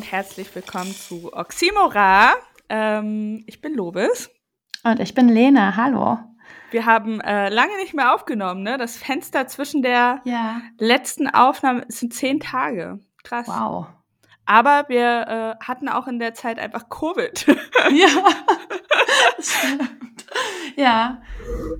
[0.00, 2.32] und herzlich willkommen zu Oxymora.
[2.70, 4.30] Ähm, ich bin Lobis.
[4.82, 5.76] Und ich bin Lena.
[5.76, 6.18] Hallo.
[6.70, 8.78] Wir haben äh, lange nicht mehr aufgenommen, ne?
[8.78, 10.62] Das Fenster zwischen der Ja.
[10.78, 12.98] letzten Aufnahme sind zehn Tage.
[13.24, 13.46] Krass.
[13.46, 13.88] Wow.
[14.46, 17.44] Aber wir äh, hatten auch in der Zeit einfach Covid.
[17.92, 18.08] Ja.
[20.76, 21.22] Ja.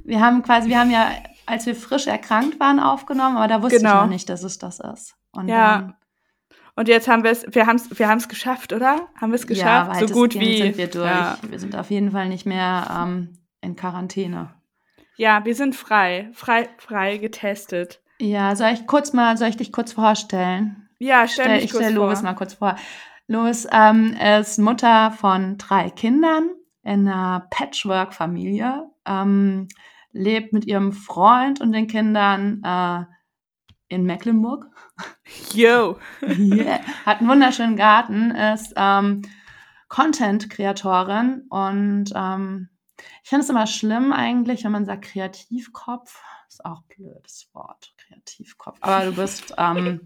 [0.05, 1.11] Wir haben quasi, wir haben ja,
[1.47, 3.95] als wir frisch erkrankt waren, aufgenommen, aber da wusste Genau.
[3.95, 5.17] ich noch nicht, dass es das ist.
[5.33, 5.95] Und Ja, dann,
[6.81, 9.07] Und jetzt haben wir es, wir haben es, wir haben es geschafft, oder?
[9.21, 10.09] Haben wir es ja, geschafft?
[10.09, 10.63] so gut wie.
[10.63, 11.05] sind wir durch.
[11.05, 11.37] Ja.
[11.47, 14.55] Wir sind auf jeden Fall nicht mehr ähm, in Quarantäne.
[15.19, 18.01] ja, wir sind frei, frei, frei getestet.
[18.19, 20.89] Ja, soll ich kurz mal, soll ich dich kurz vorstellen?
[20.99, 21.95] Ja, stell Stell, ich stelle.
[21.95, 22.77] Lovis mal kurz vor.
[23.27, 26.49] Lovis ähm, ist Mutter von drei Kindern
[26.83, 29.69] in einer Patchwork-Familie, ähm,
[30.13, 33.05] lebt mit ihrem Freund und den Kindern äh,
[33.91, 34.67] in Mecklenburg.
[35.53, 35.99] Yo.
[36.23, 36.81] Yeah.
[37.05, 39.23] Hat einen wunderschönen Garten, ist ähm,
[39.89, 42.69] Content-Kreatorin und ähm,
[43.23, 46.23] ich finde es immer schlimm eigentlich, wenn man sagt Kreativkopf.
[46.49, 48.79] Ist auch ein blödes Wort, Kreativkopf.
[48.81, 50.01] Aber du bist ähm,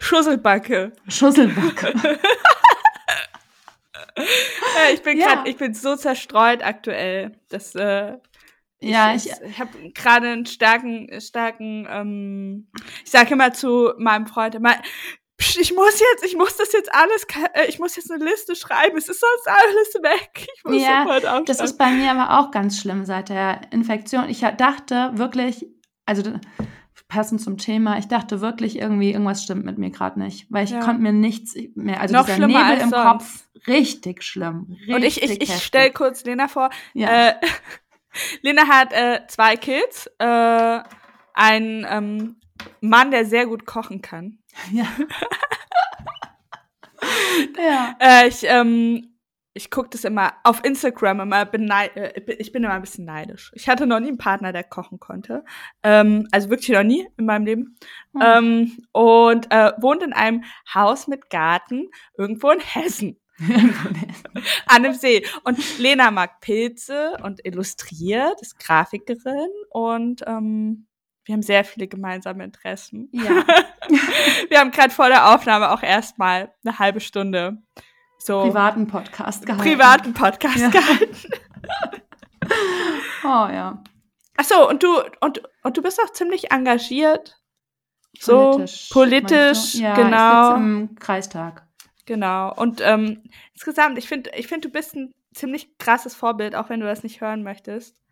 [0.00, 0.92] Schusselbacke.
[1.08, 1.94] Schusselbacke.
[4.92, 5.26] Ich bin Ja.
[5.36, 7.38] grad, ich bin so zerstreut aktuell.
[7.48, 8.18] Das, äh,
[8.90, 12.68] Ja, ich, ich, ich habe gerade einen starken, starken, ähm,
[13.04, 14.74] ich sage immer zu meinem Freund immer,
[15.36, 18.54] "Psst, ich muss jetzt, ich muss das jetzt alles, äh, ich muss jetzt eine Liste
[18.56, 20.46] schreiben, es ist sonst alles weg.
[20.56, 21.44] Ich muss Ja, sofort aufschreiben.
[21.46, 24.28] Das ist bei mir aber auch ganz schlimm seit der Infektion.
[24.28, 25.66] Ich dachte wirklich,
[26.06, 26.22] also
[27.08, 30.70] passend zum Thema, ich dachte wirklich irgendwie, irgendwas stimmt mit mir gerade nicht, weil ich
[30.70, 30.80] Ja.
[30.80, 33.04] konnte mir nichts mehr, also Noch dieser schlimmer Nebel als im sonst.
[33.04, 34.66] Kopf, richtig schlimm.
[34.70, 36.70] Richtig Und ich, ich, ich stelle kurz Lena vor.
[36.94, 37.28] ja.
[37.28, 37.34] Äh,
[38.42, 40.80] Lena hat äh, zwei Kids, äh,
[41.34, 42.40] einen ähm,
[42.80, 44.38] Mann, der sehr gut kochen kann.
[44.72, 44.86] ja.
[47.58, 47.96] ja.
[47.98, 49.08] Äh, ich ähm,
[49.54, 53.52] ich gucke das immer auf Instagram immer äh, ich bin- immer ein bisschen neidisch.
[53.54, 55.44] Ich hatte noch nie einen Partner, der kochen konnte.
[55.82, 57.76] Ähm, also wirklich noch nie in meinem Leben.
[58.14, 58.22] Hm.
[58.22, 63.18] Ähm, und äh, wohnt in einem Haus mit Garten irgendwo in Hessen.
[64.66, 65.26] An einem See.
[65.44, 70.86] Und Lena mag Pilze und illustriert, ist Grafikerin und ähm,
[71.24, 73.08] wir haben sehr viele gemeinsame Interessen.
[73.12, 73.44] ja.
[74.48, 77.58] Wir haben gerade vor der Aufnahme auch erstmal eine halbe Stunde
[78.18, 79.62] so privaten Podcast gehalten.
[79.70, 80.68] privaten Podcast Ja.
[80.70, 81.16] gehalten.
[83.24, 83.82] Oh ja.
[84.36, 84.88] Ach so, und du
[85.20, 87.38] und und du bist auch ziemlich engagiert.
[88.18, 88.88] So Politisch.
[88.92, 90.42] politisch, ja, genau.
[90.42, 91.66] Ich sitze im Kreistag.
[92.06, 92.52] Genau.
[92.54, 93.22] Und ähm,
[93.54, 97.02] insgesamt, ich finde, ich finde, du bist ein ziemlich krasses Vorbild, auch wenn du das
[97.02, 97.96] nicht hören möchtest.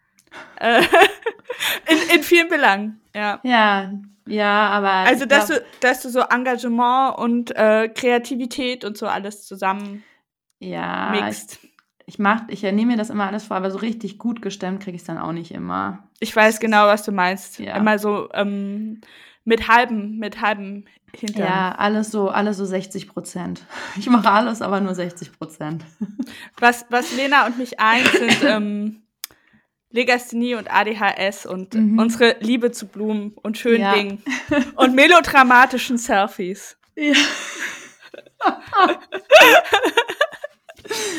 [0.61, 0.83] Äh,
[1.89, 3.41] in, in vielen Belangen, ja.
[3.43, 3.91] Ja,
[4.29, 4.91] ja, aber.
[4.91, 10.05] Also, dass glaub- du, dass du so Engagement und äh, Kreativität und so alles zusammen
[10.61, 11.59] ja, mixt.
[11.65, 11.71] Ich,
[12.07, 14.95] ich mach, ich nehme mir das immer alles vor, aber so richtig gut gestemmt kriege
[14.95, 16.05] ich es dann auch nicht immer.
[16.21, 17.59] Ich weiß genau, was du meinst.
[17.59, 17.77] Ja.
[17.77, 19.01] Immer so ähm,
[19.45, 20.85] mit halbem, mit halbem
[21.17, 21.45] Hintern.
[21.45, 23.65] Ja, alles so, alles so 60 Prozent.
[23.97, 25.85] Ich mache alles, aber nur 60 Prozent.
[26.59, 29.03] Was, was Lena und mich eint, sind ähm,
[29.91, 31.99] Legasthenie und ADHS und Mhm.
[31.99, 33.95] unsere Liebe zu Blumen und schönen Ja.
[33.95, 34.23] Dingen
[34.77, 36.77] und melodramatischen Selfies.
[36.95, 37.15] Ja.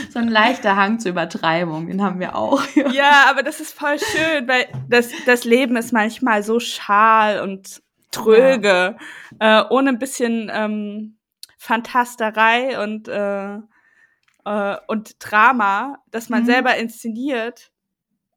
[0.09, 2.61] so ein leichter Hang zur Übertreibung, den haben wir auch.
[2.93, 7.81] Ja, aber das ist voll schön, weil das, das Leben ist manchmal so schal und
[8.11, 8.97] tröge,
[9.39, 11.17] äh, ohne ein bisschen ähm,
[11.57, 13.55] Fantasterei und, äh,
[14.45, 16.47] äh, und Drama, das man Mhm.
[16.47, 17.71] selber inszeniert.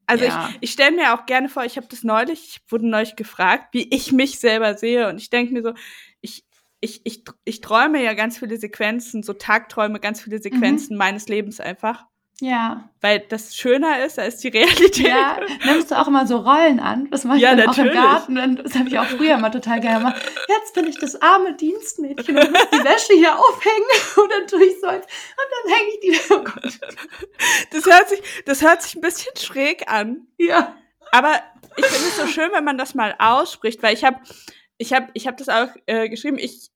[0.07, 0.49] Also Ja.
[0.51, 3.69] ich, ich stelle mir auch gerne vor, ich habe das neulich, ich wurde neulich gefragt,
[3.73, 5.09] wie ich mich selber sehe.
[5.09, 5.73] Und ich denke mir so,
[6.21, 6.45] ich,
[6.79, 11.59] ich, ich, ich träume ja ganz viele Sequenzen, so Tagträume, ganz viele Sequenzen meines Lebens
[11.59, 12.05] einfach.
[12.41, 12.89] Ja.
[13.01, 15.07] Weil das schöner ist als die Realität.
[15.07, 17.09] Ja, nimmst du auch immer so Rollen an?
[17.09, 17.93] Das mache ich Ja, dann auch im natürlich.
[17.93, 18.55] Garten.
[18.57, 20.21] Das habe ich auch früher immer total gerne gemacht.
[20.47, 23.87] Jetzt bin ich das arme Dienstmädchen und muss die Wäsche hier aufhängen
[24.17, 26.33] und dann tue ich so als, und dann hänge ich die.
[26.33, 26.79] Oh Gott.
[27.71, 30.27] Das hört sich, das hört sich ein bisschen schräg an.
[30.37, 30.75] Ja.
[31.11, 31.41] Aber
[31.77, 34.19] ich finde es so schön, wenn man das mal ausspricht, weil ich habe,
[34.77, 36.37] ich habe, ich habe das auch äh, geschrieben.
[36.37, 36.69] Ich,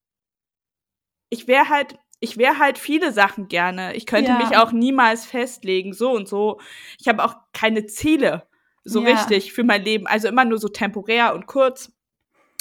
[1.29, 3.95] ich wäre halt, ich wäre halt viele Sachen gerne.
[3.95, 4.37] Ich könnte Ja.
[4.37, 6.59] mich auch niemals festlegen, so und so.
[6.99, 8.47] Ich habe auch keine Ziele
[8.83, 9.09] so Ja.
[9.11, 10.07] richtig für mein Leben.
[10.07, 11.91] Also immer nur so temporär und kurz,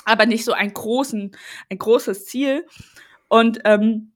[0.04, 1.36] aber nicht so einen großen,
[1.70, 2.66] ein großes Ziel.
[3.28, 4.12] Und ähm,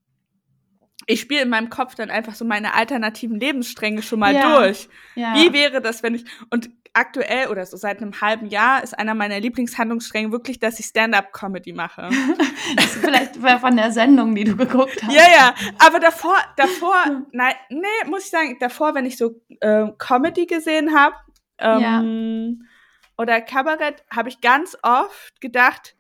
[1.06, 4.60] ich spiele in meinem Kopf dann einfach so meine alternativen Lebensstränge schon mal Ja.
[4.60, 4.88] durch.
[5.34, 9.14] Wie wäre das, wenn ich und aktuell oder so seit einem halben Jahr ist einer
[9.14, 12.10] meiner Lieblingshandlungsstränge wirklich, dass ich Stand-up-Comedy mache.
[12.76, 15.14] das ist vielleicht von der Sendung, die du geguckt hast.
[15.14, 15.54] Ja, ja.
[15.78, 16.94] Aber davor, davor,
[17.32, 21.16] nein, nee, muss ich sagen, davor, wenn ich so äh, Comedy gesehen habe
[21.58, 23.22] ähm, ja.
[23.22, 25.96] oder Kabarett, habe ich ganz oft gedacht,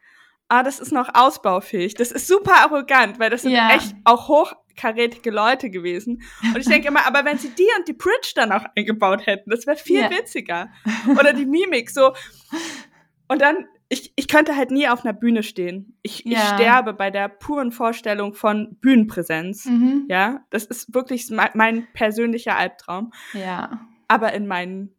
[0.52, 1.94] ah, das ist noch ausbaufähig.
[1.94, 3.74] Das ist super arrogant, weil das sind ja.
[3.74, 6.22] echt auch hoch karätige Leute gewesen.
[6.42, 9.50] Und ich denke immer, aber wenn sie die und die Bridge dann auch eingebaut hätten,
[9.50, 10.10] das wäre viel yeah.
[10.10, 10.70] witziger.
[11.18, 12.12] Oder die Mimik, so.
[13.28, 15.98] Und dann, ich, ich könnte halt nie auf einer Bühne stehen.
[16.02, 16.38] Ich, ja.
[16.38, 19.64] ich sterbe bei der puren Vorstellung von Bühnenpräsenz.
[19.64, 20.04] Mhm.
[20.08, 23.12] Ja, das ist wirklich mein, mein persönlicher Albtraum.
[23.32, 23.86] Ja.
[24.08, 24.94] Aber in meinen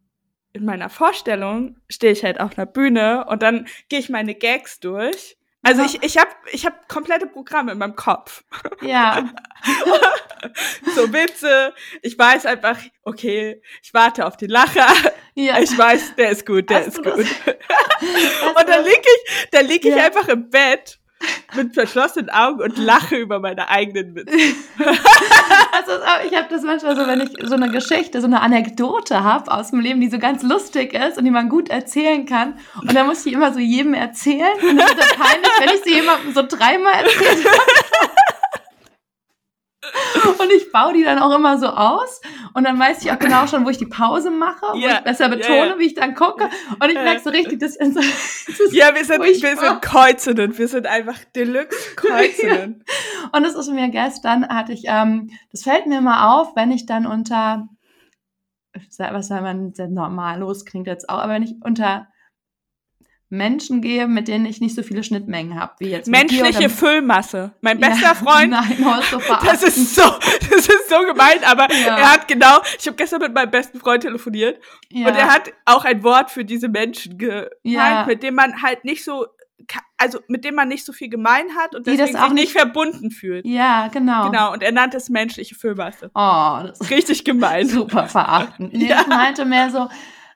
[0.52, 4.78] in meiner Vorstellung stehe ich halt auf einer Bühne und dann gehe ich meine Gags
[4.78, 8.44] durch also ich, ich habe ich hab komplette Programme in meinem Kopf.
[8.82, 9.28] Ja.
[10.94, 11.74] so Witze.
[12.02, 14.88] Ich weiß einfach, okay, ich warte auf den Lacher.
[15.34, 15.58] Ja.
[15.58, 17.14] Ich weiß, der ist gut, der Hast ist gut.
[17.16, 20.04] und dann lieg ich, dann lieg ich ja.
[20.04, 21.00] einfach im Bett
[21.54, 24.32] mit verschlossenen Augen und lache über meine eigenen Witze.
[24.78, 25.92] also,
[26.28, 29.70] ich habe das manchmal so, wenn ich so eine Geschichte, so eine Anekdote habe aus
[29.70, 32.58] dem Leben, die so ganz lustig ist und die man gut erzählen kann.
[32.80, 34.54] Und dann muss ich immer so jedem erzählen.
[34.62, 37.50] Und das ist das peinlich, wenn ich sie jemandem so dreimal erzähle.
[40.38, 42.20] Und ich baue die dann auch immer so aus.
[42.54, 45.28] Und dann weiß ich auch genau schon, wo ich die Pause mache, wo ich besser
[45.28, 45.78] betone, yeah, yeah.
[45.78, 46.44] wie ich dann gucke.
[46.44, 50.56] Und ich merke so richtig, dass so, das Ja, wir sind, wir sind Kreuzenden.
[50.56, 52.84] Wir sind einfach Deluxe-Kreuzenden.
[53.32, 56.86] Und das ist mir gestern, hatte ich, ähm, das fällt mir immer auf, wenn ich
[56.86, 57.68] dann unter,
[58.98, 62.08] was soll man, normal los klingt jetzt auch, aber wenn ich unter
[63.30, 67.54] Menschen gehe, mit denen ich nicht so viele Schnittmengen habe, wie jetzt menschliche Füllmasse.
[67.60, 68.50] Mein bester ja, Freund.
[68.50, 68.76] Nein,
[69.10, 71.98] so das ist so, das ist so gemein, aber ja.
[71.98, 72.60] er hat genau.
[72.78, 74.60] Ich habe gestern mit meinem besten Freund telefoniert
[74.90, 75.08] ja.
[75.08, 79.04] und er hat auch ein Wort für diese Menschen gemeint, mit dem man halt nicht
[79.04, 79.26] so
[79.96, 83.46] also mit dem man nicht so viel gemein hat und deswegen sich nicht verbunden fühlt.
[83.46, 84.30] Ja, genau.
[84.30, 86.10] Genau, und er nannte es menschliche Füllmasse.
[86.14, 87.68] Oh, das ist richtig gemein.
[87.68, 88.74] Super verachtend.
[88.74, 89.02] Nee, ja.
[89.02, 89.88] Ich meinte mehr so,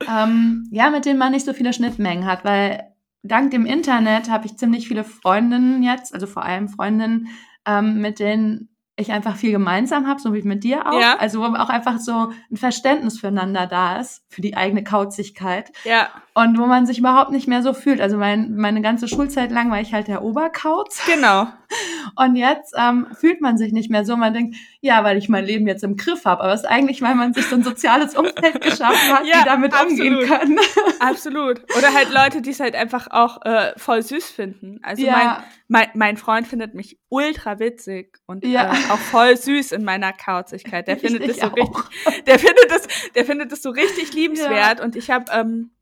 [0.06, 2.92] ähm, ja, mit denen man nicht so viele Schnittmengen hat, weil
[3.22, 7.28] dank dem Internet habe ich ziemlich viele Freundinnen jetzt, also vor allem Freundinnen,
[7.66, 11.00] ähm, mit denen ich einfach viel gemeinsam habe, so wie mit dir auch.
[11.00, 11.16] Ja.
[11.18, 15.70] Also wo auch einfach so ein Verständnis füreinander da ist, für die eigene Kauzigkeit.
[15.84, 16.10] Ja.
[16.38, 18.00] Und wo man sich überhaupt nicht mehr so fühlt.
[18.00, 21.02] Also mein, meine ganze Schulzeit lang war ich halt der Oberkauz.
[21.04, 21.48] Genau.
[22.14, 24.16] Und jetzt ähm, fühlt man sich nicht mehr so.
[24.16, 26.44] Man denkt, ja, weil ich mein Leben jetzt im Griff habe.
[26.44, 29.46] Aber es ist eigentlich, weil man sich so ein soziales Umfeld geschaffen hat, ja, die
[29.46, 30.00] damit absolut.
[30.00, 30.58] umgehen können.
[31.00, 31.60] absolut.
[31.76, 34.78] Oder halt Leute, die es halt einfach auch äh, voll süß finden.
[34.84, 35.12] Also ja.
[35.12, 35.36] mein,
[35.66, 38.72] mein, mein Freund findet mich ultra witzig und ja.
[38.72, 40.86] äh, auch voll süß in meiner Kauzigkeit.
[40.86, 41.56] Der findet das so auch.
[41.56, 42.86] richtig, der findet das,
[43.16, 44.80] der findet das so richtig liebenswert.
[44.80, 45.72] Und ich habe ähm,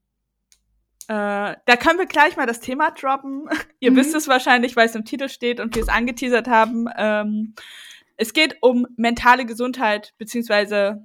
[1.08, 3.48] äh, da können wir gleich mal das Thema droppen.
[3.80, 3.96] Ihr mhm.
[3.96, 6.88] wisst es wahrscheinlich, weil es im Titel steht und wir es angeteasert haben.
[6.96, 7.54] Ähm,
[8.16, 11.02] es geht um mentale Gesundheit, beziehungsweise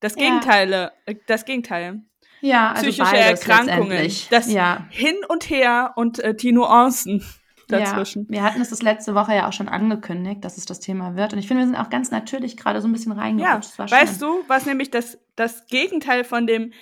[0.00, 0.90] das Gegenteil, ja.
[1.06, 2.02] Äh, das Gegenteil.
[2.40, 4.10] Ja, also psychische Erkrankungen.
[4.30, 4.86] Das ja.
[4.90, 7.22] Hin und Her und äh, die Nuancen
[7.68, 8.24] dazwischen.
[8.24, 11.16] Ja, wir hatten es das letzte Woche ja auch schon angekündigt, dass es das Thema
[11.16, 11.32] wird.
[11.32, 13.78] Und ich finde, wir sind auch ganz natürlich gerade so ein bisschen reingerutscht.
[13.78, 16.72] Ja, weißt du, was nämlich das, das Gegenteil von dem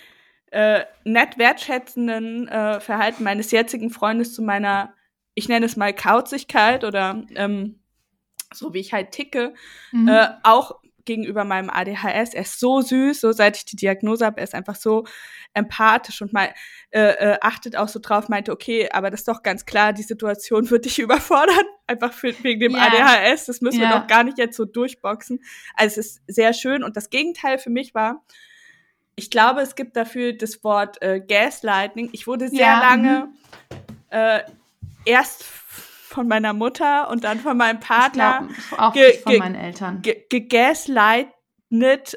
[0.50, 4.94] äh, nett wertschätzenden äh, Verhalten meines jetzigen Freundes zu meiner,
[5.34, 7.80] ich nenne es mal Kauzigkeit oder ähm,
[8.52, 9.54] so wie ich halt ticke,
[9.92, 10.08] mhm.
[10.08, 12.34] äh, auch gegenüber meinem ADHS.
[12.34, 15.06] Er ist so süß, so seit ich die Diagnose habe, er ist einfach so
[15.54, 16.52] empathisch und mal
[16.90, 20.02] äh, äh, achtet auch so drauf, meinte, okay, aber das ist doch ganz klar, die
[20.02, 22.86] Situation wird dich überfordern, einfach für, wegen dem yeah.
[22.86, 23.90] ADHS, das müssen yeah.
[23.90, 25.40] wir doch gar nicht jetzt so durchboxen.
[25.74, 28.22] Also es ist sehr schön und das Gegenteil für mich war,
[29.18, 32.10] ich glaube, es gibt dafür das Wort äh, Gaslighting.
[32.12, 33.76] Ich wurde sehr ja, lange mhm.
[34.10, 34.40] äh,
[35.04, 40.02] erst von meiner Mutter und dann von meinem Partner glaub, auch ge von meinen Eltern
[40.02, 41.32] gegaslightet,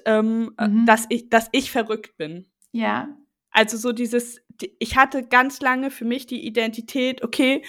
[0.05, 0.85] ähm, mhm.
[0.85, 2.45] dass ich dass ich verrückt bin.
[2.71, 3.09] Ja.
[3.49, 4.39] Also so dieses
[4.77, 7.63] ich hatte ganz lange für mich die Identität, okay,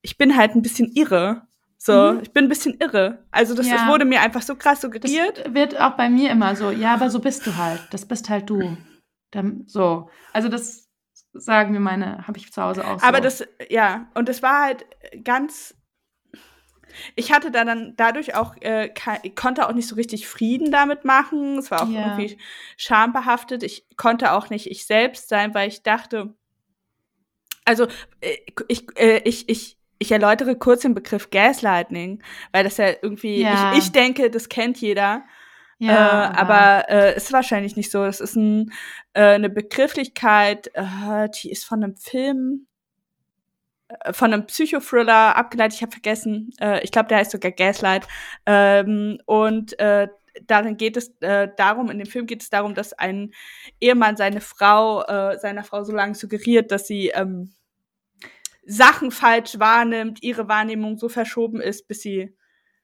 [0.00, 1.46] ich bin halt ein bisschen irre.
[1.84, 2.20] So, mhm.
[2.22, 3.24] ich bin ein bisschen irre.
[3.32, 3.74] Also das, ja.
[3.74, 5.44] das, wurde mir einfach so krass suggeriert.
[5.44, 7.80] Das wird auch bei mir immer so, ja, aber so bist du halt.
[7.90, 8.76] Das bist halt du.
[9.32, 10.08] Dann, so.
[10.32, 10.88] Also das
[11.32, 13.04] sagen mir meine, habe ich zu Hause auch so.
[13.04, 14.86] Aber das, ja, und das war halt
[15.24, 15.74] ganz.
[17.16, 18.90] Ich hatte da dann dadurch auch, äh,
[19.24, 21.58] ich konnte auch nicht so richtig Frieden damit machen.
[21.58, 22.16] Es war auch ja.
[22.16, 22.38] irgendwie
[22.76, 23.64] schambehaftet.
[23.64, 26.32] Ich konnte auch nicht ich selbst sein, weil ich dachte,
[27.64, 27.88] also
[28.20, 28.36] äh,
[28.68, 33.72] ich, äh, ich, ich, ich erläutere kurz den Begriff Gaslighting, weil das ja irgendwie, ja.
[33.72, 35.24] Ich, ich denke, das kennt jeder.
[35.78, 38.04] Ja, äh, aber äh, ist wahrscheinlich nicht so.
[38.04, 38.72] Das ist ein,
[39.14, 42.66] äh, eine Begrifflichkeit, äh, die ist von einem Film,
[43.88, 45.76] äh, von einem Psychothriller abgeleitet.
[45.76, 46.50] Ich habe vergessen.
[46.60, 48.06] Äh, ich glaube, der heißt sogar Gaslight.
[48.46, 49.76] Ähm, und
[50.46, 53.32] darin geht es äh, darum, in dem Film geht es darum, dass ein
[53.80, 57.52] Ehemann seine Frau, äh, seiner Frau so lange suggeriert, dass sie ähm,
[58.64, 62.36] Sachen falsch wahrnimmt, ihre Wahrnehmung so verschoben ist, bis sie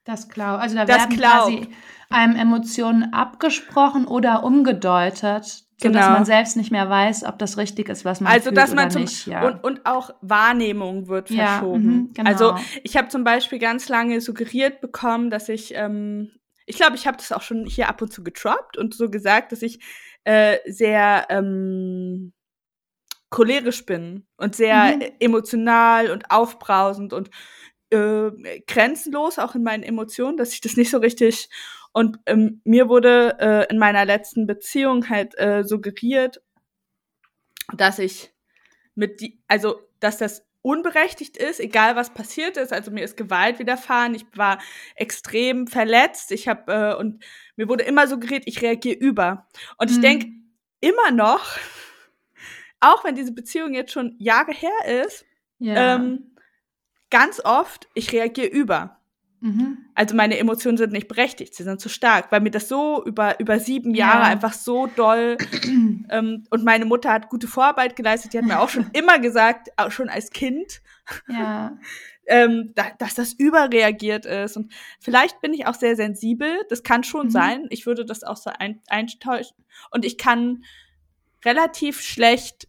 [0.03, 0.61] das glaubt.
[0.61, 1.67] Also da werden quasi
[2.09, 5.93] einem Emotionen abgesprochen oder umgedeutet, genau.
[5.93, 8.73] sodass man selbst nicht mehr weiß, ob das richtig ist, was man also, fühlt dass
[8.73, 9.27] man oder zum, nicht.
[9.27, 9.45] Ja.
[9.45, 11.83] Und, und auch Wahrnehmung wird verschoben.
[11.83, 12.29] Ja, mh, genau.
[12.29, 16.31] Also ich habe zum Beispiel ganz lange suggeriert bekommen, dass ich, ähm,
[16.65, 19.51] ich glaube, ich habe das auch schon hier ab und zu getroppt und so gesagt,
[19.51, 19.79] dass ich
[20.23, 22.33] äh, sehr ähm,
[23.29, 25.03] cholerisch bin und sehr mhm.
[25.19, 27.29] emotional und aufbrausend und
[27.91, 28.31] äh,
[28.67, 31.49] grenzenlos, auch in meinen Emotionen, dass ich das nicht so richtig.
[31.91, 36.41] Und ähm, mir wurde äh, in meiner letzten Beziehung halt äh, suggeriert,
[37.73, 38.33] dass ich
[38.95, 42.73] mit die, also dass das unberechtigt ist, egal was passiert ist.
[42.73, 44.59] Also mir ist Gewalt widerfahren, ich war
[44.95, 47.23] extrem verletzt, ich habe äh, und
[47.55, 49.47] mir wurde immer suggeriert, ich reagiere über.
[49.77, 50.01] Und ich mhm.
[50.01, 50.27] denke
[50.81, 51.57] immer noch,
[52.79, 55.25] auch wenn diese Beziehung jetzt schon Jahre her ist,
[55.59, 55.95] ja.
[55.95, 56.35] ähm,
[57.09, 58.99] ganz oft, ich reagiere über.
[59.41, 59.77] Mhm.
[59.95, 63.39] Also meine Emotionen sind nicht berechtigt, sie sind zu stark, weil mir das so über,
[63.39, 64.27] über sieben Jahre ja.
[64.27, 65.37] einfach so doll
[66.09, 69.69] ähm, und meine Mutter hat gute Vorarbeit geleistet, die hat mir auch schon immer gesagt,
[69.77, 70.81] auch schon als Kind,
[71.27, 71.77] ja.
[72.27, 74.57] ähm, da, dass das überreagiert ist.
[74.57, 77.31] Und vielleicht bin ich auch sehr sensibel, das kann schon mhm.
[77.31, 77.65] sein.
[77.69, 79.57] Ich würde das auch so ein, eintäuschen.
[79.89, 80.63] Und ich kann
[81.43, 82.67] relativ schlecht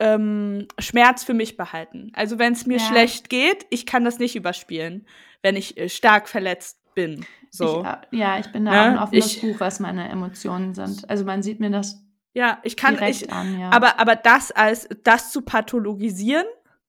[0.00, 2.10] ähm, Schmerz für mich behalten.
[2.14, 2.84] Also wenn es mir ja.
[2.84, 5.06] schlecht geht, ich kann das nicht überspielen,
[5.42, 7.24] wenn ich äh, stark verletzt bin.
[7.50, 7.86] So.
[8.10, 11.08] Ich, ja, ich bin da ja, auch ein offenes ich, Buch, was meine Emotionen sind.
[11.08, 12.02] Also man sieht mir das
[12.32, 13.70] ja, ich kann ich, an, ja.
[13.70, 16.46] aber aber das als das zu pathologisieren,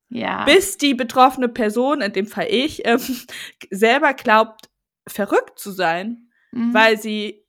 [0.09, 0.45] ja.
[0.45, 3.01] bis die betroffene Person, in dem Fall ich, ähm,
[3.71, 4.69] selber glaubt
[5.07, 6.73] verrückt zu sein, mhm.
[6.73, 7.43] weil sie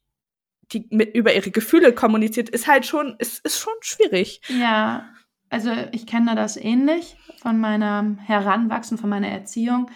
[0.73, 4.41] die mit über ihre Gefühle kommuniziert, ist halt schon ist, ist schon schwierig.
[4.49, 5.11] Ja.
[5.53, 9.91] Also ich kenne das ähnlich von meinem Heranwachsen, von meiner Erziehung.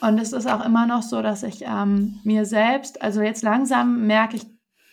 [0.00, 4.08] Und es ist auch immer noch so, dass ich ähm, mir selbst, also jetzt langsam
[4.08, 4.46] merke ich,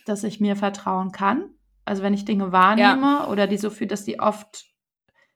[0.04, 1.50] dass ich mir vertrauen kann.
[1.84, 3.26] Also wenn ich Dinge wahrnehme ja.
[3.26, 4.66] oder die so fühle, dass die oft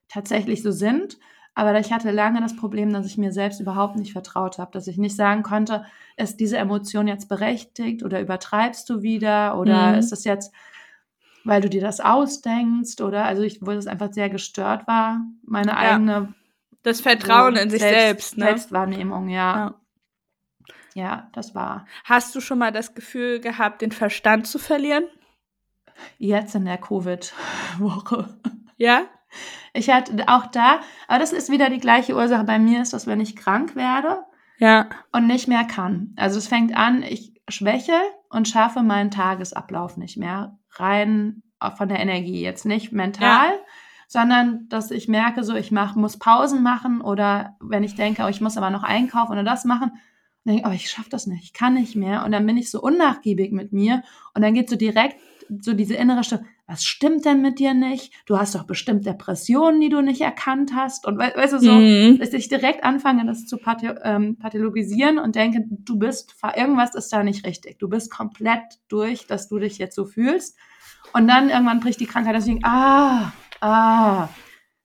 [0.09, 1.19] tatsächlich so sind.
[1.57, 4.87] Aber ich hatte lange das Problem, dass ich mir selbst überhaupt nicht vertraut habe, dass
[4.87, 5.85] ich nicht sagen konnte,
[6.17, 9.99] ist diese Emotion jetzt berechtigt oder übertreibst du wieder oder mhm.
[9.99, 10.53] ist das jetzt
[11.45, 15.73] weil du dir das ausdenkst oder also ich, wo es einfach sehr gestört war, meine
[15.73, 15.77] ja.
[15.77, 16.35] eigene
[16.83, 18.45] das Vertrauen so, in sich selbst, selbst ne?
[18.47, 19.57] Selbstwahrnehmung, ja.
[19.57, 19.75] ja.
[20.95, 21.87] Ja, das war.
[22.05, 25.05] Hast du schon mal das Gefühl gehabt, den Verstand zu verlieren?
[26.19, 28.39] Jetzt in der Covid-Woche.
[28.77, 29.03] Ja?
[29.73, 33.07] Ich hatte auch da, aber das ist wieder die gleiche Ursache bei mir, ist, dass
[33.07, 34.25] wenn ich krank werde
[34.59, 34.89] ja.
[35.13, 36.15] und nicht mehr kann.
[36.17, 41.43] Also es fängt an, ich schwäche und schaffe meinen Tagesablauf nicht mehr rein
[41.77, 43.59] von der Energie, jetzt nicht mental, ja.
[44.09, 48.29] sondern dass ich merke, so ich mach, muss Pausen machen oder wenn ich denke, oh,
[48.29, 49.93] ich muss aber noch einkaufen oder das machen,
[50.45, 52.57] dann denke ich, oh, ich schaffe das nicht, ich kann nicht mehr und dann bin
[52.57, 54.03] ich so unnachgiebig mit mir
[54.35, 55.17] und dann geht so direkt
[55.61, 58.13] so diese innere Stimme, was stimmt denn mit dir nicht?
[58.27, 61.07] Du hast doch bestimmt Depressionen, die du nicht erkannt hast.
[61.07, 62.19] Und we weißt du so, mhm.
[62.19, 67.13] dass ich direkt anfange, das zu pathi ähm, pathologisieren und denke, du bist, irgendwas ist
[67.13, 67.79] da nicht richtig.
[67.79, 70.57] Du bist komplett durch, dass du dich jetzt so fühlst.
[71.13, 74.29] Und dann irgendwann bricht die Krankheit, deswegen, ah, ah,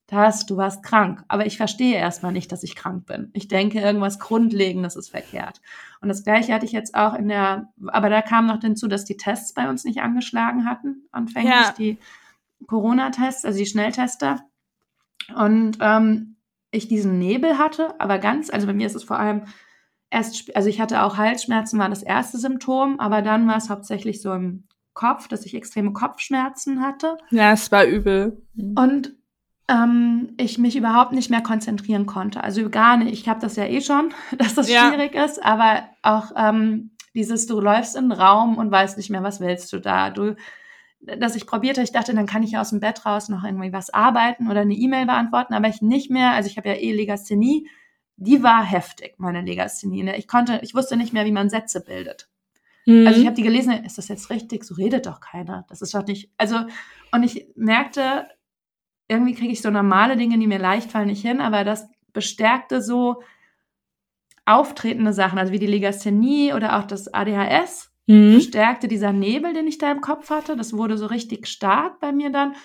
[0.08, 1.24] das, du warst krank.
[1.28, 3.32] Aber ich verstehe erstmal nicht, dass ich krank bin.
[3.34, 5.62] Ich denke, irgendwas Grundlegendes ist verkehrt.
[6.02, 9.06] Und das Gleiche hatte ich jetzt auch in der, aber da kam noch hinzu, dass
[9.06, 11.74] die Tests bei uns nicht angeschlagen hatten, anfänglich, ja.
[11.78, 11.98] die
[12.68, 14.42] Corona-Tests, also die Schnelltester.
[15.36, 16.36] Und ähm,
[16.72, 19.46] ich diesen Nebel hatte, aber ganz, also bei mir ist es vor allem
[20.12, 24.22] erst, also ich hatte auch Halsschmerzen, war das erste Symptom, aber dann war es hauptsächlich
[24.22, 27.18] so im Kopf, dass ich extreme Kopfschmerzen hatte.
[27.32, 28.42] Ja, es war übel.
[28.76, 29.14] Und
[29.68, 32.44] ähm, ich mich überhaupt nicht mehr konzentrieren konnte.
[32.44, 33.14] Also gar nicht.
[33.14, 34.90] Ich habe das ja eh schon, dass das ja.
[34.90, 39.24] schwierig ist, aber auch ähm, dieses, du läufst in den Raum und weißt nicht mehr,
[39.24, 40.10] was willst du da.
[40.10, 40.36] Du,
[41.02, 43.90] dass ich probierte, ich dachte, dann kann ich aus dem Bett raus noch irgendwie was
[43.90, 47.70] arbeiten oder eine E-Mail beantworten, aber ich nicht mehr, also ich habe ja eh Legasthenie,
[48.18, 50.04] die war heftig, meine Legasthenie.
[50.04, 50.18] Ne?
[50.18, 52.30] Ich konnte, ich wusste nicht mehr, wie man Sätze bildet.
[52.86, 53.08] Mhm.
[53.08, 54.64] Also ich habe die gelesen, ist das jetzt richtig?
[54.64, 55.66] So redet doch keiner.
[55.70, 56.32] Das ist doch nicht.
[56.38, 56.60] Also,
[57.12, 58.28] und ich merkte,
[59.08, 62.82] irgendwie kriege ich so normale Dinge, die mir leicht fallen, nicht hin, aber das bestärkte
[62.82, 63.22] so
[64.46, 68.34] auftretende Sachen, also wie die Legasthenie oder auch das ADHS, mhm.
[68.34, 70.56] verstärkte dieser Nebel, den ich da im Kopf hatte.
[70.56, 72.56] Das wurde so richtig stark bei mir dann.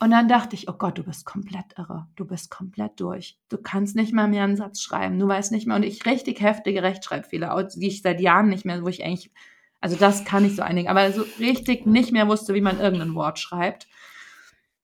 [0.00, 2.06] Und dann dachte ich, oh Gott, du bist komplett irre.
[2.14, 3.36] Du bist komplett durch.
[3.48, 5.18] Du kannst nicht mal mehr einen Satz schreiben.
[5.18, 5.74] Du weißt nicht mehr.
[5.74, 9.32] Und ich richtig heftige Rechtschreibfehler, die ich seit Jahren nicht mehr, wo ich eigentlich,
[9.80, 13.14] also das kann ich so einigen, aber so richtig nicht mehr wusste, wie man irgendein
[13.14, 13.88] Wort schreibt.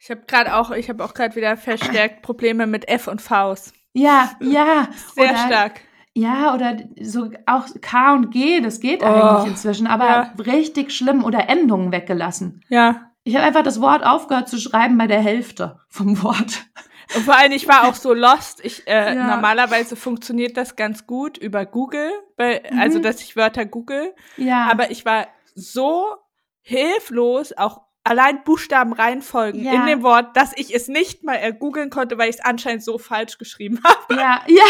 [0.05, 3.73] Ich habe gerade auch, ich habe auch gerade wieder verstärkt Probleme mit F und Vs.
[3.95, 4.89] Ja, ja.
[5.15, 5.81] Sehr oder, stark.
[6.13, 10.35] Ja, oder so auch K und G, das geht oh, eigentlich inzwischen, aber ja.
[10.41, 12.63] richtig schlimm oder Endungen weggelassen.
[12.69, 13.13] Ja.
[13.23, 16.67] Ich habe einfach das Wort aufgehört zu schreiben bei der Hälfte vom Wort.
[17.17, 18.63] Und vor allem, ich war auch so lost.
[18.63, 19.35] Ich, äh, ja.
[19.35, 22.79] Normalerweise funktioniert das ganz gut über Google, bei, mhm.
[22.79, 24.15] also dass ich Wörter google.
[24.37, 24.69] Ja.
[24.71, 26.05] Aber ich war so
[26.61, 29.73] hilflos, auch allein Buchstaben reinfolgen ja.
[29.73, 32.99] in dem Wort, dass ich es nicht mal googeln konnte, weil ich es anscheinend so
[32.99, 34.21] falsch geschrieben habe.
[34.21, 34.63] Ja, ja.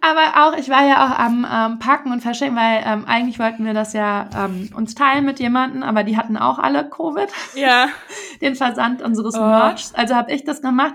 [0.00, 3.64] Aber auch, ich war ja auch am ähm, Packen und Verschicken, weil ähm, eigentlich wollten
[3.64, 7.28] wir das ja ähm, uns teilen mit jemandem, aber die hatten auch alle Covid.
[7.54, 7.88] Ja.
[8.40, 9.40] Den Versand unseres oh.
[9.40, 9.94] Merchs.
[9.94, 10.94] Also habe ich das gemacht,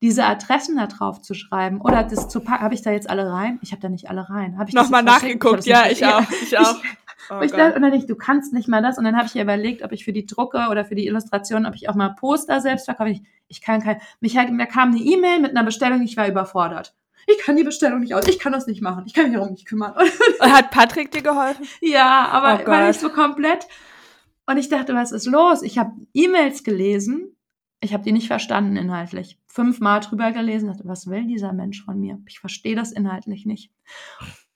[0.00, 2.62] diese Adressen da drauf zu schreiben oder das zu packen.
[2.62, 3.58] Habe ich da jetzt alle rein?
[3.62, 4.58] Ich habe da nicht alle rein.
[4.58, 5.60] Habe ich nochmal nachgeguckt?
[5.60, 6.22] Ich ja, ich auch.
[6.42, 6.76] Ich auch.
[6.82, 8.98] Ich, Oh ich dachte, und dann nicht, du kannst nicht mal das.
[8.98, 11.66] Und dann habe ich ja überlegt, ob ich für die Drucke oder für die Illustration,
[11.66, 13.10] ob ich auch mal Poster selbst verkaufe.
[13.10, 16.28] Ich, ich kann kein, mich halt, mir kam eine E-Mail mit einer Bestellung, ich war
[16.28, 16.94] überfordert.
[17.26, 19.50] Ich kann die Bestellung nicht aus, ich kann das nicht machen, ich kann mich darum
[19.50, 19.94] nicht kümmern.
[20.40, 21.66] Und hat Patrick dir geholfen?
[21.80, 23.66] Ja, aber oh war nicht so komplett.
[24.46, 25.62] Und ich dachte, was ist los?
[25.62, 27.36] Ich habe E-Mails gelesen,
[27.80, 29.38] ich habe die nicht verstanden inhaltlich.
[29.46, 32.20] Fünfmal drüber gelesen, dachte, was will dieser Mensch von mir?
[32.26, 33.72] Ich verstehe das inhaltlich nicht.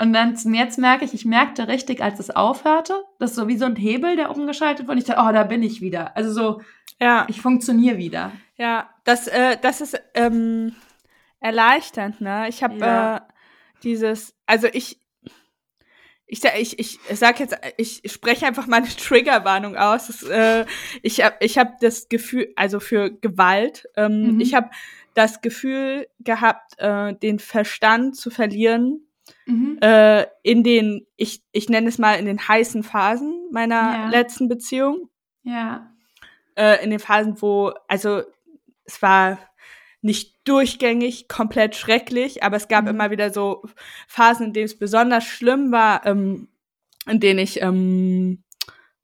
[0.00, 3.66] Und dann jetzt merke ich, ich merkte richtig, als es aufhörte, dass so wie so
[3.66, 4.98] ein Hebel, der umgeschaltet wurde.
[4.98, 6.16] Ich dachte, oh, da bin ich wieder.
[6.16, 6.62] Also so,
[6.98, 8.32] ja, ich funktioniere wieder.
[8.56, 10.74] Ja, das, äh, das ist ähm,
[11.38, 12.48] erleichternd, ne?
[12.48, 13.16] Ich habe ja.
[13.18, 13.20] äh,
[13.82, 15.02] dieses, also ich,
[16.26, 20.06] ich, ich, ich sag jetzt, ich spreche einfach meine Triggerwarnung aus.
[20.06, 20.64] Das, äh,
[21.02, 24.40] ich habe ich hab das Gefühl, also für Gewalt, ähm, mhm.
[24.40, 24.70] ich habe
[25.12, 29.06] das Gefühl gehabt, äh, den Verstand zu verlieren
[29.46, 29.78] Mhm.
[29.80, 34.08] Äh, in den, ich, ich nenne es mal in den heißen Phasen meiner ja.
[34.08, 35.08] letzten Beziehung.
[35.42, 35.92] Ja.
[36.56, 38.22] Äh, in den Phasen, wo, also
[38.84, 39.38] es war
[40.02, 42.90] nicht durchgängig, komplett schrecklich, aber es gab mhm.
[42.90, 43.62] immer wieder so
[44.08, 46.48] Phasen, in denen es besonders schlimm war, ähm,
[47.06, 48.42] in denen ich ähm,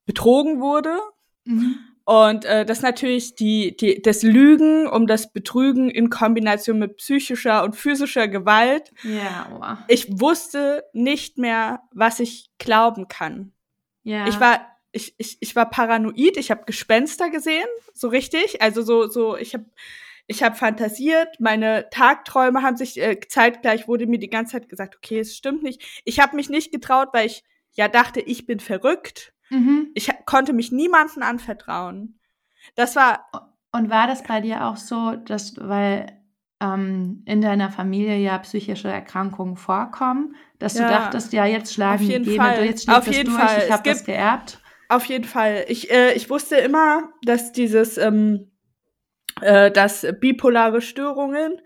[0.07, 0.99] betrogen wurde.
[1.45, 1.79] Mhm.
[2.07, 7.64] Und äh, das natürlich die, die, das Lügen um das Betrügen in Kombination mit psychischer
[7.64, 8.92] und physischer Gewalt.
[9.03, 9.79] Ja, wow.
[9.88, 13.53] Ich wusste nicht mehr, was ich glauben kann.
[14.05, 14.29] Ja.
[14.29, 14.61] Ich war,
[14.92, 18.62] ich, ich, ich war paranoid, ich habe Gespenster gesehen, so richtig.
[18.62, 19.64] Also so, so, ich habe
[20.29, 24.95] ich hab fantasiert, meine Tagträume haben sich äh, zeitgleich wurde mir die ganze Zeit gesagt,
[24.95, 25.83] okay, es stimmt nicht.
[26.05, 27.42] Ich habe mich nicht getraut, weil ich
[27.73, 29.33] ja dachte, ich bin verrückt.
[29.51, 29.91] Mhm.
[29.95, 32.19] Ich konnte mich niemandem anvertrauen.
[32.75, 33.27] Das war.
[33.73, 36.07] Und war das bei dir auch so, dass, weil
[36.61, 42.07] ähm, in deiner Familie ja psychische Erkrankungen vorkommen, dass ja, du dachtest, ja, jetzt schlagen
[42.07, 43.63] die Gene, jetzt schlägt auf jeden durch, Fall.
[43.67, 44.63] ich habe das geerbt?
[44.89, 45.65] Auf jeden Fall.
[45.69, 48.51] Ich, äh, ich wusste immer, dass dieses, ähm,
[49.41, 51.61] äh, dass bipolare Störungen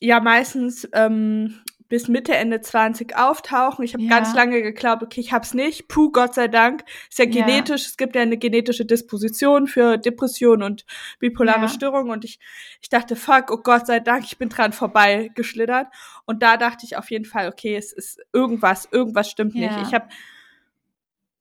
[0.00, 3.84] ja meistens ähm, bis Mitte, Ende 20 auftauchen.
[3.84, 4.08] Ich habe ja.
[4.08, 5.88] ganz lange geglaubt, okay, ich hab's nicht.
[5.88, 6.84] Puh, Gott sei Dank.
[7.10, 7.82] Ist ja genetisch.
[7.82, 7.88] Ja.
[7.88, 10.86] Es gibt ja eine genetische Disposition für Depression und
[11.18, 11.68] bipolare ja.
[11.68, 12.12] Störungen.
[12.12, 12.38] Und ich,
[12.80, 15.88] ich dachte, fuck, oh Gott sei Dank, ich bin dran vorbei geschlittert.
[16.26, 19.76] Und da dachte ich auf jeden Fall, okay, es ist irgendwas, irgendwas stimmt nicht.
[19.82, 20.08] Ich habe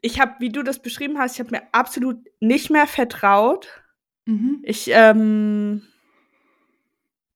[0.02, 3.68] ich habe, wie du das beschrieben hast, ich habe mir absolut nicht mehr vertraut.
[4.26, 4.62] Mhm.
[4.64, 5.84] Ich, ähm,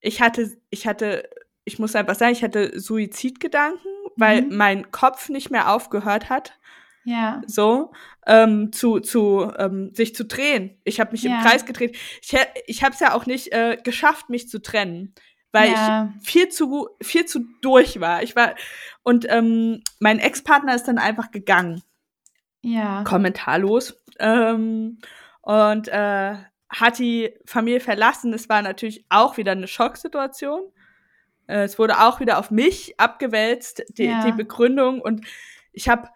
[0.00, 1.28] ich hatte, ich hatte
[1.64, 4.56] ich muss einfach sagen, ich hatte Suizidgedanken, weil mhm.
[4.56, 6.58] mein Kopf nicht mehr aufgehört hat.
[7.04, 7.42] Ja.
[7.46, 7.92] So,
[8.26, 10.80] ähm, zu, zu, ähm, sich zu drehen.
[10.84, 11.36] Ich habe mich ja.
[11.36, 11.96] im Kreis gedreht.
[12.22, 12.34] Ich,
[12.66, 15.14] ich habe es ja auch nicht äh, geschafft, mich zu trennen,
[15.52, 16.12] weil ja.
[16.20, 18.22] ich viel zu, viel zu durch war.
[18.22, 18.54] Ich war,
[19.02, 21.82] und ähm, mein Ex-Partner ist dann einfach gegangen.
[22.62, 23.04] Ja.
[23.04, 24.02] Kommentarlos.
[24.18, 24.98] Ähm,
[25.42, 26.36] und äh,
[26.70, 28.32] hat die Familie verlassen.
[28.32, 30.62] Es war natürlich auch wieder eine Schocksituation.
[31.46, 34.24] Äh, es wurde auch wieder auf mich abgewälzt, die, ja.
[34.24, 35.00] die Begründung.
[35.00, 35.24] Und
[35.72, 36.08] ich habe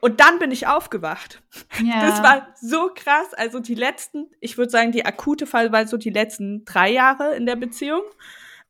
[0.00, 1.42] und dann bin ich aufgewacht.
[1.84, 2.08] Ja.
[2.08, 3.34] Das war so krass.
[3.34, 7.36] Also die letzten, ich würde sagen, die akute Fall war so die letzten drei Jahre
[7.36, 8.02] in der Beziehung.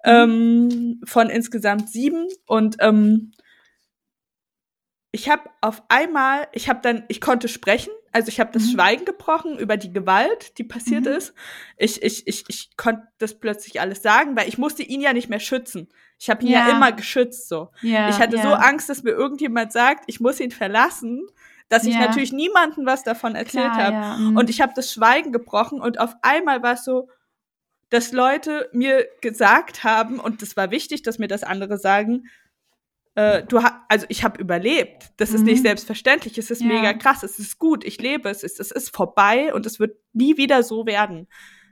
[0.04, 0.10] Mhm.
[0.10, 2.26] Ähm, von insgesamt sieben.
[2.46, 3.32] Und ähm,
[5.12, 8.72] ich habe auf einmal, ich habe dann, ich konnte sprechen, also ich habe das mhm.
[8.72, 11.12] Schweigen gebrochen über die Gewalt, die passiert mhm.
[11.12, 11.34] ist.
[11.76, 15.28] Ich, ich, ich, ich konnte das plötzlich alles sagen, weil ich musste ihn ja nicht
[15.28, 15.88] mehr schützen.
[16.18, 16.68] Ich habe ihn ja.
[16.68, 16.76] ja.
[16.76, 17.70] immer geschützt so.
[17.82, 18.42] Ja, ich hatte ja.
[18.42, 21.26] so Angst, dass mir irgendjemand sagt, ich muss ihn verlassen,
[21.68, 24.20] dass ich natürlich niemandem was davon erzählt habe.
[24.20, 24.36] mhm.
[24.36, 27.08] Und ich habe das Schweigen gebrochen und auf einmal war es so,
[27.90, 32.24] dass Leute mir gesagt haben, und das war wichtig, dass mir das andere sagen,
[33.20, 35.12] äh, du ha also ich habe überlebt.
[35.16, 35.46] Das ist Mhm.
[35.46, 36.38] nicht selbstverständlich.
[36.38, 36.68] Es ist Ja.
[36.68, 37.22] mega krass.
[37.22, 37.84] Es ist gut.
[37.84, 38.42] Ich lebe es.
[38.42, 41.26] Es, es ist vorbei und es wird nie wieder so werden.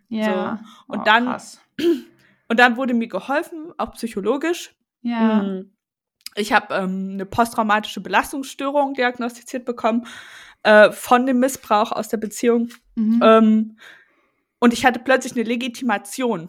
[0.08, 0.61] ja.
[0.87, 1.61] Und Oh, dann- krass.
[2.50, 4.74] Und dann wurde mir geholfen, auch psychologisch.
[5.02, 5.42] Ja.
[5.42, 5.70] Mm.
[6.34, 10.06] Ich habe ähm, eine posttraumatische Belastungsstörung diagnostiziert bekommen
[10.62, 12.70] äh, von dem Missbrauch aus der Beziehung.
[12.94, 13.20] Mhm.
[13.22, 13.78] Ähm,
[14.61, 16.48] und ich hatte plötzlich eine Legitimation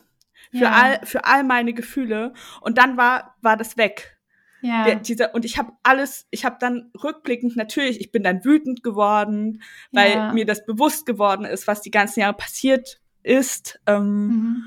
[0.51, 0.71] für, ja.
[0.71, 2.31] all, für all meine Gefühle.
[2.62, 4.17] Und dann war, war das weg.
[4.61, 4.83] Ja.
[4.83, 8.83] Der, dieser, und ich habe alles, ich habe dann rückblickend natürlich, ich bin dann wütend
[8.83, 10.33] geworden, weil Ja.
[10.33, 13.79] mir das bewusst geworden ist, was die ganzen Jahre passiert ist.
[13.85, 14.63] Ähm, Mhm.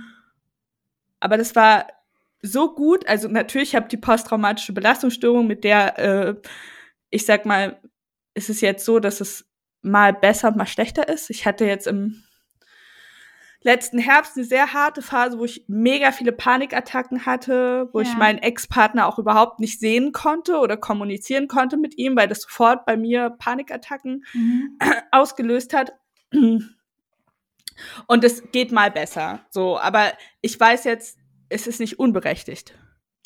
[1.21, 1.87] aber das war
[2.43, 3.07] so gut.
[3.07, 6.35] Also natürlich habe die posttraumatische Belastungsstörung, mit der, äh,
[7.11, 7.81] ich sag mal,
[8.35, 9.47] ist es jetzt so, dass es
[9.83, 11.31] mal besser, mal schlechter ist.
[11.31, 12.23] Ich hatte jetzt im
[13.65, 18.19] letzten Herbst eine sehr harte Phase, wo ich mega viele Panikattacken hatte, wo ich Ja.
[18.19, 22.85] meinen Ex-Partner auch überhaupt nicht sehen konnte oder kommunizieren konnte mit ihm, weil das sofort
[22.87, 24.79] bei mir Panikattacken Mhm.
[25.11, 25.93] ausgelöst hat.
[28.07, 29.41] Und es geht mal besser.
[29.51, 32.75] So, aber ich weiß jetzt, es ist nicht unberechtigt.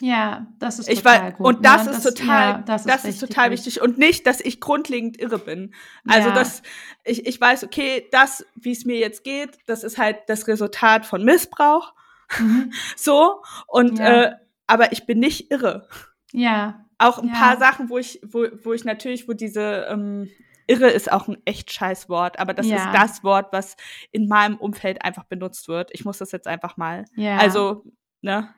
[0.01, 1.47] Ja, das ist Ich total gut.
[1.47, 1.93] und das ne?
[1.93, 3.81] ist total, ja, das, das, ist, total wichtig.
[3.81, 5.75] Und nicht, dass ich grundlegend irre bin.
[6.07, 6.35] Also, Ja.
[6.35, 6.63] dass
[7.05, 11.07] ich, ich weiß, okay, das, wie es mir jetzt geht, das ist halt das Resultat
[11.07, 11.95] von Missbrauch.
[12.39, 12.73] Mhm.
[12.97, 13.43] So.
[13.69, 14.23] Und, Ja.
[14.23, 15.89] äh, aber ich bin nicht irre.
[16.33, 20.31] Ja, Auch ein paar Sachen, wo ich, wo, wo ich natürlich, wo diese ähm,
[20.67, 23.77] Irre ist auch ein echt scheiß Wort, aber das ist das Wort, was
[24.13, 25.91] in meinem Umfeld einfach benutzt wird.
[25.93, 27.05] Ich muss das jetzt einfach mal.
[27.15, 27.37] ja.
[27.37, 27.85] Also,
[28.23, 28.49] ne,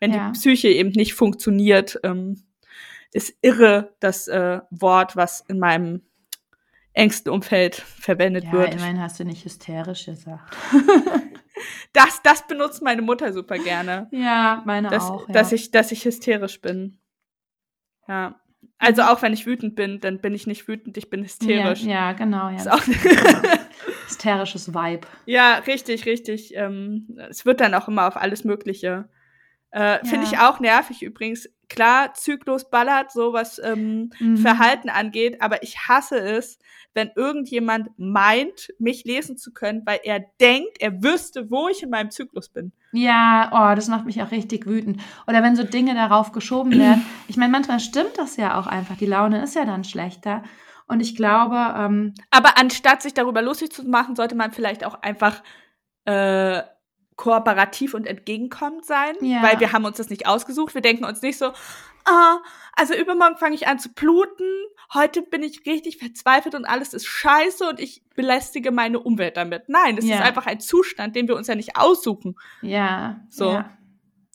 [0.00, 0.28] wenn Ja.
[0.28, 2.42] die Psyche eben nicht funktioniert, ähm,
[3.12, 6.02] ist irre das äh, Wort, was in meinem
[6.92, 8.74] engsten Umfeld verwendet ja, wird.
[8.74, 10.56] immerhin hast du nicht hysterisch gesagt.
[11.92, 14.08] Das, das benutzt meine Mutter super gerne.
[14.10, 15.28] Ja, meine dass, auch.
[15.28, 15.34] Ja.
[15.34, 16.98] dass ich, dass ich hysterisch bin.
[18.08, 18.40] Ja.
[18.78, 21.82] Also auch wenn ich wütend bin, dann bin ich nicht wütend, ich bin hysterisch.
[21.84, 22.48] Ja, ja genau.
[22.48, 22.56] Ja.
[22.56, 22.82] Ist auch,
[24.06, 25.06] Hysterisches Vibe.
[25.26, 26.54] ja, richtig, richtig.
[26.56, 29.08] Ähm, es wird dann auch immer auf alles Mögliche.
[29.74, 30.32] Äh, Finde Ja.
[30.32, 31.48] ich auch nervig übrigens.
[31.68, 34.36] Klar, Zyklus ballert, so was ähm, Mhm.
[34.36, 36.58] Verhalten angeht, aber ich hasse es,
[36.92, 41.90] wenn irgendjemand meint, mich lesen zu können, weil er denkt, er wüsste, wo ich in
[41.90, 42.70] meinem Zyklus bin.
[42.92, 45.00] Ja, oh, das macht mich auch richtig wütend.
[45.26, 47.04] Oder wenn so Dinge darauf geschoben werden.
[47.28, 48.96] Ich meine, manchmal stimmt das ja auch einfach.
[48.96, 50.44] Die Laune ist ja dann schlechter.
[50.86, 55.02] Und ich glaube, ähm, Aber anstatt sich darüber lustig zu machen, sollte man vielleicht auch
[55.02, 55.42] einfach
[56.04, 56.60] äh,
[57.16, 59.42] kooperativ und entgegenkommend sein, Ja.
[59.42, 60.74] weil wir haben uns das nicht ausgesucht.
[60.74, 61.52] Wir denken uns nicht so,
[62.04, 62.38] ah,
[62.74, 64.44] also übermorgen fange ich an zu bluten,
[64.92, 69.68] heute bin ich richtig verzweifelt und alles ist scheiße und ich belästige meine Umwelt damit.
[69.68, 70.16] Nein, es Ja.
[70.16, 72.36] ist einfach ein Zustand, den wir uns ja nicht aussuchen.
[72.62, 73.20] ja.
[73.30, 73.50] So.
[73.52, 73.70] Ja.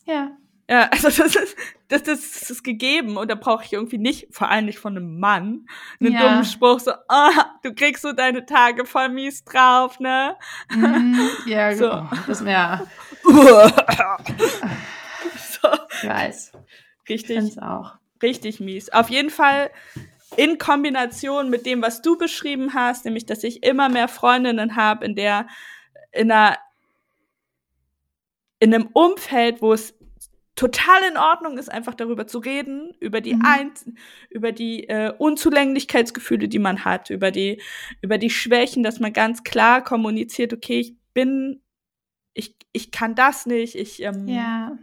[0.05, 0.31] ja.
[0.69, 4.49] Ja, also das ist, das, das ist gegeben und da brauche ich irgendwie nicht, vor
[4.49, 5.65] allem nicht von einem Mann,
[5.99, 6.19] einen Ja.
[6.19, 7.31] dummen Spruch so, ah,
[7.63, 10.35] du kriegst so deine Tage voll mies drauf, ne?
[10.69, 11.91] Mhm, ja, So.
[11.91, 12.85] oh, das ja,
[13.23, 15.69] so,
[16.01, 16.51] ich weiß.
[17.05, 17.95] Ich richtig, es auch.
[18.21, 18.89] richtig mies.
[18.93, 19.71] Auf jeden Fall
[20.37, 25.03] in Kombination mit dem, was du beschrieben hast, nämlich, dass ich immer mehr Freundinnen habe,
[25.05, 25.47] in der,
[26.11, 26.57] in einer,
[28.59, 29.95] in einem Umfeld, wo es
[30.59, 33.45] total in Ordnung ist, einfach darüber zu reden, über die Mhm.
[33.45, 33.85] Einz
[34.29, 37.61] über die äh, Unzulänglichkeitsgefühle, die man hat, über die,
[38.01, 41.61] über die Schwächen, dass man ganz klar kommuniziert, okay, ich bin,
[42.33, 44.77] ich, ich kann das nicht, ich, ähm, Ja.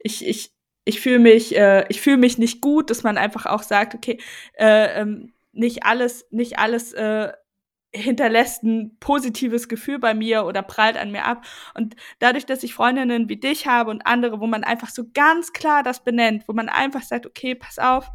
[0.00, 0.52] ich, ich,
[0.84, 4.18] ich fühle mich, äh, ich fühle mich nicht gut, dass man einfach auch sagt, okay,
[4.58, 7.32] äh, ähm, nicht alles, nicht alles äh,
[7.94, 11.44] hinterlässt ein positives Gefühl bei mir oder prallt an mir ab.
[11.74, 15.52] Und dadurch, dass ich Freundinnen wie dich habe und andere, wo man einfach so ganz
[15.52, 18.08] klar das benennt, wo man einfach sagt, okay, pass auf,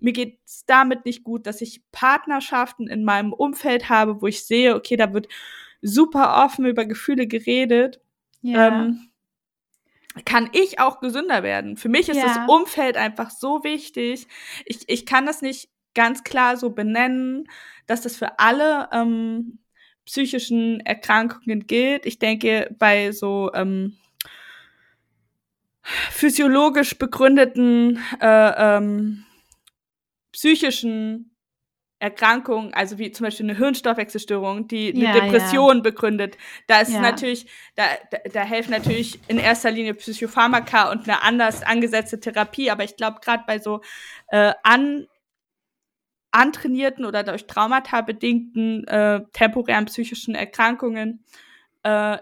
[0.00, 4.74] mir geht's damit nicht gut, dass ich Partnerschaften in meinem Umfeld habe, wo ich sehe,
[4.74, 5.28] okay, da wird
[5.82, 8.00] super offen über Gefühle geredet,
[8.40, 8.68] Ja.
[8.68, 9.10] ähm,
[10.24, 11.76] kann ich auch gesünder werden.
[11.76, 12.26] Für mich ist Ja.
[12.26, 14.26] das Umfeld einfach so wichtig.
[14.66, 17.48] Ich, ich kann das nicht ganz klar so benennen,
[17.86, 19.58] dass das für alle ähm,
[20.04, 22.06] psychischen Erkrankungen gilt.
[22.06, 23.96] Ich denke, bei so ähm,
[25.82, 29.24] physiologisch begründeten äh, ähm,
[30.32, 31.28] psychischen
[31.98, 37.00] Erkrankungen, also wie zum Beispiel eine Hirnstoffwechselstörung, die eine Ja, Depression begründet, da ist Ja.
[37.00, 42.70] natürlich, da, da, da helfen natürlich in erster Linie Psychopharmaka und eine anders angesetzte Therapie,
[42.72, 43.82] aber ich glaube gerade bei so
[44.28, 45.06] äh, an
[46.32, 51.24] antrainierten oder durch Traumata bedingten äh, temporären psychischen Erkrankungen
[51.82, 52.18] äh,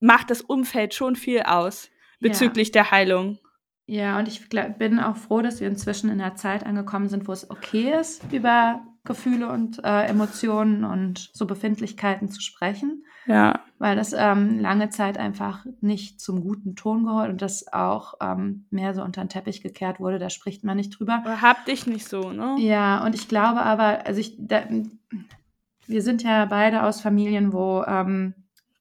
[0.00, 2.72] macht das Umfeld schon viel aus bezüglich ja.
[2.72, 3.38] der Heilung.
[3.86, 7.32] Ja, und ich bin auch froh, dass wir inzwischen in einer Zeit angekommen sind, wo
[7.32, 13.04] es okay ist, über Gefühle und äh, Emotionen und so Befindlichkeiten zu sprechen.
[13.26, 13.60] Ja.
[13.78, 18.66] Weil das ähm, lange Zeit einfach nicht zum guten Ton gehört und das auch ähm,
[18.70, 20.18] mehr so unter den Teppich gekehrt wurde.
[20.18, 21.20] Da spricht man nicht drüber.
[21.24, 22.56] Aber hab dich nicht so, ne?
[22.58, 24.62] Ja, und ich glaube aber, also ich, da,
[25.86, 28.34] wir sind ja beide aus Familien, wo ähm,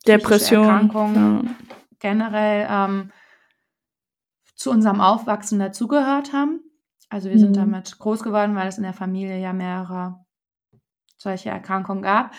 [0.08, 1.52] Depression, Erkrankungen ja.
[2.00, 3.12] generell ähm,
[4.56, 6.62] zu unserem Aufwachsen dazugehört haben.
[7.14, 7.42] Also wir mhm.
[7.42, 10.26] sind damit groß geworden, weil es in der Familie ja mehrere
[11.16, 12.32] solche Erkrankungen gab.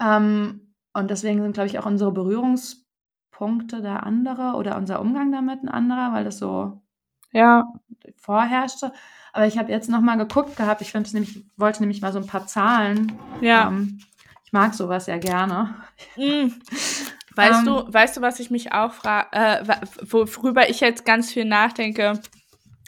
[0.00, 5.62] Ähm, und deswegen sind, glaube ich, auch unsere Berührungspunkte da andere oder unser Umgang damit
[5.62, 6.82] ein anderer, weil das so
[7.30, 7.72] ja.
[8.16, 8.92] vorherrschte.
[9.32, 10.80] Aber ich habe jetzt nochmal geguckt gehabt.
[10.80, 13.12] Ich nämlich, wollte nämlich mal so ein paar Zahlen.
[13.40, 13.68] Ja.
[13.68, 14.00] Ähm,
[14.44, 15.76] ich mag sowas ja gerne.
[16.16, 16.48] Mm.
[17.36, 17.66] Weißt ähm.
[17.66, 19.76] du, weißt du, was ich mich auch frage, äh,
[20.10, 22.20] worüber ich jetzt ganz viel nachdenke?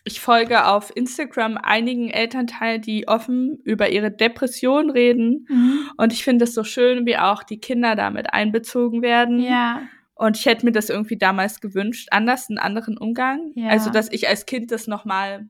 [0.05, 5.47] Ich folge auf Instagram einigen Elternteilen, die offen über ihre Depression reden.
[5.49, 5.91] Mhm.
[5.97, 9.41] Und ich finde es so schön, wie auch die Kinder damit einbezogen werden.
[9.41, 9.83] Ja.
[10.15, 13.53] Und ich hätte mir das irgendwie damals gewünscht, anders, einen anderen Umgang.
[13.55, 13.69] Ja.
[13.69, 15.49] Also, dass ich als Kind das nochmal.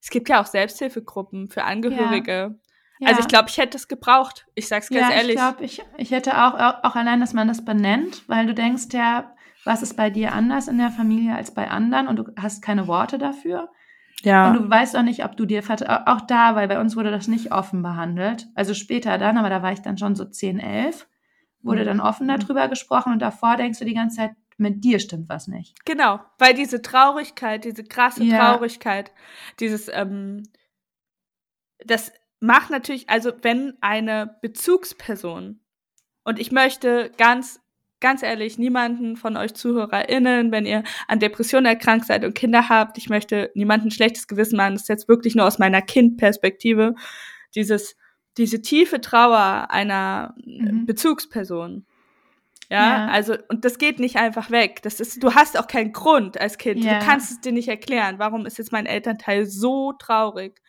[0.00, 2.32] Es gibt ja auch Selbsthilfegruppen für Angehörige.
[2.32, 2.54] Ja.
[3.00, 3.08] Ja.
[3.08, 4.46] Also ich glaube, ich hätte es gebraucht.
[4.54, 5.36] Ich sag's ganz ja, ehrlich.
[5.36, 8.54] Ich glaube, ich, ich hätte auch, auch, auch allein, dass man das benennt, weil du
[8.54, 9.34] denkst ja,
[9.64, 12.88] was ist bei dir anders in der Familie als bei anderen und du hast keine
[12.88, 13.70] Worte dafür.
[14.22, 14.50] Ja.
[14.50, 15.62] Und du weißt auch nicht, ob du dir
[16.06, 18.48] auch da, weil bei uns wurde das nicht offen behandelt.
[18.54, 21.08] Also später dann, aber da war ich dann schon so 10, 11,
[21.62, 22.40] wurde dann offen mhm.
[22.40, 25.84] darüber gesprochen und davor denkst du die ganze Zeit, mit dir stimmt was nicht.
[25.84, 28.38] Genau, weil diese Traurigkeit, diese krasse ja.
[28.38, 29.12] Traurigkeit,
[29.60, 30.42] dieses, ähm,
[31.84, 35.60] das macht natürlich, also wenn eine Bezugsperson,
[36.28, 37.58] und ich möchte ganz
[38.00, 42.98] ganz ehrlich, niemanden von euch ZuhörerInnen, wenn ihr an Depressionen erkrankt seid und Kinder habt,
[42.98, 46.94] ich möchte niemanden schlechtes Gewissen machen, das ist jetzt wirklich nur aus meiner Kindperspektive,
[47.54, 47.96] dieses,
[48.36, 50.86] diese tiefe Trauer einer mhm.
[50.86, 51.86] Bezugsperson.
[52.70, 54.82] Ja, ja, also, und das geht nicht einfach weg.
[54.82, 56.84] Das ist, du hast auch keinen Grund als Kind.
[56.84, 56.98] Ja.
[56.98, 58.18] Du kannst es dir nicht erklären.
[58.18, 60.60] Warum ist jetzt mein Elternteil so traurig?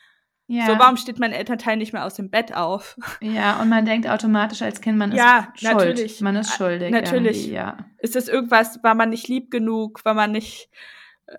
[0.51, 0.65] Ja.
[0.65, 2.97] So, warum steht mein Elternteil nicht mehr aus dem Bett auf?
[3.21, 5.73] Ja, und man denkt automatisch als Kind, man ist ja, schuld.
[5.73, 6.21] Natürlich.
[6.21, 6.89] Man ist schuldig.
[6.89, 7.45] Natürlich.
[7.45, 7.77] Ja.
[7.99, 10.71] Ist das irgendwas, war man nicht lieb genug, war man nicht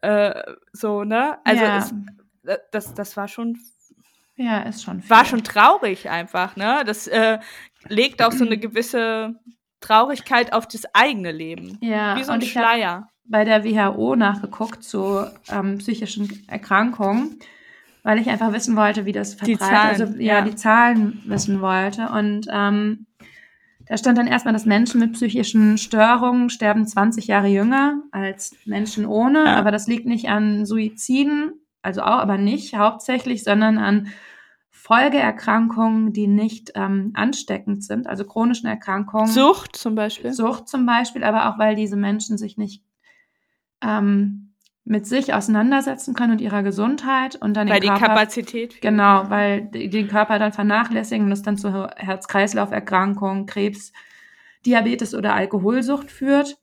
[0.03, 0.41] äh,
[0.73, 1.39] so, ne?
[1.43, 1.79] Also ja.
[1.79, 1.93] es,
[2.71, 3.59] das, das war schon.
[4.37, 5.01] Ja, ist schon.
[5.01, 5.11] Viel.
[5.11, 6.85] War schon traurig einfach, ne?
[6.87, 7.41] Das äh,
[7.89, 9.35] legt auch so eine gewisse
[9.81, 11.79] Traurigkeit auf das eigene Leben.
[11.81, 12.17] Ja.
[12.17, 13.09] Wie so ein Schleier.
[13.25, 17.41] Bei der WHO nachgeguckt zu ähm, psychischen Erkrankungen
[18.11, 21.23] weil ich einfach wissen wollte, wie das verbreitet, die Zahlen, also ja, ja, die Zahlen
[21.27, 22.09] wissen wollte.
[22.09, 23.07] Und ähm,
[23.87, 29.07] da stand dann erstmal, dass Menschen mit psychischen Störungen sterben 20 Jahre jünger als Menschen
[29.07, 29.45] ohne.
[29.45, 29.55] Ja.
[29.55, 34.09] Aber das liegt nicht an Suiziden, also auch, aber nicht hauptsächlich, sondern an
[34.71, 39.29] Folgeerkrankungen, die nicht ähm, ansteckend sind, also chronischen Erkrankungen.
[39.29, 40.33] Sucht zum Beispiel.
[40.33, 42.83] Sucht zum Beispiel, aber auch weil diese Menschen sich nicht
[43.81, 44.50] ähm,
[44.91, 49.31] mit sich auseinandersetzen können und ihrer Gesundheit und dann weil den Körper, die Kapazität genau,
[49.31, 53.93] weil den Körper dann vernachlässigen und es dann zu Herz-Kreislauf-Erkrankungen, Krebs,
[54.67, 56.59] Diabetes oder Alkoholsucht führt.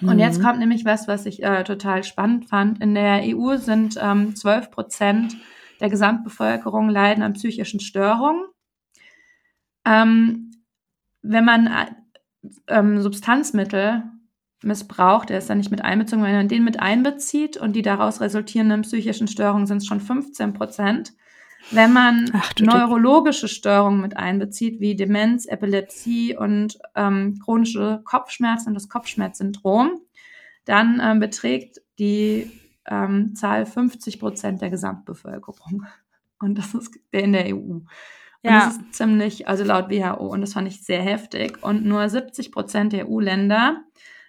[0.00, 0.08] Mhm.
[0.08, 2.80] Und jetzt kommt nämlich was, was ich äh, total spannend fand.
[2.80, 5.36] In der EU sind ähm, 12 Prozent
[5.82, 8.46] der Gesamtbevölkerung leiden an psychischen Störungen.
[9.84, 10.52] Ähm,
[11.20, 11.86] wenn man äh,
[12.68, 14.04] ähm, Substanzmittel
[14.66, 18.20] missbraucht, der ist dann nicht mit einbezogen, wenn man den mit einbezieht und die daraus
[18.20, 21.12] resultierenden psychischen Störungen sind es schon 15 Prozent.
[21.70, 28.74] Wenn man Ach, neurologische Störungen mit einbezieht, wie Demenz, Epilepsie und ähm, chronische Kopfschmerzen und
[28.74, 30.00] das Kopfschmerzsyndrom,
[30.64, 32.50] dann ähm, beträgt die
[32.86, 35.86] ähm, Zahl 50 Prozent der Gesamtbevölkerung.
[36.38, 37.56] Und das ist in der EU.
[37.58, 37.88] Und
[38.42, 38.66] ja.
[38.66, 41.62] das ist ziemlich, also laut WHO, und das fand ich sehr heftig.
[41.62, 43.82] Und nur 70 Prozent der EU-Länder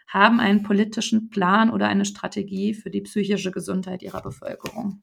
[0.08, 5.02] haben einen politischen Plan oder eine Strategie für die psychische Gesundheit ihrer Bevölkerung.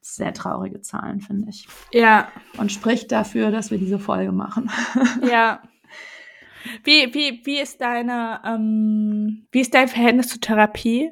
[0.00, 1.68] Sehr traurige Zahlen, finde ich.
[1.92, 2.30] Ja.
[2.58, 4.70] Und spricht dafür, dass wir diese Folge machen.
[5.30, 5.62] Ja.
[6.84, 11.10] Wie, wie, wie ist deine, ähm, wie ist dein Verhältnis zur Therapie?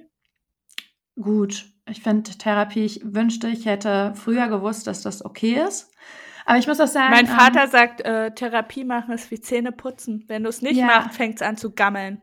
[1.17, 1.67] Gut.
[1.89, 5.90] Ich finde Therapie, ich wünschte, ich hätte früher gewusst, dass das okay ist.
[6.51, 7.15] Aber ich muss auch sagen.
[7.15, 10.25] Mein Vater ähm, sagt, äh, Therapie machen ist wie Zähne putzen.
[10.27, 10.87] Wenn du es nicht ja.
[10.87, 12.23] machst, fängt es an zu gammeln.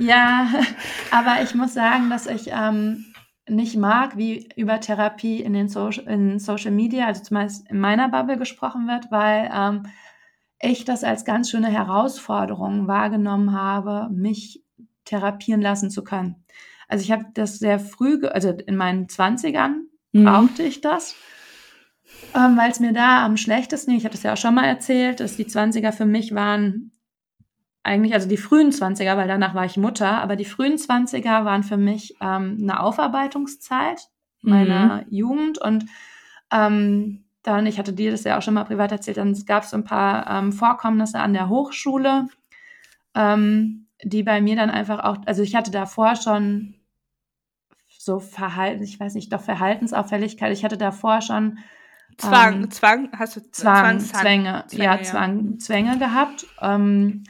[0.00, 0.48] Ja,
[1.12, 3.14] aber ich muss sagen, dass ich ähm,
[3.48, 8.08] nicht mag, wie über Therapie in den Social, in Social Media, also zumeist in meiner
[8.08, 9.84] Bubble gesprochen wird, weil ähm,
[10.60, 14.64] ich das als ganz schöne Herausforderung wahrgenommen habe, mich
[15.04, 16.44] therapieren lassen zu können.
[16.88, 20.24] Also ich habe das sehr früh, also in meinen Zwanzigern mhm.
[20.24, 21.14] brauchte ich das,
[22.34, 25.20] ähm, weil es mir da am schlechtesten, ich habe das ja auch schon mal erzählt,
[25.20, 26.92] dass die Zwanziger für mich waren
[27.82, 31.62] eigentlich, also die frühen Zwanziger, weil danach war ich Mutter, aber die frühen Zwanziger waren
[31.62, 34.08] für mich ähm, eine Aufarbeitungszeit
[34.42, 35.06] meiner mhm.
[35.10, 35.86] Jugend und
[36.52, 39.70] ähm, dann, ich hatte dir das ja auch schon mal privat erzählt, dann gab es
[39.70, 42.28] so ein paar ähm, Vorkommnisse an der Hochschule,
[43.14, 46.74] ähm, die bei mir dann einfach auch, also ich hatte davor schon
[47.86, 50.52] so Verhalten, ich weiß nicht, doch Verhaltensauffälligkeit.
[50.52, 51.58] Ich hatte davor schon
[52.18, 55.58] Zwang, ähm, Zwang, hast du Zwang, Zwänge, Zwänge, ja, Zwang, ja.
[55.58, 56.46] Zwänge gehabt.
[56.60, 57.24] Ähm,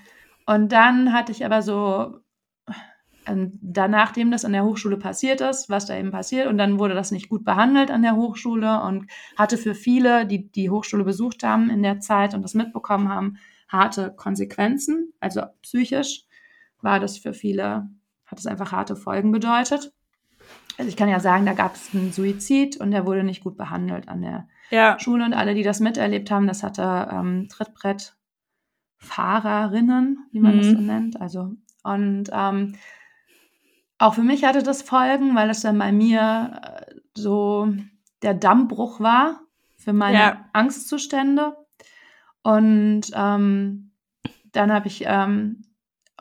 [0.46, 2.20] und dann hatte ich aber so,
[3.26, 6.78] ähm, danach, nachdem das an der Hochschule passiert ist, was da eben passiert, und dann
[6.78, 11.04] wurde das nicht gut behandelt an der Hochschule und hatte für viele, die die Hochschule
[11.04, 13.36] besucht haben in der Zeit und das mitbekommen haben,
[13.68, 15.12] harte Konsequenzen.
[15.20, 16.24] Also psychisch
[16.80, 17.90] war das für viele,
[18.24, 19.92] hat es einfach harte Folgen bedeutet.
[20.78, 23.58] Also ich kann ja sagen, da gab es einen Suizid und der wurde nicht gut
[23.58, 24.98] behandelt an der ja.
[24.98, 30.58] Schule und alle, die das miterlebt haben, das hatte ähm, Trittbrettfahrerinnen, wie man mhm.
[30.58, 31.20] das so nennt.
[31.20, 32.74] Also und ähm,
[33.98, 37.72] auch für mich hatte das Folgen, weil es dann bei mir äh, so
[38.22, 39.40] der Dammbruch war
[39.76, 40.44] für meine ja.
[40.52, 41.56] Angstzustände.
[42.42, 43.92] Und ähm,
[44.52, 45.64] dann habe ich, ähm,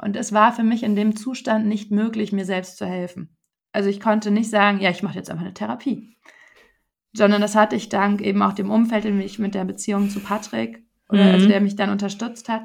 [0.01, 3.35] und es war für mich in dem Zustand nicht möglich, mir selbst zu helfen.
[3.71, 6.16] Also ich konnte nicht sagen, ja, ich mache jetzt einfach eine Therapie
[7.17, 10.19] sondern das hatte ich dank eben auch dem Umfeld, in mich mit der Beziehung zu
[10.19, 11.31] Patrick, oder mhm.
[11.31, 12.63] also der mich dann unterstützt hat,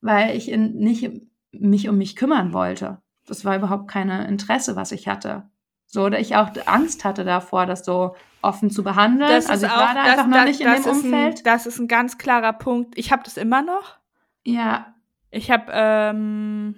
[0.00, 1.10] weil ich in, nicht
[1.52, 2.98] mich um mich kümmern wollte.
[3.26, 5.48] Das war überhaupt kein Interesse, was ich hatte.
[5.86, 9.30] So, oder ich auch Angst hatte davor, das so offen zu behandeln.
[9.30, 11.38] Das also ich auch, war da das, einfach noch das, nicht in dem Umfeld.
[11.38, 12.98] Ein, das ist ein ganz klarer Punkt.
[12.98, 13.96] Ich habe das immer noch.
[14.44, 14.94] Ja.
[15.30, 16.74] Ich habe ähm,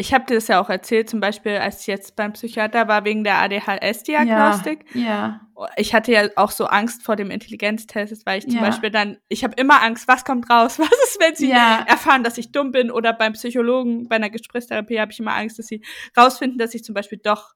[0.00, 3.04] ich habe dir das ja auch erzählt, zum Beispiel, als ich jetzt beim Psychiater war
[3.04, 4.84] wegen der ADHS-Diagnostik.
[4.94, 5.40] Ja, ja.
[5.76, 8.60] Ich hatte ja auch so Angst vor dem Intelligenztest, weil ich zum ja.
[8.60, 10.78] Beispiel dann, ich habe immer Angst, was kommt raus?
[10.78, 11.84] Was ist, wenn sie ja.
[11.84, 12.92] erfahren, dass ich dumm bin?
[12.92, 15.82] Oder beim Psychologen, bei einer Gesprächstherapie habe ich immer Angst, dass sie
[16.16, 17.54] rausfinden, dass ich zum Beispiel doch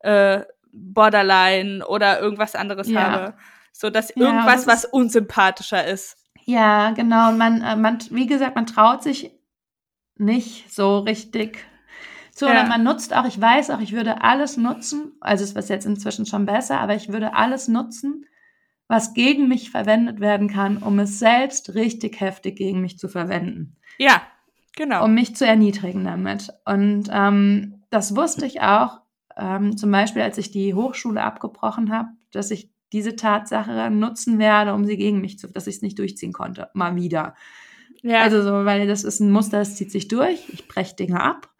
[0.00, 3.34] äh, Borderline oder irgendwas anderes habe.
[3.72, 6.16] So dass irgendwas, was unsympathischer ist.
[6.44, 7.30] Ja, genau.
[7.30, 9.35] Und man, äh, man, wie gesagt, man traut sich
[10.18, 11.58] nicht so richtig
[12.38, 12.66] so, ja.
[12.66, 16.26] man nutzt auch, ich weiß auch, ich würde alles nutzen, also es ist jetzt inzwischen
[16.26, 18.26] schon besser, aber ich würde alles nutzen,
[18.88, 23.76] was gegen mich verwendet werden kann, um es selbst richtig heftig gegen mich zu verwenden.
[23.96, 24.20] Ja,
[24.76, 25.06] genau.
[25.06, 26.52] Um mich zu erniedrigen damit.
[26.66, 29.00] Und ähm, das wusste ich auch,
[29.34, 34.74] ähm, zum Beispiel, als ich die Hochschule abgebrochen habe, dass ich diese Tatsache nutzen werde,
[34.74, 37.34] um sie gegen mich zu, dass ich es nicht durchziehen konnte, mal wieder.
[38.06, 38.20] Ja.
[38.20, 40.48] Also so, weil das ist ein Muster, das zieht sich durch.
[40.50, 41.50] Ich breche Dinge ab.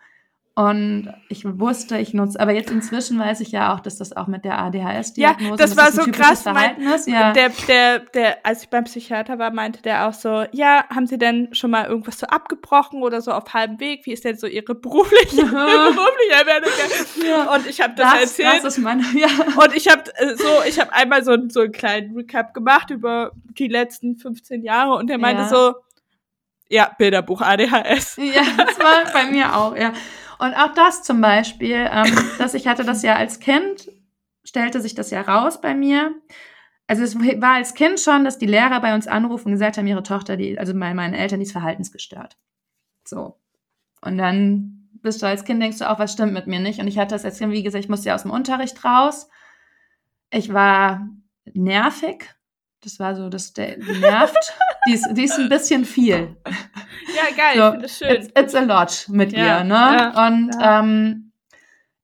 [0.54, 4.26] Und ich wusste, ich nutze, aber jetzt inzwischen weiß ich ja auch, dass das auch
[4.26, 6.46] mit der ADHS-Diagnose Ja, das war das so krass.
[6.46, 7.32] Mein, ja.
[7.34, 11.18] der, der, der, als ich beim Psychiater war, meinte der auch so, ja, haben Sie
[11.18, 14.06] denn schon mal irgendwas so abgebrochen oder so auf halbem Weg?
[14.06, 17.28] Wie ist denn so Ihre berufliche, Ihre berufliche Werdegang?
[17.28, 17.54] Ja.
[17.54, 18.64] Und ich habe das, das, erzählt.
[18.64, 19.28] Das ist meine, ja.
[19.62, 23.32] Und ich habe äh, so, ich habe einmal so, so einen kleinen Recap gemacht über
[23.58, 25.48] die letzten 15 Jahre und er meinte ja.
[25.48, 25.74] so,
[26.68, 28.16] ja, Bilderbuch ADHS.
[28.16, 29.92] Ja, das war bei mir auch, ja.
[30.38, 33.90] Und auch das zum Beispiel, ähm, dass ich hatte das ja als Kind,
[34.44, 36.14] stellte sich das ja raus bei mir.
[36.86, 39.86] Also es war als Kind schon, dass die Lehrer bei uns anrufen und gesagt haben,
[39.86, 42.36] ihre Tochter, die, also meine, meine Eltern, die ist verhaltensgestört.
[43.04, 43.38] So.
[44.02, 46.80] Und dann bist du als Kind, denkst du auch, was stimmt mit mir nicht?
[46.80, 49.28] Und ich hatte das als Kind, wie gesagt, ich musste ja aus dem Unterricht raus.
[50.30, 51.08] Ich war
[51.54, 52.34] nervig.
[52.82, 54.54] Das war so, das der, die nervt.
[54.88, 56.36] die, ist, die ist ein bisschen viel.
[57.14, 58.10] Ja, geil, so, ich finde schön.
[58.10, 59.74] It's, it's, a lot mit ja, ihr, ne?
[59.74, 60.80] Ja, und ja.
[60.80, 61.32] Ähm,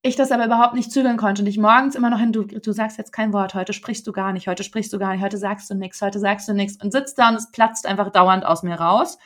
[0.05, 2.73] ich das aber überhaupt nicht zügeln konnte und ich morgens immer noch hin, du, du
[2.73, 5.39] sagst jetzt kein Wort, heute sprichst du gar nicht, heute sprichst du gar nicht, heute
[5.39, 8.45] sagst du nichts, heute sagst du nichts und sitzt da und es platzt einfach dauernd
[8.45, 9.19] aus mir raus.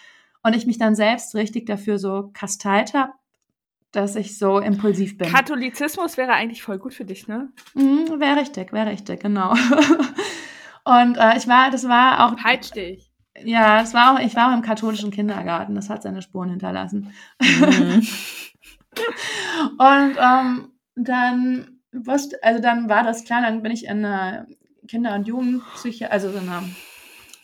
[0.43, 3.13] Und ich mich dann selbst richtig dafür so kasteit habe,
[3.91, 5.33] dass ich so impulsiv bin.
[5.33, 7.49] Katholizismus wäre eigentlich voll gut für dich, ne?
[7.75, 9.55] Mhm, wäre richtig, wäre richtig, genau.
[10.87, 12.37] und äh, ich war, das war auch.
[12.37, 13.11] Peitsch dich.
[13.45, 17.13] Ja, es war auch, ich war auch im katholischen Kindergarten, das hat seine Spuren hinterlassen.
[17.41, 18.07] Mhm.
[19.79, 24.47] und ähm, dann wusste, also dann war das klar, dann bin ich in eine
[24.89, 26.63] Kinder- und Jugendpsyche, also so eine,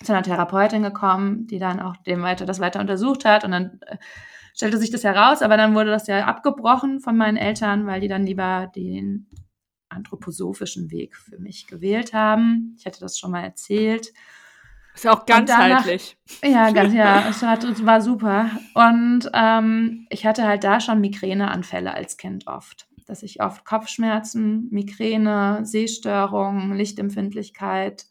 [0.03, 3.81] zu einer Therapeutin gekommen, die dann auch dem weiter, das weiter untersucht hat und dann
[3.87, 3.97] äh,
[4.55, 8.09] stellte sich das heraus, aber dann wurde das ja abgebrochen von meinen Eltern, weil die
[8.09, 9.27] dann lieber den
[9.93, 12.75] anthroposophischen Weg für mich gewählt haben.
[12.79, 14.13] Ich hatte das schon mal erzählt.
[14.95, 16.17] Ist auch ganzheitlich.
[16.43, 18.51] ja, ganz, ja, es, hat, es war super.
[18.75, 22.89] Und ähm, ich hatte halt da schon Migräneanfälle als Kind oft.
[23.07, 28.07] Dass ich oft Kopfschmerzen, Migräne, Sehstörungen, Lichtempfindlichkeit,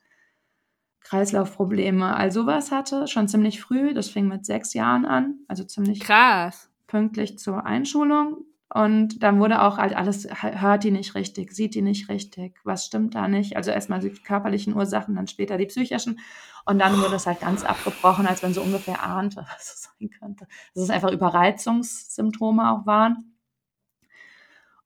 [1.01, 3.93] Kreislaufprobleme, all sowas hatte, schon ziemlich früh.
[3.93, 6.69] Das fing mit sechs Jahren an, also ziemlich krass.
[6.87, 8.45] Pünktlich zur Einschulung.
[8.73, 12.85] Und dann wurde auch halt alles, hört die nicht richtig, sieht die nicht richtig, was
[12.85, 13.57] stimmt da nicht?
[13.57, 16.21] Also erstmal die körperlichen Ursachen, dann später die psychischen.
[16.65, 20.09] Und dann wurde es halt ganz abgebrochen, als wenn so ungefähr ahnte, was es sein
[20.09, 20.47] könnte.
[20.73, 23.35] Dass es einfach Überreizungssymptome auch waren.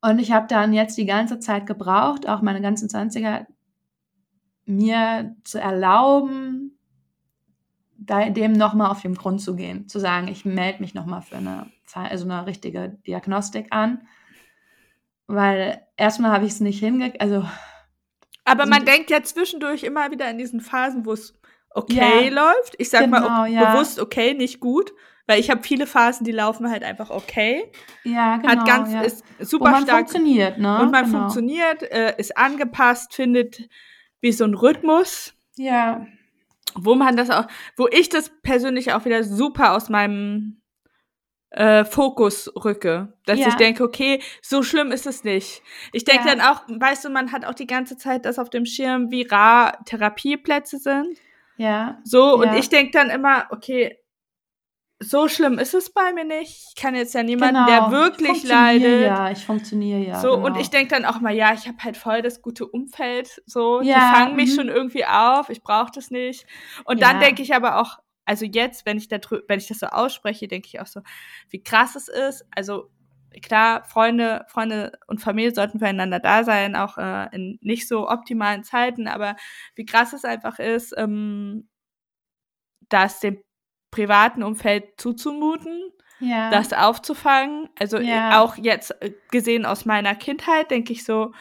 [0.02, 3.46] Und ich habe dann jetzt die ganze Zeit gebraucht, auch meine ganzen 20er,
[4.64, 6.65] mir zu erlauben,
[8.06, 11.70] dem nochmal auf den Grund zu gehen, zu sagen, ich melde mich nochmal für eine,
[11.92, 14.06] also eine richtige Diagnostik an.
[15.26, 17.44] Weil erstmal habe ich es nicht hingekriegt, also.
[18.44, 21.34] Aber man denkt ja zwischendurch immer wieder in diesen Phasen, wo es
[21.70, 22.74] okay ja, läuft.
[22.78, 23.72] Ich sag genau, mal ja.
[23.72, 24.92] bewusst okay, nicht gut.
[25.28, 27.72] Weil ich habe viele Phasen, die laufen halt einfach okay.
[28.04, 28.48] Ja, genau.
[28.48, 29.00] Hat ganz, ja.
[29.00, 29.98] ist super und man stark.
[29.98, 30.80] funktioniert, ne?
[30.80, 31.18] Und man genau.
[31.18, 33.68] funktioniert, äh, ist angepasst, findet
[34.20, 35.34] wie so ein Rhythmus.
[35.56, 36.06] Ja.
[36.78, 37.46] Wo man das auch,
[37.76, 40.60] wo ich das persönlich auch wieder super aus meinem
[41.50, 43.14] äh, Fokus rücke.
[43.24, 43.48] Dass ja.
[43.48, 45.62] ich denke, okay, so schlimm ist es nicht.
[45.92, 46.34] Ich denke ja.
[46.34, 49.22] dann auch, weißt du, man hat auch die ganze Zeit das auf dem Schirm, wie
[49.22, 51.18] rar Therapieplätze sind.
[51.56, 51.98] Ja.
[52.04, 52.50] So, ja.
[52.50, 53.98] und ich denke dann immer, okay,
[54.98, 56.68] so schlimm ist es bei mir nicht.
[56.68, 57.90] Ich kann jetzt ja niemanden, genau.
[57.90, 59.02] der wirklich ich leidet.
[59.02, 60.20] Ja, ich funktioniere ja.
[60.20, 60.46] So, genau.
[60.46, 63.42] und ich denke dann auch mal, ja, ich habe halt voll das gute Umfeld.
[63.44, 64.54] So, ja, die fangen mich mhm.
[64.54, 66.46] schon irgendwie auf, ich brauche das nicht.
[66.84, 67.10] Und ja.
[67.10, 69.18] dann denke ich aber auch, also jetzt, wenn ich, da,
[69.48, 71.00] wenn ich das so ausspreche, denke ich auch so,
[71.50, 72.46] wie krass es ist.
[72.54, 72.90] Also
[73.42, 78.64] klar, Freunde, Freunde und Familie sollten füreinander da sein, auch äh, in nicht so optimalen
[78.64, 79.36] Zeiten, aber
[79.74, 81.68] wie krass es einfach ist, ähm,
[82.88, 83.42] das dem
[83.96, 85.90] privaten Umfeld zuzumuten,
[86.20, 86.50] ja.
[86.50, 87.70] das aufzufangen.
[87.78, 88.42] Also ja.
[88.42, 91.32] auch jetzt äh, gesehen aus meiner Kindheit, denke ich so,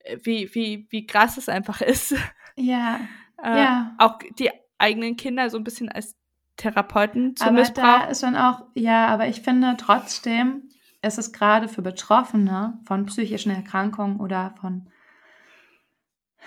[0.00, 2.16] äh, wie, wie, wie krass es einfach ist.
[2.56, 2.98] Ja.
[3.42, 3.94] äh, ja.
[3.98, 6.16] Auch die eigenen Kinder so ein bisschen als
[6.56, 8.00] Therapeuten zu aber missbrauchen.
[8.02, 10.68] Da ist man auch, ja, aber ich finde trotzdem,
[11.00, 14.88] ist es gerade für Betroffene von psychischen Erkrankungen oder von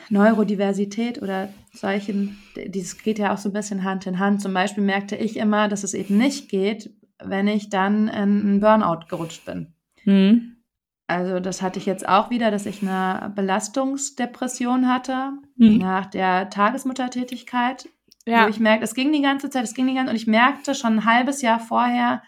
[0.09, 4.41] Neurodiversität oder solchen, dieses geht ja auch so ein bisschen Hand in Hand.
[4.41, 6.91] Zum Beispiel merkte ich immer, dass es eben nicht geht,
[7.23, 9.73] wenn ich dann in einen Burnout gerutscht bin.
[10.05, 10.57] Mhm.
[11.07, 15.77] Also das hatte ich jetzt auch wieder, dass ich eine Belastungsdepression hatte mhm.
[15.77, 17.87] nach der Tagesmuttertätigkeit,
[18.25, 18.45] ja.
[18.45, 20.27] wo ich merkte, es ging die ganze Zeit, es ging die ganze Zeit und ich
[20.27, 22.23] merkte schon ein halbes Jahr vorher,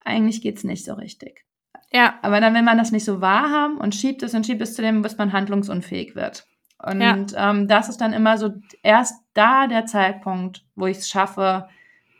[0.00, 1.44] eigentlich geht es nicht so richtig.
[1.92, 2.14] Ja.
[2.22, 4.82] Aber dann will man das nicht so wahrhaben und schiebt es und schiebt es zu
[4.82, 6.46] dem, bis man handlungsunfähig wird.
[6.82, 7.50] Und ja.
[7.50, 11.68] ähm, das ist dann immer so erst da der Zeitpunkt, wo ich es schaffe,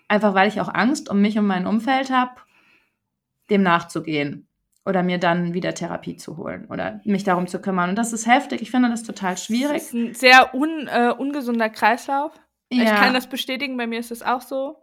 [0.09, 2.33] einfach weil ich auch Angst um mich und mein Umfeld habe,
[3.51, 4.47] dem nachzugehen
[4.85, 7.91] oder mir dann wieder Therapie zu holen oder mich darum zu kümmern.
[7.91, 8.63] Und das ist heftig.
[8.63, 9.75] Ich finde das total schwierig.
[9.75, 12.33] Das ist ein sehr un, äh, ungesunder Kreislauf.
[12.71, 12.85] Ja.
[12.85, 14.82] Ich kann das bestätigen, bei mir ist es auch so.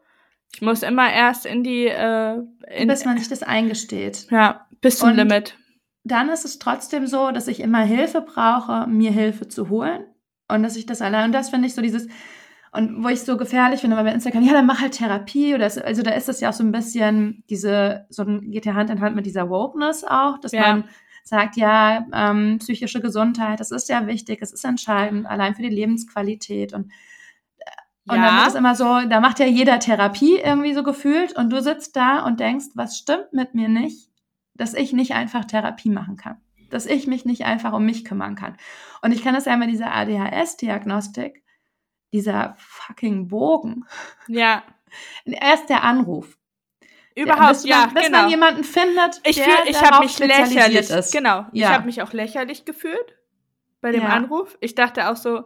[0.53, 1.85] Ich muss immer erst in die.
[1.87, 4.27] Äh, in, Bis man sich das eingesteht.
[4.31, 5.55] Ja, bis zum Und Limit.
[6.03, 10.05] Dann ist es trotzdem so, dass ich immer Hilfe brauche, mir Hilfe zu holen.
[10.47, 11.25] Und dass ich das allein.
[11.25, 12.07] Und das finde ich so dieses.
[12.71, 15.69] Und wo ich so gefährlich finde, weil bei Instagram, ja, dann mach halt Therapie oder
[15.71, 18.91] so, also da ist es ja auch so ein bisschen diese, so geht ja Hand
[18.91, 20.61] in Hand mit dieser Wokeness auch, dass Ja.
[20.73, 20.83] man
[21.23, 25.69] sagt, ja, ähm, psychische Gesundheit, das ist sehr wichtig, das ist entscheidend, allein für die
[25.69, 26.91] Lebensqualität und
[28.09, 28.37] und dann Ja.
[28.39, 31.95] wird es immer so, da macht ja jeder Therapie irgendwie so gefühlt und du sitzt
[31.95, 34.09] da und denkst, was stimmt mit mir nicht,
[34.55, 36.37] dass ich nicht einfach Therapie machen kann.
[36.69, 38.57] Dass ich mich nicht einfach um mich kümmern kann.
[39.01, 41.43] Und ich kann das ja mit dieser ADHS-Diagnostik,
[42.13, 43.85] dieser fucking Bogen,
[44.27, 44.63] Ja.
[45.25, 46.37] erst der Anruf.
[47.15, 48.21] Überhaupt, bis man, ja, bis genau.
[48.21, 51.11] man jemanden findet, Ich, der fühl, ich habe mich lächerlich, ist.
[51.11, 51.71] genau, ich Ja.
[51.73, 53.17] habe mich auch lächerlich gefühlt
[53.81, 54.09] bei dem Ja.
[54.09, 54.57] Anruf.
[54.61, 55.43] Ich dachte auch so,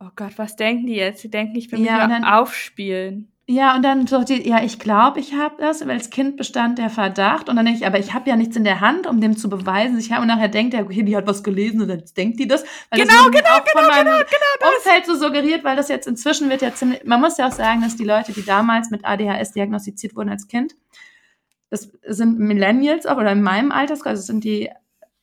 [0.00, 1.22] oh Gott, was denken die jetzt?
[1.24, 3.28] Die denken, ich will mich Ja, dann- aufspielen.
[3.46, 6.78] Ja, und dann so, die, ja, ich glaube, ich habe das, weil als Kind bestand
[6.78, 7.50] der Verdacht.
[7.50, 9.50] Und dann denke ich, aber ich habe ja nichts in der Hand, um dem zu
[9.50, 9.98] beweisen.
[9.98, 12.48] Ich habe und nachher denkt er, okay, die hat was gelesen und jetzt denkt die
[12.48, 12.64] das.
[12.88, 16.62] Weil Genau, das genau, auch von meinem Umfeld so suggeriert, weil das jetzt inzwischen wird
[16.62, 20.16] ja ziemlich, man muss ja auch sagen, dass die Leute, die damals mit ADHS diagnostiziert
[20.16, 20.74] wurden als Kind,
[21.68, 24.70] das sind Millennials auch, oder in meinem Alterskreis, also das sind die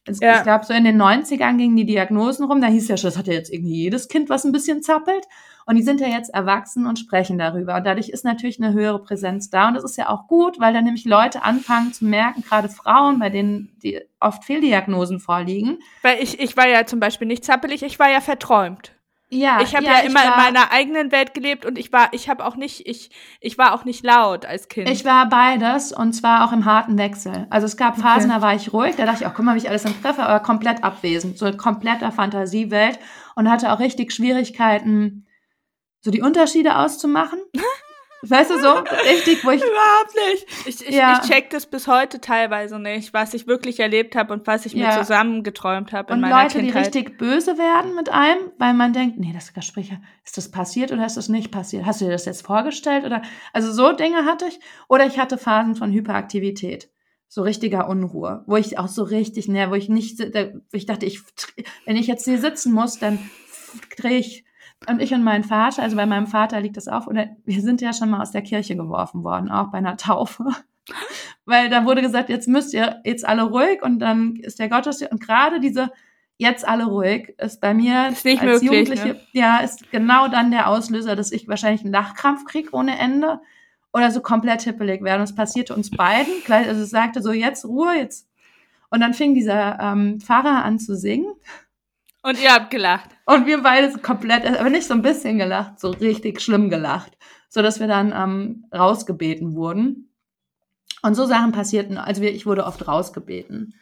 [0.08, 0.38] ja.
[0.38, 2.62] Ich glaube, so in den 90ern gingen die Diagnosen rum.
[2.62, 5.28] Da hieß ja schon, das hat ja jetzt irgendwie jedes Kind, was ein bisschen zappelt.
[5.66, 7.76] Und die sind ja jetzt erwachsen und sprechen darüber.
[7.76, 9.68] Und dadurch ist natürlich eine höhere Präsenz da.
[9.68, 13.20] Und das ist ja auch gut, weil dann nämlich Leute anfangen zu merken, gerade Frauen,
[13.20, 15.78] bei denen die oft Fehldiagnosen vorliegen.
[16.02, 18.96] Weil ich, ich war ja zum Beispiel nicht zappelig, ich war ja verträumt.
[19.34, 22.10] Ja, ich habe ja, ja, immer war, in meiner eigenen Welt gelebt und ich war,
[22.12, 24.90] ich habe auch nicht, ich, ich war auch nicht laut als Kind.
[24.90, 27.48] Ich war beides und zwar auch im harten Wechsel.
[27.50, 28.40] Also es gab Phasen, okay.
[28.40, 30.20] da war ich ruhig, da dachte ich, auch, guck mal, wie ich alles im Griff
[30.20, 33.00] aber komplett abwesend, so in kompletter Fantasiewelt
[33.36, 35.26] und hatte auch richtig Schwierigkeiten,
[36.02, 37.40] so die Unterschiede auszumachen.
[38.22, 39.62] Weißt du, so richtig, wo ich.
[39.62, 40.68] Überhaupt nicht.
[40.68, 41.20] Ich, ich, ja.
[41.22, 44.74] ich check das bis heute teilweise nicht, was ich wirklich erlebt habe und was ich
[44.74, 44.88] ja.
[44.88, 46.94] mir zusammengeträumt habe in meiner Leute, Kindheit.
[46.94, 49.92] die richtig böse werden mit einem, weil man denkt, nee, das Gespräch,
[50.24, 51.86] ist das passiert oder ist das nicht passiert?
[51.86, 53.06] Hast du dir das jetzt vorgestellt?
[53.06, 54.60] Oder also so Dinge hatte ich.
[54.88, 56.90] Oder ich hatte Phasen von Hyperaktivität.
[57.28, 61.06] So richtiger Unruhe, wo ich auch so richtig, ne, wo ich nicht, wo ich dachte,
[61.06, 61.22] ich,
[61.86, 63.20] wenn ich jetzt hier sitzen muss, dann
[63.98, 64.44] drehe ich
[64.88, 67.82] und ich und mein Vater, also bei meinem Vater liegt das auf, oder wir sind
[67.82, 70.46] ja schon mal aus der Kirche geworfen worden, auch bei einer Taufe.
[71.46, 75.12] Weil da wurde gesagt, jetzt müsst ihr jetzt alle ruhig und dann ist der Gottesdienst.
[75.12, 75.92] Und gerade diese
[76.38, 79.20] jetzt alle ruhig ist bei mir ist als möglich, Jugendliche, ne?
[79.34, 83.40] ja, ist genau dann der Auslöser, dass ich wahrscheinlich einen Lachkrampf kriege ohne Ende
[83.94, 85.20] oder so komplett hippelig werde.
[85.20, 86.34] Und es passierte uns beiden.
[86.50, 88.28] Also es sagte so, jetzt Ruhe, jetzt.
[88.90, 91.32] Und dann fing dieser ähm, Pfarrer an zu singen.
[92.24, 93.10] Und ihr habt gelacht.
[93.26, 97.18] Und wir beide komplett, aber nicht so ein bisschen gelacht, so richtig schlimm gelacht.
[97.50, 100.10] So dass wir dann ähm, rausgebeten wurden.
[101.02, 101.98] Und so Sachen passierten.
[101.98, 103.74] Also ich wurde oft rausgebeten.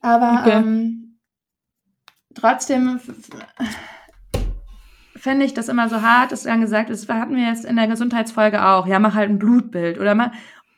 [0.00, 0.58] Aber okay.
[0.58, 1.18] ähm,
[2.34, 3.00] trotzdem
[5.16, 7.88] fände ich das immer so hart, dass dann gesagt ist, hatten wir jetzt in der
[7.88, 10.32] Gesundheitsfolge auch, ja, mach halt ein Blutbild oder mal.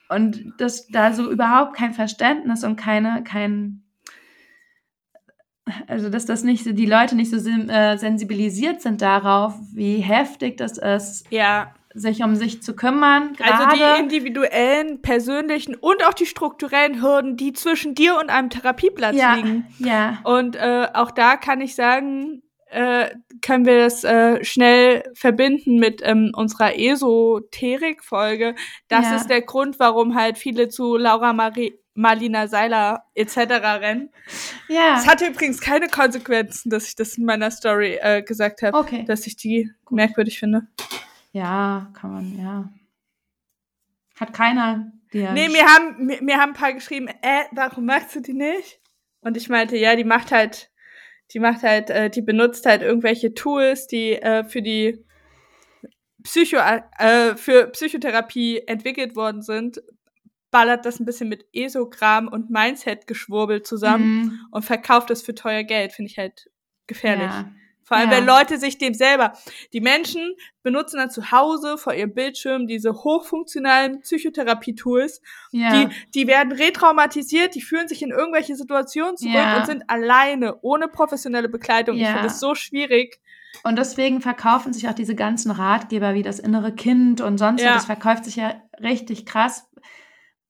[0.09, 3.83] Und dass da so überhaupt kein Verständnis und keine, kein,
[5.87, 10.57] also dass das nicht so, die Leute nicht so äh, sensibilisiert sind darauf, wie heftig
[10.57, 11.75] das ist, ja.
[11.95, 13.35] sich um sich zu kümmern.
[13.35, 13.69] Grade.
[13.69, 19.17] Also die individuellen, persönlichen und auch die strukturellen Hürden, die zwischen dir und einem Therapieplatz
[19.17, 19.35] ja.
[19.35, 19.67] liegen.
[19.79, 20.19] Ja.
[20.25, 23.11] Und äh, auch da kann ich sagen, äh,
[23.43, 28.55] können wir das äh, schnell verbinden mit ähm, unserer Esoterik-Folge.
[28.89, 29.17] Das ja.
[29.17, 33.37] ist der Grund, warum halt viele zu Laura Marie Marlina Seiler etc.
[33.37, 34.11] rennen.
[34.69, 34.97] Ja.
[34.99, 39.05] Es hatte übrigens keine Konsequenzen, dass ich das in meiner Story äh, gesagt habe, okay.
[39.05, 39.97] dass ich die Gut.
[39.97, 40.67] merkwürdig finde.
[41.33, 42.73] Ja, kann man, ja.
[44.19, 45.33] Hat keiner dir.
[45.33, 48.81] Nee, mir haben, mir, mir haben ein paar geschrieben, äh, warum machst du die nicht?
[49.21, 50.71] Und ich meinte, ja, die macht halt,
[51.33, 55.05] die macht halt, äh, die benutzt halt irgendwelche Tools, die äh, für die
[56.23, 59.83] Psycho, äh, für Psychotherapie entwickelt worden sind,
[60.51, 64.41] ballert das ein bisschen mit Esogramm und Mindset-Geschwurbel zusammen mhm.
[64.51, 66.51] und verkauft das für teuer Geld, finde ich halt
[66.87, 67.31] gefährlich.
[67.31, 67.51] Ja.
[67.91, 68.19] Vor allem, ja.
[68.19, 69.33] wenn Leute sich dem selber,
[69.73, 75.21] die Menschen benutzen dann zu Hause vor ihrem Bildschirm diese hochfunktionalen Psychotherapie-Tools.
[75.51, 75.73] Ja.
[75.73, 79.59] Die, die werden retraumatisiert, die fühlen sich in irgendwelche Situationen zurück ja.
[79.59, 81.97] und sind alleine, ohne professionelle Begleitung.
[81.97, 83.21] Ich finde das so schwierig.
[83.65, 87.75] Und deswegen verkaufen sich auch diese ganzen Ratgeber wie das innere Kind und sonst, ja.
[87.75, 89.69] das verkauft sich ja richtig krass,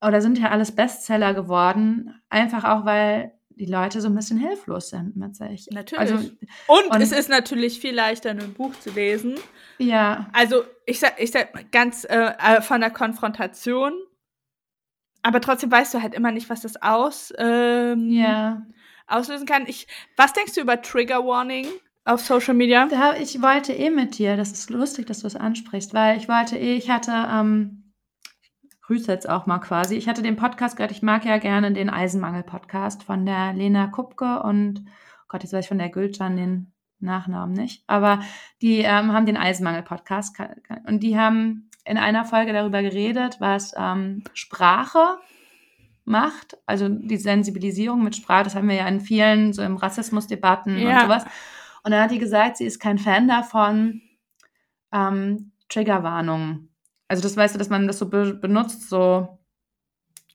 [0.03, 4.89] oder sind ja alles Bestseller geworden, einfach auch, weil die Leute so ein bisschen hilflos
[4.89, 5.69] sind mit sich.
[5.71, 6.01] Natürlich.
[6.01, 6.15] Also,
[6.67, 9.35] und, und, es ist natürlich viel leichter, ein Buch zu lesen.
[9.79, 10.31] Ja.
[10.33, 13.93] Also ich sag, ich sag ganz äh, äh, von der Konfrontation,
[15.23, 18.63] aber trotzdem weißt du halt immer nicht, was das aus, ähm, ja.
[19.07, 19.67] auslösen kann.
[19.67, 19.87] Ich,
[20.17, 21.67] was denkst du über Trigger Warning?
[22.07, 22.87] Auf Social Media?
[22.87, 26.29] Da, ich wollte eh mit dir, das ist lustig, dass du es ansprichst, weil ich
[26.29, 27.80] wollte eh, ich hatte ähm,
[28.91, 29.95] grüße jetzt auch mal quasi.
[29.95, 34.43] Ich hatte den Podcast gehört, ich mag ja gerne den Eisenmangel-Podcast von der Lena Kupke
[34.43, 38.19] und, oh Gott, jetzt weiß ich von der Gülcan den Nachnamen nicht, aber
[38.63, 40.37] die ähm, haben den Eisenmangel-Podcast
[40.89, 45.19] und die haben in einer Folge darüber geredet, was ähm, Sprache
[46.05, 50.77] macht, also die Sensibilisierung mit Sprache, das haben wir ja in vielen, so im Rassismusdebatten
[50.77, 50.95] ja.
[50.95, 51.25] und sowas.
[51.85, 54.03] Und dann hat die gesagt, sie ist kein Fan davon,
[54.93, 56.70] ähm, Triggerwarnungen
[57.11, 59.37] also das weißt du, dass man das so be benutzt, so.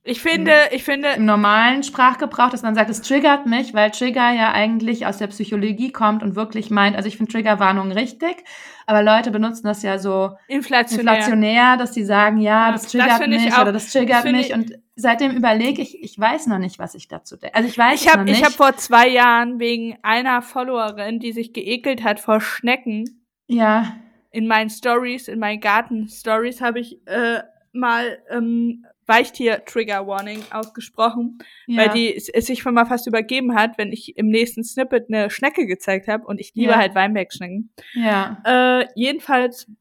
[0.04, 1.08] Ich finde, ich finde.
[1.16, 5.28] Im normalen Sprachgebrauch, dass man sagt, es triggert mich, weil Trigger ja eigentlich aus der
[5.28, 8.44] Psychologie kommt und wirklich meint, also ich finde Triggerwarnung richtig,
[8.88, 13.28] aber Leute benutzen das ja so inflationär, inflationär dass die sagen, ja, das triggert das
[13.28, 16.78] mich auch, oder das triggert das mich und seitdem überlege ich, ich weiß noch nicht,
[16.78, 17.56] was ich dazu denke.
[17.56, 18.38] Also ich weiß ich hab, noch nicht.
[18.38, 23.26] Ich habe vor zwei Jahren wegen einer Followerin, die sich geekelt hat vor Schnecken.
[23.48, 23.96] Ja
[24.36, 27.40] in meinen Stories, in meinen Garten-Stories habe ich äh,
[27.72, 31.82] mal ähm, Weichtier-Trigger-Warning ausgesprochen, ja.
[31.82, 35.30] weil die es, sich schon mal fast übergeben hat, wenn ich im nächsten Snippet eine
[35.30, 36.78] Schnecke gezeigt habe und ich liebe ja.
[36.78, 37.72] halt Weinbergschnecken.
[37.94, 38.42] Ja.
[38.44, 39.72] Äh, jedenfalls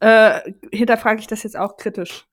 [0.00, 0.40] äh,
[0.70, 2.26] hinterfrage ich das jetzt auch kritisch.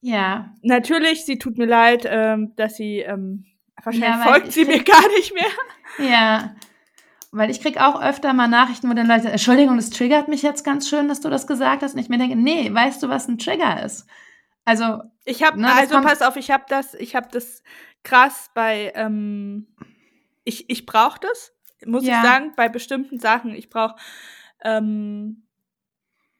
[0.00, 0.54] Ja.
[0.62, 3.46] Natürlich, sie tut mir leid, ähm, dass sie ähm,
[3.82, 6.08] wahrscheinlich ja, folgt sie mir gar nicht mehr.
[6.08, 6.54] Ja.
[7.36, 10.62] Weil ich krieg auch öfter mal Nachrichten, wo dann Leute, Entschuldigung, das triggert mich jetzt
[10.62, 11.94] ganz schön, dass du das gesagt hast.
[11.94, 14.06] Und ich mir denke, nee, weißt du, was ein Trigger ist?
[14.64, 17.64] Also ich habe, ne, also pass auf, ich habe das, ich habe das
[18.04, 19.66] krass bei, ähm,
[20.44, 21.52] ich ich brauche das,
[21.84, 22.18] muss ja.
[22.18, 23.52] ich sagen, bei bestimmten Sachen.
[23.52, 23.96] Ich brauche,
[24.62, 25.42] ähm,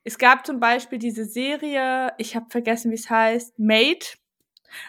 [0.04, 4.06] es gab zum Beispiel diese Serie, ich habe vergessen, wie es heißt, Made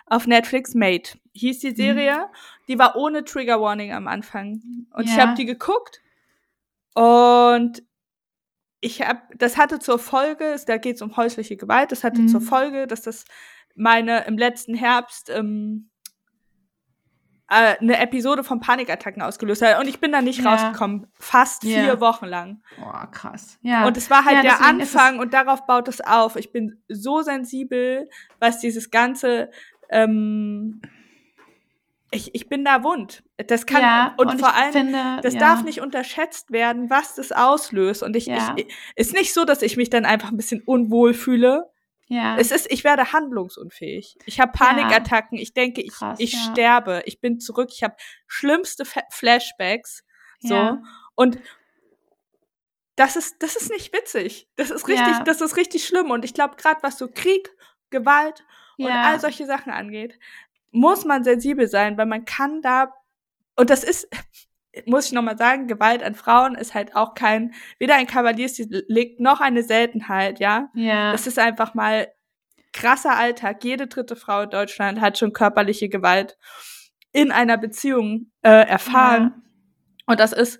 [0.05, 0.73] auf Netflix.
[0.73, 1.75] Made hieß die mhm.
[1.75, 2.17] Serie.
[2.17, 2.35] Mhm.
[2.67, 4.61] Die war ohne Trigger Warning am Anfang
[4.93, 5.13] und ja.
[5.13, 6.01] ich habe die geguckt
[6.93, 7.83] und
[8.81, 12.27] ich habe, das hatte zur Folge, da geht es um häusliche Gewalt, das hatte mhm.
[12.27, 13.25] zur Folge, dass das
[13.75, 15.89] meine im letzten Herbst ähm,
[17.49, 19.79] äh, eine Episode von Panikattacken ausgelöst hat.
[19.79, 20.51] Und ich bin da nicht ja.
[20.51, 21.07] rausgekommen.
[21.19, 21.83] Fast yeah.
[21.83, 22.61] vier Wochen lang.
[22.79, 23.59] Boah, krass.
[23.61, 23.85] Ja.
[23.85, 26.35] Und es war halt ja, der Anfang und darauf baut es auf.
[26.35, 29.49] Ich bin so sensibel, was dieses ganze
[29.89, 30.81] ähm,
[32.15, 33.23] ich, ich bin da wund.
[33.47, 35.39] Das kann ja, und, und, vor allem, finde, das ja.
[35.39, 38.03] darf nicht unterschätzt werden, was das auslöst.
[38.03, 38.55] Und ich, ja.
[38.55, 41.69] ich, ist nicht so, dass ich mich dann einfach ein bisschen unwohl fühle.
[42.07, 42.37] Ja.
[42.37, 44.17] Es ist, ich werde handlungsunfähig.
[44.25, 45.37] Ich habe Panikattacken.
[45.37, 47.01] Ich denke, ich, Krass, ich sterbe.
[47.05, 47.69] Ich bin zurück.
[47.71, 47.95] Ich habe
[48.27, 50.03] schlimmste Fa Flashbacks.
[50.39, 50.77] So
[51.15, 51.39] und
[52.95, 54.47] das ist, das ist nicht witzig.
[54.55, 56.11] Das ist richtig, das ist richtig schlimm.
[56.11, 57.49] Und ich glaube, gerade was so Krieg,
[57.89, 58.45] Gewalt
[58.77, 60.17] und all solche Sachen angeht,
[60.71, 62.93] muss man sensibel sein, weil man kann da,
[63.55, 64.07] und das ist,
[64.85, 69.41] muss ich nochmal sagen, Gewalt an Frauen ist halt auch kein, weder ein Kavaliersdelikt noch
[69.41, 70.69] eine Seltenheit, ja.
[70.73, 71.11] Ja.
[71.11, 72.07] Das ist einfach mal
[72.73, 73.63] krasser Alltag.
[73.63, 76.37] Jede dritte Frau in Deutschland hat schon körperliche Gewalt
[77.11, 79.33] in einer Beziehung äh, erfahren.
[79.35, 79.41] Ja.
[80.07, 80.59] Und das ist,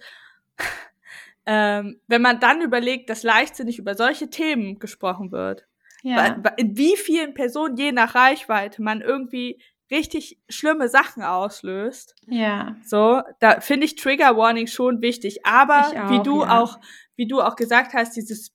[1.46, 5.68] ähm, wenn man dann überlegt, dass leichtsinnig über solche Themen gesprochen wird,
[6.02, 6.42] ja.
[6.58, 9.62] in wie vielen Personen je nach Reichweite man irgendwie
[9.92, 12.16] richtig schlimme Sachen auslöst.
[12.28, 12.76] Ja.
[12.84, 15.46] So, da finde ich Trigger Warning schon wichtig.
[15.46, 16.60] Aber auch, wie du ja.
[16.60, 16.80] auch,
[17.16, 18.52] wie du auch gesagt hast, dieses,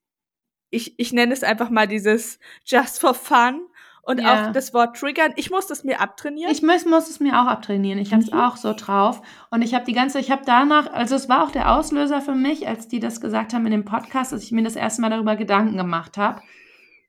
[0.70, 3.66] ich, ich nenne es einfach mal dieses Just for Fun
[4.02, 4.48] und ja.
[4.48, 5.32] auch das Wort triggern.
[5.36, 6.50] Ich muss das mir abtrainieren.
[6.50, 8.00] Ich muss, muss es mir auch abtrainieren.
[8.00, 8.40] Ich habe es mhm.
[8.40, 9.22] auch so drauf.
[9.50, 12.34] Und ich habe die ganze, ich habe danach, also es war auch der Auslöser für
[12.34, 15.10] mich, als die das gesagt haben in dem Podcast, dass ich mir das erste Mal
[15.10, 16.42] darüber Gedanken gemacht habe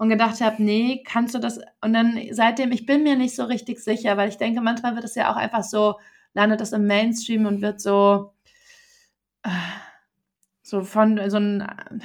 [0.02, 1.60] und gedacht habe, nee, kannst du das?
[1.80, 5.06] Und dann seitdem, ich bin mir nicht so richtig sicher, weil ich denke, manchmal wird
[5.06, 6.00] es ja auch einfach so,
[6.34, 8.34] landet das im Mainstream und wird so,
[9.44, 9.50] äh,
[10.64, 12.02] so von, so ein,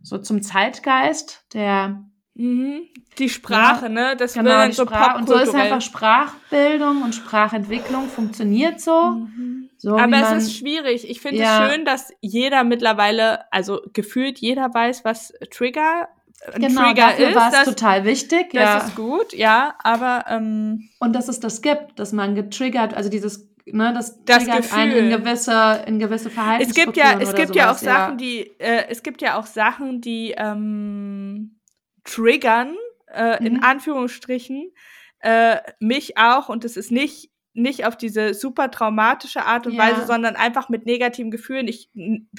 [0.00, 2.88] so zum Zeitgeist, der Mhm.
[3.18, 4.16] Die Sprache, ja, ne?
[4.16, 9.10] Das genau, wird so Sprach Und so ist einfach Sprachbildung und Sprachentwicklung funktioniert so.
[9.10, 9.68] Mhm.
[9.76, 11.10] so Aber es man, ist schwierig.
[11.10, 11.66] Ich finde ja.
[11.66, 16.08] es schön, dass jeder mittlerweile, also gefühlt jeder weiß, was Trigger
[16.54, 18.50] genau, Trigger dafür war es total wichtig.
[18.52, 18.78] Das ja.
[18.78, 23.52] ist gut, ja, aber ähm, und dass es das gibt, dass man getriggert, also dieses
[23.64, 24.78] Ne, das, das triggert Gefühl.
[24.78, 28.86] einen in gewisse, in gewisse Es gibt ja, es gibt ja auch Sachen, die, äh,
[28.88, 31.60] es gibt ja auch Sachen, die ähm,
[32.02, 32.74] triggern,
[33.06, 33.46] äh, mhm.
[33.46, 34.72] in Anführungsstrichen,
[35.20, 39.82] äh, mich auch, und es ist nicht, nicht auf diese super traumatische Art und ja.
[39.82, 41.68] Weise, sondern einfach mit negativen Gefühlen.
[41.68, 41.90] Ich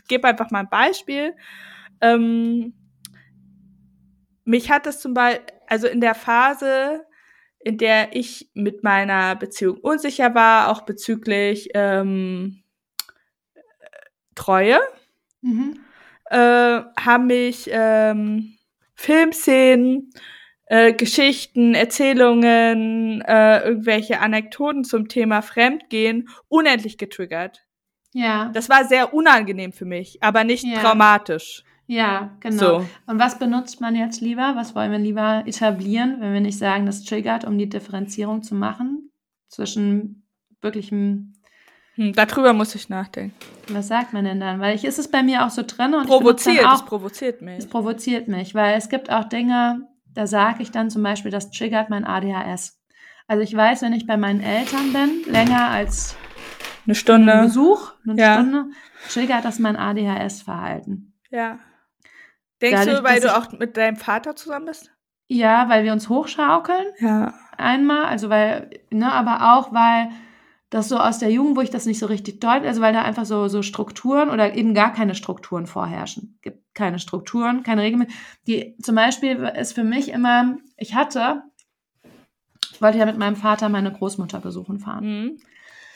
[0.08, 1.36] gebe einfach mal ein Beispiel.
[2.02, 2.74] Ähm,
[4.46, 7.06] mich hat das zum Beispiel, also in der Phase,
[7.60, 12.64] in der ich mit meiner Beziehung unsicher war, auch bezüglich ähm,
[14.36, 14.80] Treue,
[15.42, 15.80] mhm.
[16.26, 18.58] äh, haben mich ähm,
[18.96, 20.12] Filmszenen,
[20.66, 27.66] äh, Geschichten, Erzählungen, äh, irgendwelche Anekdoten zum Thema Fremdgehen unendlich getriggert.
[28.14, 28.50] Ja.
[28.54, 30.80] Das war sehr unangenehm für mich, aber nicht ja.
[30.80, 31.64] traumatisch.
[31.94, 32.80] Ja, genau.
[32.80, 32.86] So.
[33.06, 34.54] Und was benutzt man jetzt lieber?
[34.56, 38.56] Was wollen wir lieber etablieren, wenn wir nicht sagen, das triggert, um die Differenzierung zu
[38.56, 39.12] machen
[39.48, 40.24] zwischen
[40.62, 41.34] wirklichem.
[41.96, 43.36] Hm, darüber muss ich nachdenken.
[43.68, 44.60] Was sagt man denn dann?
[44.60, 47.60] Weil ich ist es bei mir auch so drin und provoziert, auch, es provoziert mich.
[47.60, 51.52] Es provoziert mich, weil es gibt auch Dinge, da sage ich dann zum Beispiel, das
[51.52, 52.80] triggert mein ADHS.
[53.28, 56.16] Also ich weiß, wenn ich bei meinen Eltern bin, länger als
[56.86, 58.34] eine Stunde Besuch, eine ja.
[58.34, 58.66] Stunde,
[59.10, 61.14] triggert das mein ADHS-Verhalten.
[61.30, 61.60] Ja.
[62.64, 64.92] Denkst Dadurch, du, weil du auch mit deinem Vater zusammen bist?
[65.28, 66.88] Ja, weil wir uns hochschaukeln.
[67.00, 67.34] Ja.
[67.58, 70.10] Einmal, also weil, ne, aber auch, weil
[70.70, 73.04] das so aus der Jugend, wo ich das nicht so richtig deute, also weil da
[73.04, 76.40] einfach so, so Strukturen oder eben gar keine Strukturen vorherrschen.
[76.42, 78.08] Gibt keine Strukturen, keine Regeln.
[78.48, 81.44] Die zum Beispiel ist für mich immer, ich hatte
[82.84, 85.06] wollte ja mit meinem Vater meine Großmutter besuchen fahren.
[85.06, 85.38] Mhm.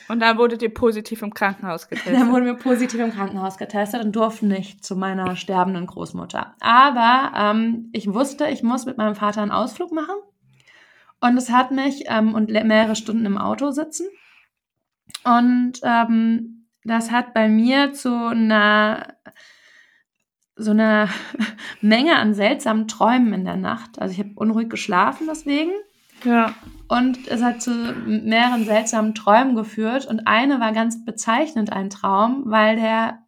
[0.08, 2.14] Und dann wurdet ihr positiv im Krankenhaus getestet.
[2.14, 6.54] Dann wurden wir positiv im Krankenhaus getestet und durften nicht zu meiner sterbenden Großmutter.
[6.60, 10.16] Aber ähm, ich wusste, ich muss mit meinem Vater einen Ausflug machen.
[11.20, 14.06] Und es hat mich ähm, und mehrere Stunden im Auto sitzen.
[15.24, 19.14] Und ähm, das hat bei mir zu einer
[20.58, 21.08] so einer
[21.80, 24.00] Menge an seltsamen Träumen in der Nacht.
[24.00, 25.72] Also ich habe unruhig geschlafen deswegen.
[26.24, 26.54] Ja.
[26.88, 30.06] Und es hat zu mehreren seltsamen Träumen geführt.
[30.06, 33.18] Und eine war ganz bezeichnend ein Traum, weil der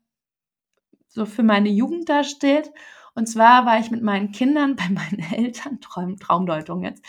[1.09, 2.71] so für meine Jugend da steht.
[3.15, 7.05] Und zwar war ich mit meinen Kindern bei meinen Eltern, Traum, Traumdeutung jetzt.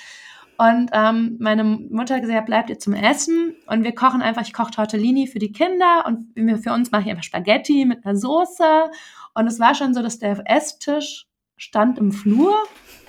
[0.57, 3.55] Und ähm, meine Mutter hat gesagt, bleibt ihr zum Essen.
[3.67, 7.09] Und wir kochen einfach, ich koche Tortellini für die Kinder und für uns mache ich
[7.09, 8.91] einfach Spaghetti mit einer Soße.
[9.33, 12.55] Und es war schon so, dass der Esstisch stand im Flur,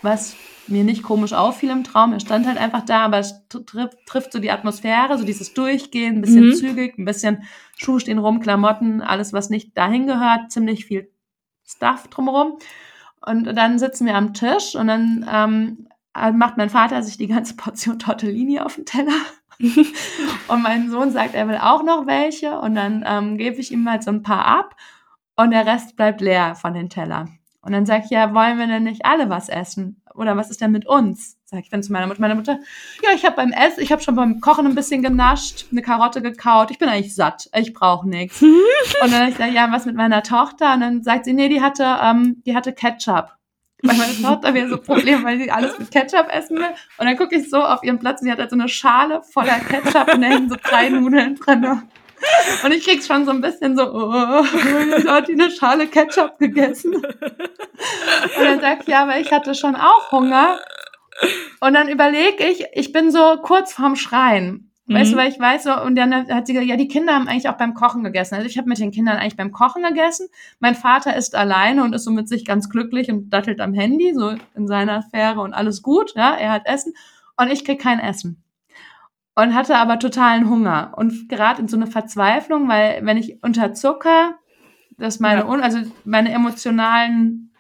[0.01, 0.36] was
[0.68, 2.12] mir nicht komisch auffiel im Traum.
[2.12, 6.20] Er stand halt einfach da, aber es trifft, so die Atmosphäre, so dieses Durchgehen, ein
[6.20, 6.54] bisschen mhm.
[6.54, 7.42] zügig, ein bisschen
[7.76, 11.10] Schuhe stehen rum, Klamotten, alles, was nicht dahin gehört, ziemlich viel
[11.64, 12.58] Stuff drumherum.
[13.24, 15.88] Und dann sitzen wir am Tisch und dann ähm,
[16.36, 19.12] macht mein Vater sich die ganze Portion Tortellini auf den Teller.
[20.48, 22.58] und mein Sohn sagt, er will auch noch welche.
[22.58, 24.76] Und dann ähm, gebe ich ihm halt so ein paar ab
[25.36, 27.38] und der Rest bleibt leer von den Tellern.
[27.62, 30.02] Und dann sage ich, ja, wollen wir denn nicht alle was essen?
[30.14, 31.38] Oder was ist denn mit uns?
[31.44, 32.20] Sag ich dann zu meiner Mutter.
[32.20, 32.58] Meine Mutter,
[33.02, 36.22] ja, ich habe beim Essen, ich habe schon beim Kochen ein bisschen genascht, eine Karotte
[36.22, 36.70] gekaut.
[36.70, 37.48] Ich bin eigentlich satt.
[37.56, 38.42] Ich brauche nichts.
[38.42, 40.74] und dann ich sage, ja, was mit meiner Tochter?
[40.74, 43.36] Und dann sagt sie, nee, die hatte, ähm, die hatte Ketchup.
[43.82, 46.70] Weil meine Tochter wäre so ein Problem, weil sie alles mit Ketchup essen will.
[46.98, 49.22] Und dann gucke ich so auf ihren Platz und sie hat halt so eine Schale
[49.22, 51.82] voller Ketchup und da hängen so drei Nudeln drin.
[52.64, 56.38] Und ich krieg's schon so ein bisschen so, oh, ich hat die eine Schale Ketchup
[56.38, 56.94] gegessen.
[56.94, 60.58] Und dann sagt sie, ja, aber ich hatte schon auch Hunger.
[61.60, 64.70] Und dann überlege ich, ich bin so kurz vorm Schreien.
[64.86, 65.16] Weißt mhm.
[65.16, 67.48] du, weil ich weiß so, und dann hat sie gesagt, ja, die Kinder haben eigentlich
[67.48, 68.34] auch beim Kochen gegessen.
[68.34, 70.28] Also ich habe mit den Kindern eigentlich beim Kochen gegessen.
[70.58, 74.12] Mein Vater ist alleine und ist so mit sich ganz glücklich und dattelt am Handy,
[74.12, 76.94] so in seiner Sphäre und alles gut, ja, er hat Essen.
[77.36, 78.42] Und ich krieg kein Essen
[79.34, 83.72] und hatte aber totalen Hunger und gerade in so eine Verzweiflung, weil wenn ich unter
[83.72, 84.34] Zucker,
[84.98, 85.48] das meine, ja.
[85.48, 87.52] also meine emotionalen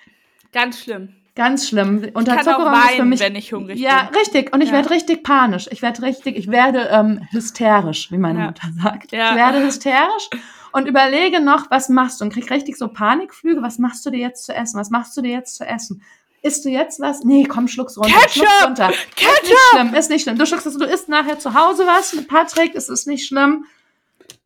[0.52, 1.14] ganz schlimm.
[1.34, 2.10] Ganz schlimm.
[2.12, 4.18] Unterzuckerung ist für mich, wenn ich hungrig ja, bin.
[4.18, 4.52] Richtig.
[4.52, 4.74] Und ich ja.
[4.74, 5.66] werde richtig panisch.
[5.70, 8.46] Ich werde richtig, ich werde ähm, hysterisch, wie meine ja.
[8.46, 9.12] Mutter sagt.
[9.12, 9.30] Ja.
[9.30, 10.28] Ich werde hysterisch
[10.72, 12.26] und überlege noch, was machst du?
[12.26, 13.62] Und krieg richtig so Panikflüge.
[13.62, 14.78] Was machst du dir jetzt zu essen?
[14.78, 16.02] Was machst du dir jetzt zu essen?
[16.42, 17.22] Isst du jetzt was?
[17.22, 18.10] Nee, komm, schluck's runter.
[18.10, 18.46] Ketchup!
[18.46, 18.92] Schluck's runter.
[19.14, 19.32] Ketchup!
[19.42, 20.38] Ist nicht schlimm, ist nicht schlimm.
[20.38, 23.64] Du schluckst es, du isst nachher zu Hause was mit Patrick, es ist nicht schlimm.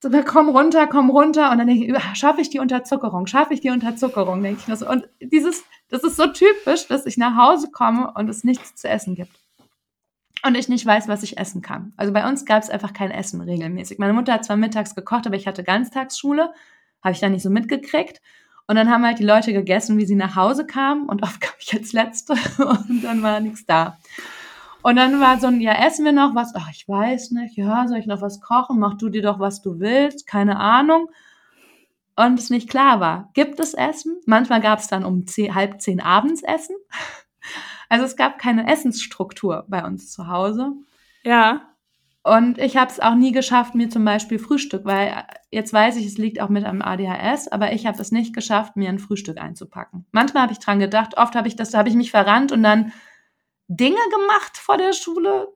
[0.00, 1.50] So, komm runter, komm runter.
[1.50, 3.26] Und dann denke ich, schaffe ich die Unterzuckerung?
[3.26, 4.42] Schaffe ich die Unterzuckerung?
[4.42, 4.88] Denke ich nur so.
[4.88, 8.88] Und dieses, das ist so typisch, dass ich nach Hause komme und es nichts zu
[8.88, 9.32] essen gibt.
[10.44, 11.94] Und ich nicht weiß, was ich essen kann.
[11.96, 13.98] Also bei uns gab es einfach kein Essen regelmäßig.
[13.98, 16.52] Meine Mutter hat zwar mittags gekocht, aber ich hatte Ganztagsschule.
[17.02, 18.20] Habe ich da nicht so mitgekriegt.
[18.66, 21.54] Und dann haben halt die Leute gegessen, wie sie nach Hause kamen und oft kam
[21.58, 23.98] ich als Letzte und dann war nichts da.
[24.82, 26.54] Und dann war so ein, ja, essen wir noch was?
[26.54, 27.56] Ach, ich weiß nicht.
[27.56, 28.78] Ja, soll ich noch was kochen?
[28.78, 30.28] Mach du dir doch, was du willst.
[30.28, 31.08] Keine Ahnung.
[32.14, 34.16] Und es nicht klar war, gibt es Essen?
[34.26, 36.76] Manchmal gab es dann um zehn, halb zehn abends Essen.
[37.88, 40.72] Also es gab keine Essensstruktur bei uns zu Hause.
[41.22, 41.75] Ja.
[42.26, 45.22] Und ich habe es auch nie geschafft, mir zum Beispiel Frühstück, weil äh,
[45.52, 48.74] jetzt weiß ich, es liegt auch mit einem ADHS, aber ich habe es nicht geschafft,
[48.74, 50.06] mir ein Frühstück einzupacken.
[50.10, 52.64] Manchmal habe ich dran gedacht, oft habe ich das, da habe ich mich verrannt und
[52.64, 52.92] dann
[53.68, 55.54] Dinge gemacht vor der Schule.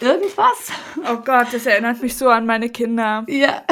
[0.00, 0.72] Irgendwas.
[1.08, 3.24] Oh Gott, das erinnert mich so an meine Kinder.
[3.28, 3.62] Ja.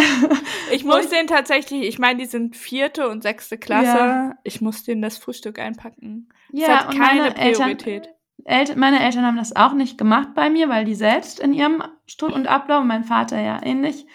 [0.70, 3.99] Ich muss denen tatsächlich, ich meine, die sind vierte und sechste Klasse.
[3.99, 4.34] Ja.
[4.45, 6.28] Ich muss denen das Frühstück einpacken.
[6.53, 8.07] Ja, das hat keine Priorität.
[8.07, 8.14] Eltern,
[8.45, 11.82] El meine Eltern haben das auch nicht gemacht bei mir, weil die selbst in ihrem
[12.07, 14.07] Stund- und Ablauf, mein Vater ja ähnlich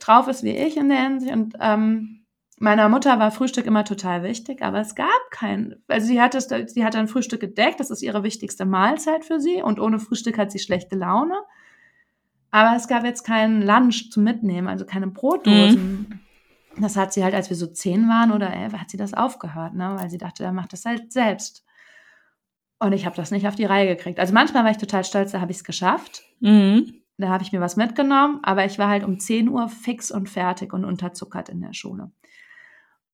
[0.00, 1.32] drauf ist wie ich in der Hinsicht.
[1.32, 2.26] Und ähm,
[2.58, 6.48] meiner Mutter war Frühstück immer total wichtig, aber es gab kein, also sie hat es,
[6.48, 10.38] sie hat ein Frühstück gedeckt, das ist ihre wichtigste Mahlzeit für sie und ohne Frühstück
[10.38, 11.36] hat sie schlechte Laune.
[12.50, 16.06] Aber es gab jetzt keinen Lunch zum Mitnehmen, also keine Brotdosen.
[16.08, 16.20] Mhm.
[16.78, 19.74] Das hat sie halt, als wir so zehn waren oder elf, hat sie das aufgehört,
[19.74, 19.96] ne?
[19.98, 21.65] weil sie dachte, er macht das halt selbst.
[22.78, 24.18] Und ich habe das nicht auf die Reihe gekriegt.
[24.18, 26.22] Also manchmal war ich total stolz, da habe ich es geschafft.
[26.40, 26.94] Mhm.
[27.18, 30.28] Da habe ich mir was mitgenommen, aber ich war halt um 10 Uhr fix und
[30.28, 32.10] fertig und unterzuckert in der Schule.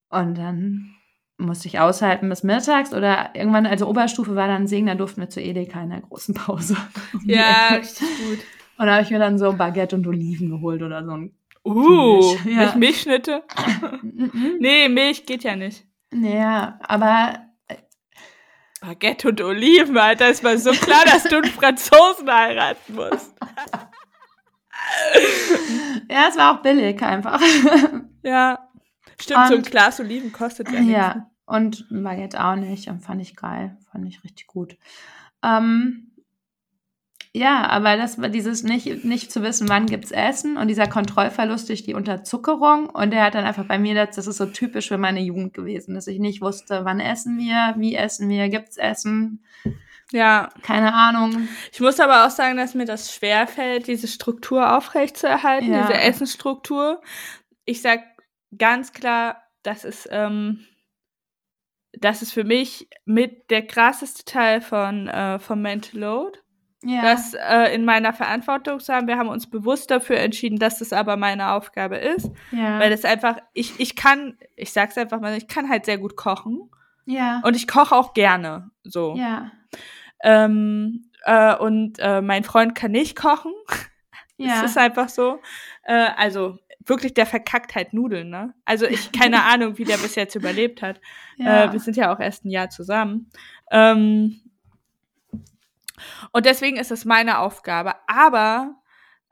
[0.09, 0.97] Und dann
[1.39, 5.29] musste ich aushalten bis mittags oder irgendwann, also Oberstufe war dann Singen, da durften wir
[5.29, 6.77] zur Edeka in der großen Pause.
[7.25, 8.39] ja, richtig gut.
[8.79, 11.33] Und da habe ich mir dann so Baguette und Oliven geholt oder so ein
[11.65, 12.45] Uh, Milch.
[12.47, 12.75] Ja.
[12.77, 13.45] Milchschnitte?
[14.59, 15.87] nee, Milch geht ja nicht.
[16.11, 17.39] Naja, aber
[18.83, 20.29] Baguette und Oliven, Alter.
[20.29, 23.33] Ist mal so klar, dass du einen Franzosen heiraten musst.
[26.11, 27.41] ja, es war auch billig einfach.
[28.25, 28.69] Ja.
[29.21, 30.93] Stimmt, und, so ein Glas Oliven kostet ja nichts.
[30.93, 32.89] Ja, und Baguette auch nicht.
[32.89, 33.77] Und fand ich geil.
[33.91, 34.77] Fand ich richtig gut.
[35.43, 36.12] Ähm,
[37.35, 41.67] ja, aber das war dieses nicht, nicht zu wissen, wann gibt's Essen und dieser Kontrollverlust
[41.67, 42.91] durch die Unterzuckerung.
[42.91, 45.55] Und der hat dann einfach bei mir, das, das ist so typisch für meine Jugend
[45.55, 49.43] gewesen, dass ich nicht wusste, wann essen wir, wie essen wir, gibt's Essen.
[50.13, 50.51] Ja.
[50.63, 51.49] Keine Ahnung.
[51.73, 55.87] Ich muss aber auch sagen, dass mir das schwerfällt, diese Struktur aufrechtzuerhalten, ja.
[55.87, 57.01] diese Essensstruktur.
[57.65, 58.03] Ich sag
[58.59, 60.67] ganz klar, das ist, ähm,
[61.95, 66.42] das ist für mich mit der krasseste Teil von, äh, vom Mental Load
[66.83, 67.03] ja.
[67.03, 69.07] das äh, in meiner Verantwortung zu haben.
[69.07, 72.31] Wir haben uns bewusst dafür entschieden, dass das aber meine Aufgabe ist.
[72.51, 72.79] Ja.
[72.79, 76.17] Weil das einfach, ich, ich kann, ich sag's einfach mal, ich kann halt sehr gut
[76.17, 76.71] kochen.
[77.07, 77.41] Ja.
[77.45, 78.71] Und ich koche auch gerne.
[78.85, 79.15] So.
[79.17, 79.51] Ja.
[80.23, 83.53] Ähm, äh, und äh, mein Freund kann nicht kochen.
[84.37, 84.57] Ja.
[84.57, 85.41] Es ist einfach so.
[85.85, 88.55] Äh, also wirklich, der verkackt halt Nudeln, ne?
[88.65, 91.01] Also ich keine Ahnung, wie der bis jetzt überlebt hat.
[91.37, 91.65] Ja.
[91.65, 93.31] Äh, wir sind ja auch erst ein Jahr zusammen.
[93.71, 94.41] Ähm,
[96.33, 97.95] und deswegen ist es meine Aufgabe.
[98.07, 98.77] Aber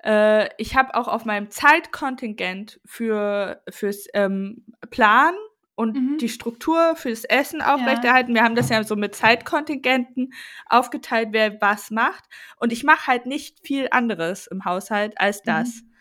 [0.05, 5.35] äh, ich habe auch auf meinem Zeitkontingent für fürs ähm, Plan
[5.75, 6.19] und mhm.
[6.19, 8.33] die Struktur fürs Essen aufrechterhalten.
[8.33, 8.43] Ja.
[8.43, 10.33] Wir haben das ja so mit Zeitkontingenten
[10.67, 12.25] aufgeteilt, wer was macht.
[12.57, 15.77] Und ich mache halt nicht viel anderes im Haushalt als das.
[15.83, 15.95] Mhm.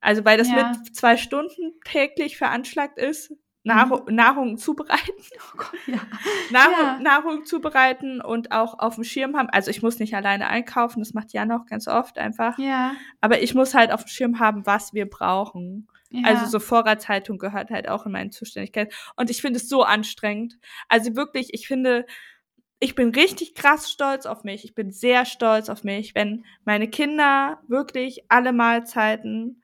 [0.00, 0.70] Also weil das ja.
[0.70, 3.34] mit zwei Stunden täglich veranschlagt ist,
[3.68, 4.14] Nahrung, mhm.
[4.14, 5.12] Nahrung zubereiten.
[5.40, 6.00] Oh Gott, ja.
[6.50, 6.98] Nahrung, ja.
[7.00, 9.48] Nahrung zubereiten und auch auf dem Schirm haben.
[9.50, 12.58] Also ich muss nicht alleine einkaufen, das macht Jan auch ganz oft einfach.
[12.58, 12.92] Ja.
[13.20, 15.88] Aber ich muss halt auf dem Schirm haben, was wir brauchen.
[16.10, 16.28] Ja.
[16.28, 18.92] Also so Vorratshaltung gehört halt auch in meine Zuständigkeit.
[19.16, 20.58] Und ich finde es so anstrengend.
[20.88, 22.06] Also wirklich, ich finde,
[22.80, 24.64] ich bin richtig krass stolz auf mich.
[24.64, 29.62] Ich bin sehr stolz auf mich, wenn meine Kinder wirklich alle Mahlzeiten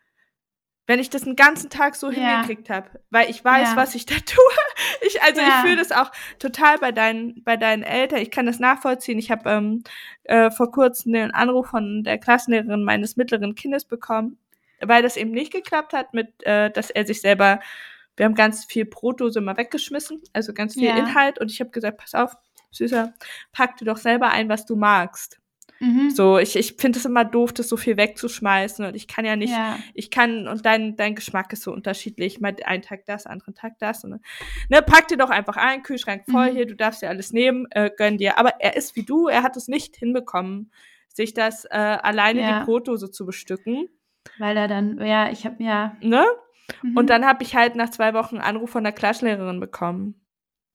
[0.86, 2.42] wenn ich das einen ganzen Tag so ja.
[2.42, 3.76] hingekriegt habe, weil ich weiß, ja.
[3.76, 4.44] was ich da tue.
[5.06, 5.48] Ich, also ja.
[5.48, 8.20] ich fühle das auch total bei deinen, bei deinen Eltern.
[8.20, 9.18] Ich kann das nachvollziehen.
[9.18, 9.84] Ich habe ähm,
[10.24, 14.38] äh, vor kurzem den Anruf von der Klassenlehrerin meines mittleren Kindes bekommen,
[14.80, 17.60] weil das eben nicht geklappt hat, mit, äh, dass er sich selber,
[18.16, 21.40] wir haben ganz viel Brotdose immer weggeschmissen, also ganz viel Inhalt.
[21.40, 22.36] Und ich habe gesagt, pass auf,
[22.70, 23.14] Süßer,
[23.52, 25.38] pack dir doch selber ein, was du magst.
[25.80, 26.10] Mhm.
[26.10, 29.36] So, ich, ich finde es immer doof, das so viel wegzuschmeißen und ich kann ja
[29.36, 29.78] nicht, ja.
[29.92, 33.78] ich kann, und dein, dein Geschmack ist so unterschiedlich, mal einen Tag das, anderen Tag
[33.78, 34.04] das.
[34.04, 34.20] Und,
[34.68, 36.56] ne, pack dir doch einfach ein, Kühlschrank voll mhm.
[36.56, 38.38] hier, du darfst dir alles nehmen, äh, gönn dir.
[38.38, 40.70] Aber er ist wie du, er hat es nicht hinbekommen,
[41.08, 42.58] sich das äh, alleine ja.
[42.60, 43.88] die Brotdose zu bestücken.
[44.38, 45.96] Weil er dann, ja, ich habe ja.
[46.00, 46.24] Ne?
[46.82, 46.96] Mhm.
[46.96, 50.20] Und dann habe ich halt nach zwei Wochen einen Anruf von der Klassenlehrerin bekommen.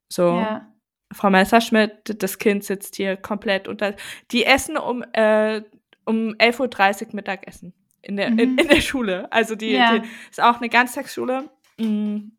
[0.09, 0.39] So.
[0.39, 0.73] Ja.
[1.11, 3.95] Frau Messerschmidt, das Kind sitzt hier komplett unter.
[4.31, 5.61] Die essen um, äh,
[6.05, 8.39] um 11.30 Uhr Mittagessen in der, mhm.
[8.39, 9.31] in, in, der Schule.
[9.31, 9.97] Also die, ja.
[9.97, 11.49] die, ist auch eine Ganztagsschule.
[11.77, 12.33] Mhm.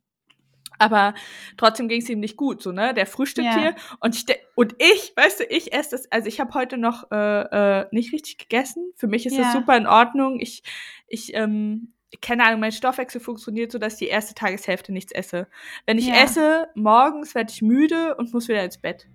[0.79, 1.15] Aber
[1.59, 2.95] trotzdem ging es ihm nicht gut, so, ne?
[2.95, 3.59] Der frühstückt ja.
[3.59, 7.11] hier und ich, und ich, weißt du, ich esse das, also ich habe heute noch
[7.11, 8.91] äh, äh, nicht richtig gegessen.
[8.97, 9.43] Für mich ist ja.
[9.43, 10.41] das super in Ordnung.
[10.41, 10.63] Ich,
[11.07, 15.47] ich, ähm, keine Ahnung, mein Stoffwechsel funktioniert so, dass ich die erste Tageshälfte nichts esse.
[15.87, 16.17] Wenn ich ja.
[16.17, 19.09] esse, morgens werde ich müde und muss wieder ins Bett.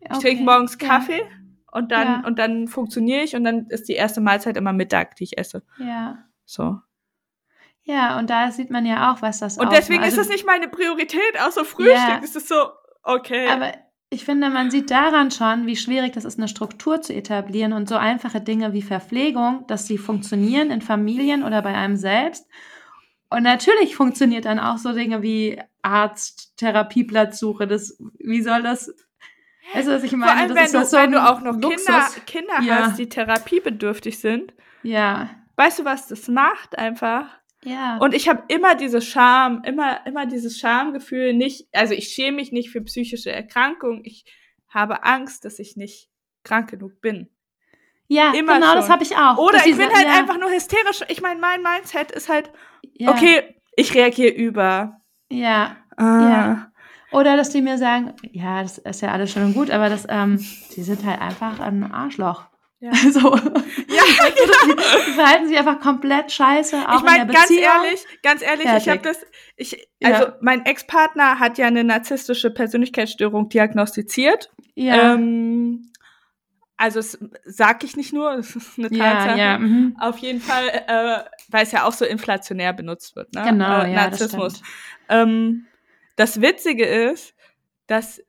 [0.00, 0.12] Okay.
[0.12, 1.26] Ich trinke morgens Kaffee ja.
[1.72, 2.26] und dann ja.
[2.26, 5.62] und dann funktioniere ich und dann ist die erste Mahlzeit immer Mittag, die ich esse.
[5.78, 6.24] Ja.
[6.44, 6.78] So.
[7.82, 10.46] Ja, und da sieht man ja auch, was das Und deswegen also, ist das nicht
[10.46, 11.96] meine Priorität, außer Frühstück.
[11.96, 12.20] Ja.
[12.20, 12.70] Das ist so,
[13.02, 13.48] okay.
[13.48, 13.72] Aber
[14.12, 17.88] ich finde, man sieht daran schon, wie schwierig das ist, eine Struktur zu etablieren und
[17.88, 22.48] so einfache Dinge wie Verpflegung, dass sie funktionieren in Familien oder bei einem selbst.
[23.30, 27.68] Und natürlich funktioniert dann auch so Dinge wie Arzt, Therapieplatzsuche.
[27.68, 28.92] Das, wie soll das?
[29.72, 30.32] Weißt du, was ich meine?
[30.32, 32.86] Vor allem, wenn, du, so wenn du auch noch Kinder, Kinder ja.
[32.86, 34.52] hast, die therapiebedürftig sind.
[34.82, 35.30] Ja.
[35.54, 37.26] Weißt du, was das macht einfach?
[37.64, 37.98] Ja.
[37.98, 42.52] Und ich habe immer diese Scham, immer, immer dieses Schamgefühl, nicht, also ich schäme mich
[42.52, 44.24] nicht für psychische Erkrankungen, ich
[44.68, 46.08] habe Angst, dass ich nicht
[46.42, 47.28] krank genug bin.
[48.08, 48.76] Ja, immer genau, schon.
[48.76, 49.36] das habe ich auch.
[49.36, 50.18] Oder ich bin halt ja.
[50.18, 51.02] einfach nur hysterisch.
[51.08, 52.50] Ich meine, mein Mindset ist halt,
[52.94, 53.10] ja.
[53.10, 55.00] okay, ich reagiere über.
[55.30, 55.76] Ja.
[55.96, 56.04] Ah.
[56.04, 56.72] ja.
[57.12, 60.06] Oder dass die mir sagen, ja, das ist ja alles schön und gut, aber das,
[60.08, 60.38] ähm,
[60.74, 62.46] die sind halt einfach ein Arschloch.
[62.80, 62.92] Ja.
[63.12, 63.20] So.
[63.20, 64.02] Ja,
[64.34, 64.74] genau.
[65.06, 66.76] die, verhalten sich einfach komplett scheiße.
[66.88, 68.86] Auch ich meine, ganz ehrlich, ganz ehrlich, Fertig.
[68.86, 69.18] ich habe das,
[69.56, 70.36] ich, also ja.
[70.40, 74.50] mein Ex-Partner hat ja eine narzisstische Persönlichkeitsstörung diagnostiziert.
[74.74, 75.14] Ja.
[75.14, 75.90] Ähm,
[76.78, 79.38] also das sag ich nicht nur, das ist eine Tatsache.
[79.38, 79.96] Ja, ja, mhm.
[80.00, 83.44] Auf jeden Fall, äh, weil es ja auch so inflationär benutzt wird, ne?
[83.44, 84.60] Genau, äh, ja, Narzissmus.
[84.60, 84.62] Das,
[85.10, 85.66] ähm,
[86.16, 87.34] das Witzige ist,
[87.86, 88.22] dass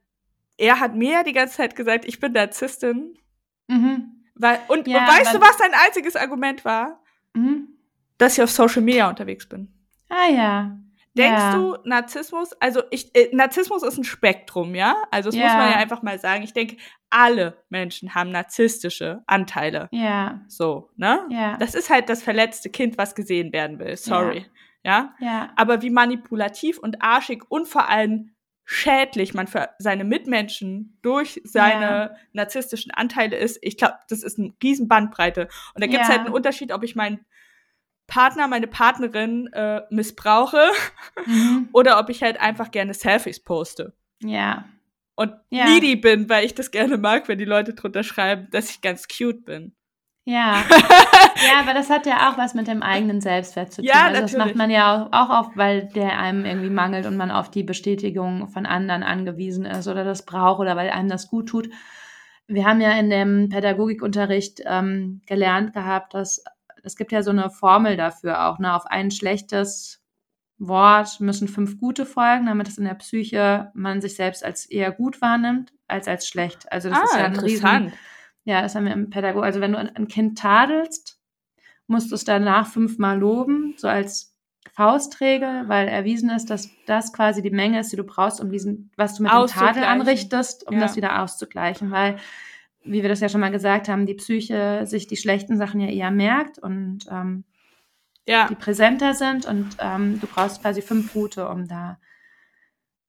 [0.57, 3.17] er hat mir ja die ganze Zeit gesagt, ich bin Narzisstin.
[3.67, 4.20] Mhm.
[4.35, 7.01] Weil, und, Ja, und weißt du, was sein einziges Argument war?
[7.33, 7.67] Mhm.
[8.17, 9.73] Dass ich auf Social Media unterwegs bin.
[10.09, 10.77] Ah ja.
[11.13, 11.53] Denkst ja.
[11.53, 14.95] du, Narzissmus, also ich, äh, Narzissmus ist ein Spektrum, ja?
[15.11, 15.57] Also das muss Ja.
[15.57, 16.43] man ja einfach mal sagen.
[16.43, 16.77] Ich denke,
[17.09, 19.89] alle Menschen haben narzisstische Anteile.
[19.91, 20.39] Ja.
[20.47, 21.25] So, ne?
[21.29, 21.57] Ja.
[21.57, 23.97] Das ist halt das verletzte Kind, was gesehen werden will.
[23.97, 24.45] Sorry.
[24.83, 25.13] Ja.
[25.19, 25.49] ja.
[25.57, 28.31] Aber wie manipulativ und arschig und vor allem
[28.73, 32.15] schädlich man für seine Mitmenschen durch seine Ja.
[32.31, 35.49] narzisstischen Anteile ist, ich glaube, das ist eine riesen Bandbreite.
[35.75, 36.13] Und da gibt es Ja.
[36.15, 37.25] halt einen Unterschied, ob ich meinen
[38.07, 40.61] Partner, meine Partnerin äh, missbrauche
[41.25, 41.67] Mhm.
[41.73, 43.93] oder ob ich halt einfach gerne Selfies poste.
[44.23, 44.65] Ja.
[45.15, 45.65] Und Ja.
[45.65, 49.07] needy bin, weil ich das gerne mag, wenn die Leute drunter schreiben, dass ich ganz
[49.09, 49.75] cute bin.
[50.23, 50.63] Ja.
[50.69, 53.89] ja, aber das hat ja auch was mit dem eigenen Selbstwert zu tun.
[53.89, 54.37] Ja, also das natürlich.
[54.37, 57.63] macht man ja auch, auch auf, weil der einem irgendwie mangelt und man auf die
[57.63, 61.69] Bestätigung von anderen angewiesen ist oder das braucht oder weil einem das gut tut.
[62.47, 66.43] Wir haben ja in dem Pädagogikunterricht ähm, gelernt gehabt, dass
[66.83, 68.59] es gibt ja so eine Formel dafür auch.
[68.59, 68.75] Ne?
[68.75, 70.03] Auf ein schlechtes
[70.57, 74.91] Wort müssen fünf gute folgen, damit es in der Psyche man sich selbst als eher
[74.91, 76.71] gut wahrnimmt als als schlecht.
[76.71, 77.93] Also das ist ja ein riesen
[78.43, 79.41] ja, das haben wir im Pädago.
[79.41, 81.19] Also wenn du ein, Kind tadelst,
[81.87, 84.35] musst du es danach fünfmal loben, so als
[84.73, 88.91] Faustregel, weil erwiesen ist, dass das quasi die Menge ist, die du brauchst, um diesen,
[88.95, 90.79] was du mit dem Tadel anrichtest, um Ja.
[90.81, 92.17] das wieder auszugleichen, weil,
[92.83, 95.87] wie wir das ja schon mal gesagt haben, die Psyche sich die schlechten Sachen ja
[95.87, 97.43] eher merkt und ähm,
[98.27, 98.47] Ja.
[98.47, 101.99] die präsenter sind und ähm, du brauchst quasi fünf gute, um da.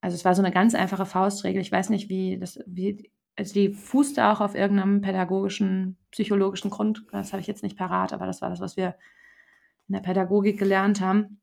[0.01, 1.62] Also es war so eine ganz einfache Faustregel.
[1.62, 3.11] Ich weiß nicht, wie das, wie,
[3.43, 7.05] also die fußte auch auf irgendeinem pädagogischen, psychologischen Grund.
[7.11, 8.95] Das habe ich jetzt nicht parat, aber das war das, was wir
[9.88, 11.38] in der Pädagogik gelernt haben.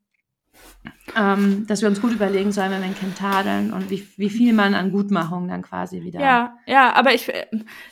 [1.15, 4.29] Ähm, dass wir uns gut überlegen sollen, wenn wir ein Kind tadeln und wie, wie
[4.29, 6.19] viel man an Gutmachung dann quasi wieder.
[6.19, 7.45] Ja, ja, aber ich äh,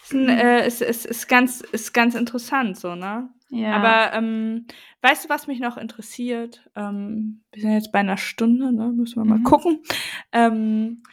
[0.03, 3.29] ist, ein, äh, ist, ist, ist ganz ist ganz interessant so, ne?
[3.49, 3.73] ja.
[3.73, 4.65] Aber ähm,
[5.01, 6.67] weißt du, was mich noch interessiert?
[6.75, 8.91] Ähm, wir sind jetzt bei einer Stunde, ne?
[8.91, 9.43] Müssen wir mal Mhm.
[9.43, 9.79] gucken.
[10.31, 11.03] Ähm,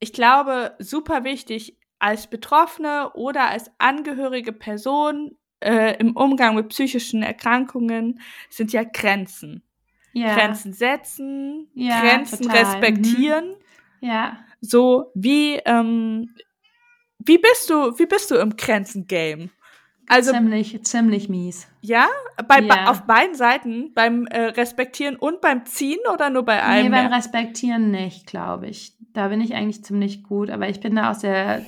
[0.00, 7.22] ich glaube, super wichtig als Betroffene oder als angehörige Person äh, im Umgang mit psychischen
[7.22, 9.62] Erkrankungen sind ja Grenzen.
[10.12, 10.34] ja.
[10.34, 12.62] Grenzen setzen, Ja, Grenzen total.
[12.64, 12.68] Mhm.
[12.70, 13.56] respektieren.
[14.00, 14.38] Ja.
[14.60, 16.34] So wie ähm,
[17.18, 19.50] wie bist du wie bist du im Grenzen-Game?
[20.06, 21.66] Also ziemlich, ziemlich mies.
[21.80, 22.08] ja,
[22.46, 22.90] bei, Ja.
[22.90, 26.92] auf beiden Seiten beim äh, Respektieren und beim Ziehen oder nur bei Nee, einem?
[26.92, 27.16] beim mehr?
[27.16, 28.92] Respektieren nicht, glaube ich.
[29.14, 31.64] Da bin ich eigentlich ziemlich gut, aber ich bin da auch sehr,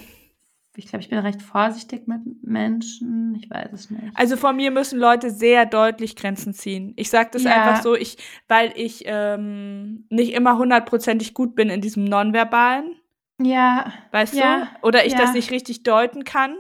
[0.77, 3.35] ich glaube, ich bin recht vorsichtig mit Menschen.
[3.41, 4.03] Ich weiß es nicht.
[4.15, 6.93] also von mir müssen Leute sehr deutlich Grenzen ziehen.
[6.97, 7.57] Ich sage das Ja.
[7.57, 8.19] einfach so, ich,
[8.49, 12.97] weil ich ähm, nicht immer hundertprozentig gut bin in diesem Nonverbalen,
[13.41, 14.87] Ja, weißt Ja, du?
[14.89, 15.19] Oder ich ja.
[15.19, 16.57] das nicht richtig deuten kann.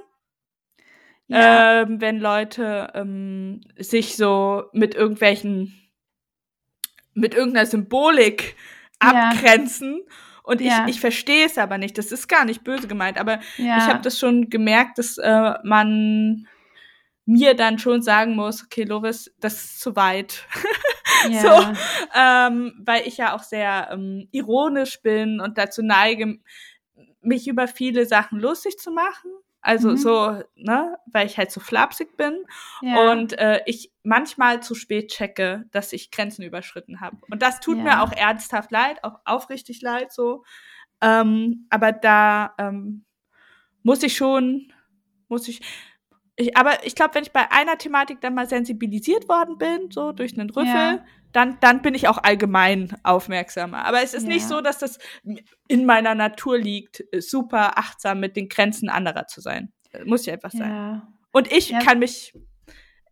[1.28, 5.74] ähm, wenn Leute ähm, sich so mit irgendwelchen,
[7.14, 8.54] mit irgendeiner Symbolik
[9.00, 10.02] abgrenzen.
[10.46, 10.84] Und Ja.
[10.86, 11.98] ich, ich verstehe es aber nicht.
[11.98, 13.78] Das ist gar nicht böse gemeint, aber ja.
[13.78, 16.46] ich habe das schon gemerkt, dass äh, man
[17.26, 20.46] mir dann schon sagen muss, okay, Lovis, das ist zu weit.
[21.30, 21.40] ja.
[21.40, 21.72] so.
[22.14, 26.38] ähm, weil ich ja auch sehr ähm, ironisch bin und dazu neige,
[27.20, 29.32] mich über viele Sachen lustig zu machen.
[29.66, 29.96] Also Mhm.
[29.96, 32.44] so, ne, weil ich halt so flapsig bin
[32.82, 33.10] ja.
[33.12, 37.16] und äh, ich manchmal zu spät checke, dass ich Grenzen überschritten habe.
[37.32, 37.82] Und das tut Ja.
[37.82, 40.44] mir auch ernsthaft leid, auch aufrichtig leid so.
[41.00, 43.04] Ähm, aber da ähm,
[43.82, 44.72] muss ich schon,
[45.26, 45.60] muss ich,
[46.36, 50.12] ich aber ich glaube, wenn ich bei einer Thematik dann mal sensibilisiert worden bin, so
[50.12, 51.04] durch einen Rüffel, Ja.
[51.32, 53.84] dann, dann bin ich auch allgemein aufmerksamer.
[53.84, 54.48] Aber es ist nicht Ja.
[54.56, 54.98] so, dass das
[55.68, 59.72] in meiner Natur liegt, super achtsam mit den Grenzen anderer zu sein.
[60.04, 60.70] Muss ich einfach sagen.
[60.70, 61.08] ja.
[61.32, 61.80] Und ich Ja.
[61.80, 62.32] kann mich,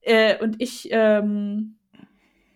[0.03, 1.79] äh, und ich ähm,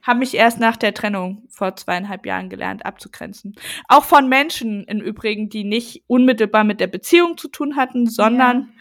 [0.03, 3.55] habe mich erst nach der Trennung vor zweieinhalb Jahren gelernt, abzugrenzen.
[3.89, 8.73] Auch von Menschen im Übrigen, die nicht unmittelbar mit der Beziehung zu tun hatten, sondern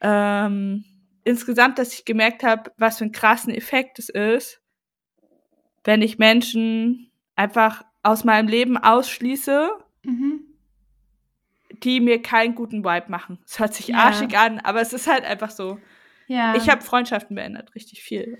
[0.00, 0.84] ähm,
[1.24, 4.60] insgesamt, dass ich gemerkt habe, was für einen krassen Effekt es ist,
[5.84, 9.70] wenn ich Menschen einfach aus meinem Leben ausschließe,
[10.04, 10.40] Mhm.
[11.82, 13.38] die mir keinen guten Vibe machen.
[13.46, 13.96] Es hört sich Ja.
[13.98, 15.78] arschig an, aber es ist halt einfach so.
[16.26, 16.54] ja.
[16.56, 18.38] Ich habe Freundschaften beendet, richtig viel.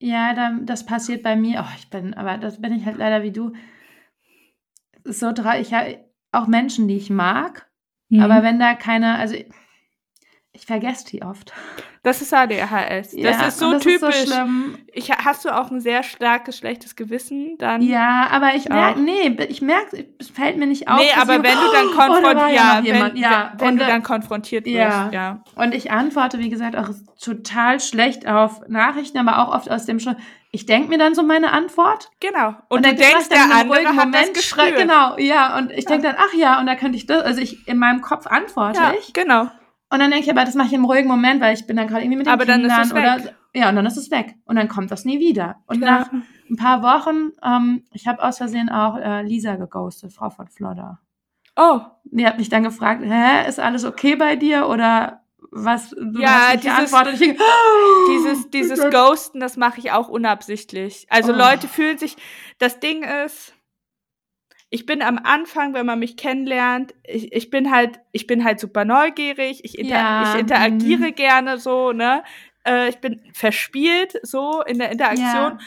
[0.00, 1.64] Ja, da, das passiert bei mir.
[1.66, 3.52] Oh, ich bin, aber das bin ich halt leider wie du.
[5.04, 5.30] So.
[5.30, 7.68] Ich habe auch Menschen, die ich mag,
[8.08, 8.20] Mhm.
[8.20, 9.36] aber wenn da keine, also
[10.54, 11.52] ich vergesse die oft.
[12.02, 13.12] Das ist ADHS.
[13.12, 14.08] Ja, das ist so und das typisch.
[14.16, 14.76] Ist so schlimm.
[14.92, 17.80] ich, hast du auch ein sehr starkes, schlechtes Gewissen dann?
[17.80, 20.98] Ja, aber ich merke, nee, ich merke, es fällt mir nicht auf.
[21.00, 24.66] Nee, aber wenn du dann konfrontiert, ja ja, wenn, ja, wenn und, du dann konfrontiert
[24.66, 25.10] wirst, Ja.
[25.10, 25.42] ja.
[25.54, 26.90] Und ich antworte, wie gesagt, auch
[27.22, 30.16] total schlecht auf Nachrichten, aber auch oft aus dem schon.
[30.50, 32.10] Ich denke mir dann so meine Antwort.
[32.20, 32.54] Genau.
[32.68, 34.82] Und, dann du denkst, dann der andere hat Moment das schrei- Gespür.
[34.82, 35.56] Genau, ja.
[35.56, 38.02] Und ich denke dann, ach ja, und da könnte ich das, also ich in meinem
[38.02, 39.14] Kopf antworte Ja, ich.
[39.14, 39.48] genau.
[39.92, 41.86] Und dann denke ich, aber das mache ich im ruhigen Moment, weil ich bin dann
[41.86, 43.34] gerade irgendwie mit den Aber dann ist Kindern es oder weg.
[43.54, 44.34] ja, und dann ist es weg.
[44.46, 45.56] Und dann kommt das nie wieder.
[45.66, 45.90] Und Ja.
[46.00, 50.48] nach ein paar Wochen, ähm, ich habe aus Versehen auch äh, Lisa geghostet, Frau von
[50.48, 50.98] Flodder.
[51.56, 55.20] Oh, Die hat mich dann gefragt, hä, ist alles okay bei dir oder
[55.50, 55.90] was?
[55.90, 57.12] Du Ja, hast dieses- geantwortet.
[57.14, 57.42] Ich denke,
[58.10, 61.06] dieses, dieses Ghosten, das mache ich auch unabsichtlich.
[61.10, 61.36] Also Oh.
[61.36, 62.16] Leute fühlen sich,
[62.58, 63.54] das Ding ist,
[64.74, 68.58] ich bin am Anfang, wenn man mich kennenlernt, ich, ich bin halt, ich bin halt
[68.58, 71.14] super neugierig, ich, inter, Ja, ich interagiere mhm.
[71.14, 72.24] gerne so, ne?
[72.66, 75.26] Äh, ich bin verspielt so in der Interaktion.
[75.26, 75.58] Ja.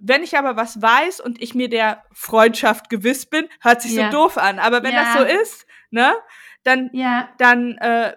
[0.00, 4.10] Wenn ich aber was weiß und ich mir der Freundschaft gewiss bin, hört sich Ja.
[4.10, 4.60] so doof an.
[4.60, 6.14] Aber wenn das so ist, ne,
[6.62, 8.14] dann ja, dann äh,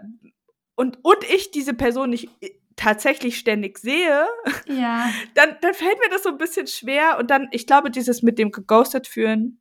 [0.75, 4.25] und und ich diese Person nicht äh, tatsächlich ständig sehe,
[4.65, 5.09] ja.
[5.33, 8.39] dann dann fällt mir das so ein bisschen schwer und dann ich glaube dieses mit
[8.39, 9.58] dem geghostet führen.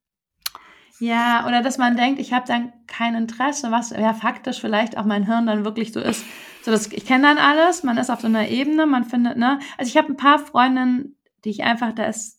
[1.01, 5.05] Ja, oder dass man denkt, ich habe dann kein Interesse, was ja faktisch vielleicht auch
[5.05, 6.25] mein Hirn dann wirklich so ist.
[6.63, 9.61] So, das, ich kenne dann alles, man ist auf so einer Ebene, man findet, ne?
[9.77, 12.38] Also ich habe ein paar Freundinnen, die ich einfach, da ist.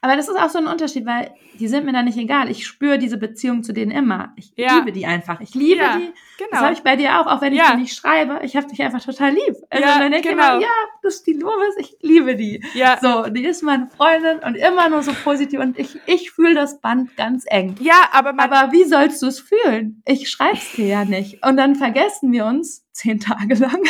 [0.00, 2.50] Aber das ist auch so ein Unterschied, weil die sind mir dann nicht egal.
[2.50, 4.32] Ich spüre diese Beziehung zu denen immer.
[4.36, 4.76] Ich Ja.
[4.76, 5.40] liebe die einfach.
[5.40, 6.12] Ich liebe Ja, die.
[6.38, 6.62] Das Genau.
[6.62, 7.72] habe ich bei dir auch, auch wenn ich Ja.
[7.72, 8.38] die nicht schreibe.
[8.44, 9.56] Ich habe dich einfach total lieb.
[9.70, 10.52] Also Ja, dann denke ich genau.
[10.56, 10.68] immer, ja,
[11.02, 12.64] das ist die Lovis, ich liebe die.
[12.74, 12.98] ja.
[13.02, 16.80] So, die ist meine Freundin und immer nur so positiv und ich, ich fühle das
[16.80, 17.74] Band ganz eng.
[17.80, 20.02] Ja, aber man Aber wie sollst du es fühlen?
[20.06, 21.44] Ich schreib's dir ja nicht.
[21.44, 23.82] Und dann vergessen wir uns zehn Tage lang.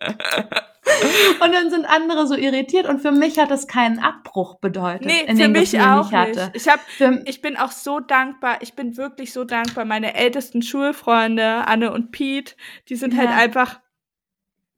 [1.40, 5.06] und dann sind andere so irritiert und für mich hat das keinen Abbruch bedeutet.
[5.06, 6.50] nee, in für den mich Gefühlen, auch ich nicht.
[6.54, 9.84] Ich habe Für, ich bin auch so dankbar, ich bin wirklich so dankbar.
[9.84, 12.54] Meine ältesten Schulfreunde, Anne und Pete,
[12.88, 13.36] die sind halt Ja.
[13.36, 13.80] einfach,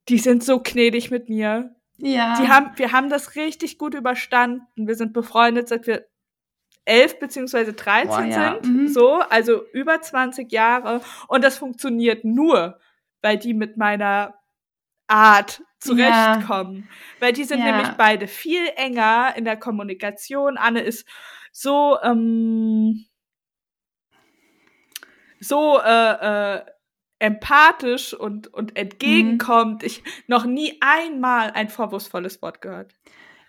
[0.09, 1.75] die sind so gnädig mit mir.
[1.97, 2.35] ja.
[2.41, 4.87] Die haben, wir haben das richtig gut überstanden.
[4.87, 6.05] Wir sind befreundet, seit wir
[6.85, 8.59] elf beziehungsweise 13 Boah, ja.
[8.61, 8.75] sind.
[8.75, 8.87] Mhm.
[8.87, 11.01] So, also über 20 Jahre.
[11.27, 12.79] Und das funktioniert nur,
[13.21, 14.33] weil die mit meiner
[15.11, 16.87] Art zurechtkommen.
[17.19, 17.65] Weil die sind Ja.
[17.65, 20.57] nämlich beide viel enger in der Kommunikation.
[20.57, 21.07] Anne ist
[21.51, 23.05] so, ähm,
[25.39, 26.65] so äh, äh,
[27.19, 29.83] empathisch und, und entgegenkommt.
[29.83, 32.95] Ich noch nie einmal ein vorwurfsvolles Wort gehört.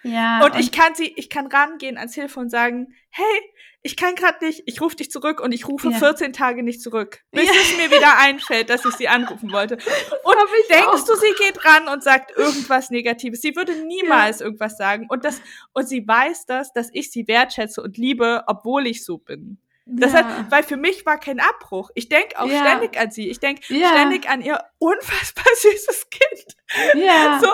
[0.02, 3.40] ja, Und ich kann sie, ich kann rangehen ans Telefon und sagen, hey,
[3.82, 5.98] ich kann gerade nicht, ich rufe dich zurück und ich rufe Ja.
[5.98, 7.52] 14 Tage nicht zurück, bis Ja.
[7.60, 9.74] es mir wieder einfällt, dass ich sie anrufen wollte.
[9.74, 10.36] Und
[10.70, 11.04] denkst auch.
[11.04, 13.40] du, sie geht ran und sagt irgendwas Negatives?
[13.40, 15.06] Sie würde niemals irgendwas sagen.
[15.08, 15.40] Und das,
[15.72, 19.58] und sie weiß das, dass ich sie wertschätze und liebe, obwohl ich so bin.
[19.84, 20.24] Das ja.
[20.24, 21.90] hat, weil für mich war kein Abbruch.
[21.96, 22.60] Ich denke auch Ja.
[22.60, 23.28] ständig an sie.
[23.28, 23.88] Ich denke Ja.
[23.88, 26.56] ständig an ihr unfassbar süßes Kind.
[27.04, 27.40] ja.
[27.42, 27.50] So,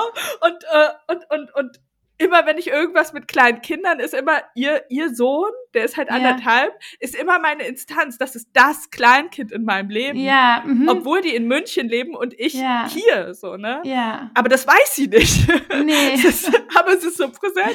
[0.46, 1.80] und, äh, und, und, und
[2.18, 6.08] immer wenn ich irgendwas mit kleinen Kindern, ist immer ihr, ihr Sohn, der ist halt
[6.08, 6.16] Ja.
[6.16, 8.18] anderthalb, ist immer meine Instanz.
[8.18, 10.18] Das ist das Kleinkind in meinem Leben.
[10.18, 10.88] ja, mhm.
[10.88, 12.86] Obwohl die in München leben und ich Ja.
[12.88, 13.80] hier, so, ne?
[13.84, 14.30] ja.
[14.34, 15.46] Aber das weiß sie nicht.
[15.84, 16.14] Nee.
[16.14, 17.74] Ist, aber es ist so präsent.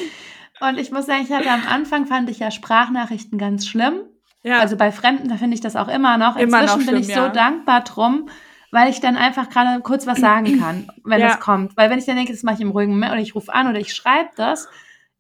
[0.60, 4.02] Und ich muss sagen, ich hatte am Anfang fand ich ja Sprachnachrichten ganz schlimm.
[4.44, 4.60] Ja.
[4.60, 6.36] Also bei Fremden, da finde ich das auch immer noch.
[6.36, 8.30] Immer Inzwischen noch bin ich schlimm, so dankbar drum,
[8.74, 11.28] weil ich dann einfach gerade kurz was sagen kann, wenn Ja.
[11.28, 11.78] das kommt.
[11.78, 13.68] Weil wenn ich dann denke, das mache ich im ruhigen Moment oder ich rufe an
[13.70, 14.68] oder ich schreibe das,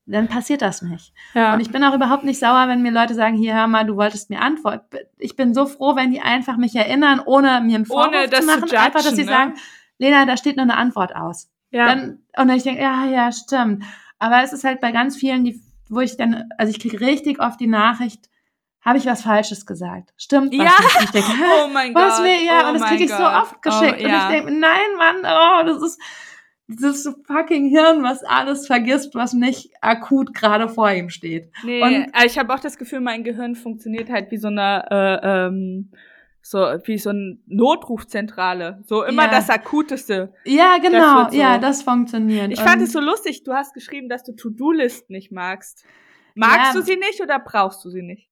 [0.05, 1.13] dann passiert das nicht.
[1.33, 1.53] ja.
[1.53, 3.95] Und ich bin auch überhaupt nicht sauer, wenn mir Leute sagen, hier, hör mal, du
[3.95, 4.97] wolltest mir antworten.
[5.17, 8.41] Ich bin so froh, wenn die einfach mich erinnern, ohne mir einen Vorwurf Ohne das
[8.41, 8.75] zu zu machen.
[8.75, 9.29] einfach, dass judgen, sie ne?
[9.31, 9.53] sagen,
[9.99, 11.49] Lena, da steht noch eine Antwort aus.
[11.71, 11.85] ja.
[11.85, 13.83] Dann, und dann ich denke, ja, ja, stimmt.
[14.19, 17.39] Aber es ist halt bei ganz vielen, die, wo ich dann, also ich kriege richtig
[17.39, 18.29] oft die Nachricht,
[18.85, 20.13] habe ich was Falsches gesagt?
[20.17, 20.63] Stimmt was Ja.
[20.83, 20.95] nicht?
[20.97, 21.31] Und ich denke,
[21.63, 22.25] oh mein Was Gott.
[22.25, 23.97] will, ja, oh und das kriege ich so oft geschickt.
[23.99, 24.23] Oh, Und ja.
[24.29, 26.01] ich denke, nein, Mann, oh, das ist
[26.67, 31.51] dieses fucking Hirn, was alles vergisst, was nicht akut gerade vor ihm steht.
[31.63, 34.85] Nee, Und- äh, ich habe auch das Gefühl, mein Gehirn funktioniert halt wie so eine,
[34.89, 35.91] äh, ähm,
[36.41, 38.81] so wie so eine Notrufzentrale.
[38.85, 39.31] So immer Ja.
[39.31, 40.33] das Akuteste.
[40.45, 42.51] Ja, genau, wird so- ja, das funktioniert.
[42.51, 45.85] Ich fand Und- es so lustig, du hast geschrieben, dass du To-Do-Listen nicht magst.
[46.35, 46.79] Magst Ja.
[46.79, 48.29] du sie nicht oder brauchst du sie nicht?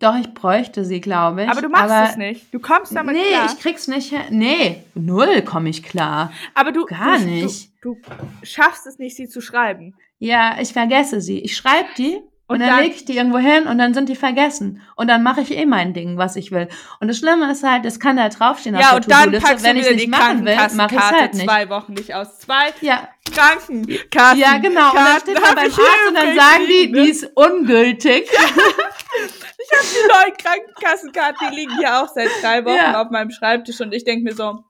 [0.00, 1.48] Doch, ich bräuchte sie, glaube ich.
[1.48, 2.52] Aber du machst aber, es nicht.
[2.52, 3.46] Du kommst damit Nee, klar.
[3.46, 4.22] ich krieg's nicht hin.
[4.30, 6.32] Nee, null komme ich klar.
[6.54, 7.70] aber du, gar du, nicht.
[7.80, 8.00] Du, du
[8.42, 9.94] schaffst es nicht, sie zu schreiben.
[10.18, 11.38] Ja, ich vergesse sie.
[11.40, 14.16] Ich schreibe die Und, dann, dann lege ich die irgendwo hin und dann sind die
[14.16, 14.82] vergessen.
[14.96, 16.68] Und dann mache ich eh mein Ding, was ich will.
[17.00, 19.90] Und das Schlimme ist halt, das kann da draufstehen ja, und dann packst wenn ich
[19.90, 21.46] nicht machen will, mache ich halt nicht.
[21.46, 22.38] zwei Wochen nicht aus.
[22.40, 23.08] Zwei ja.
[23.32, 24.38] Krankenkassen.
[24.38, 24.90] Ja, genau.
[24.90, 28.28] und dann steht man beim Arzt und dann sagen die, die ist ungültig.
[28.32, 28.40] Ja.
[29.66, 33.00] Ich habe die neuen Krankenkassenkarten, die liegen hier auch seit drei Wochen ja.
[33.00, 34.62] auf meinem Schreibtisch und ich denke mir so,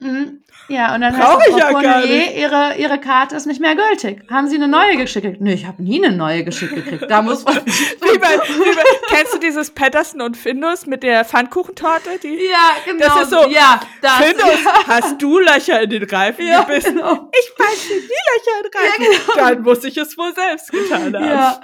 [0.00, 0.44] Mhm.
[0.68, 4.22] Ja, und dann Brauch es, Frau ja ihre, ihre Karte ist nicht mehr gültig.
[4.30, 5.40] Haben Sie eine neue geschickt?
[5.40, 7.10] Nö, ich habe nie eine neue geschickt gekriegt.
[7.10, 11.24] Da muss man wie bei, wie bei, Kennst du dieses Patterson und Findus mit der
[11.24, 12.18] Pfannkuchentorte?
[12.22, 13.06] Die, ja, genau.
[13.06, 14.86] Das ist so, ja, das, Findus, ja.
[14.86, 16.96] hast du Löcher in den Reifen ja, gebissen?
[16.96, 17.30] Genau.
[17.32, 19.02] Ich weiß nicht, die Löcher in den Reifen.
[19.02, 19.48] Ja, genau.
[19.48, 21.24] Dann muss ich es wohl selbst getan haben.
[21.24, 21.60] Ja.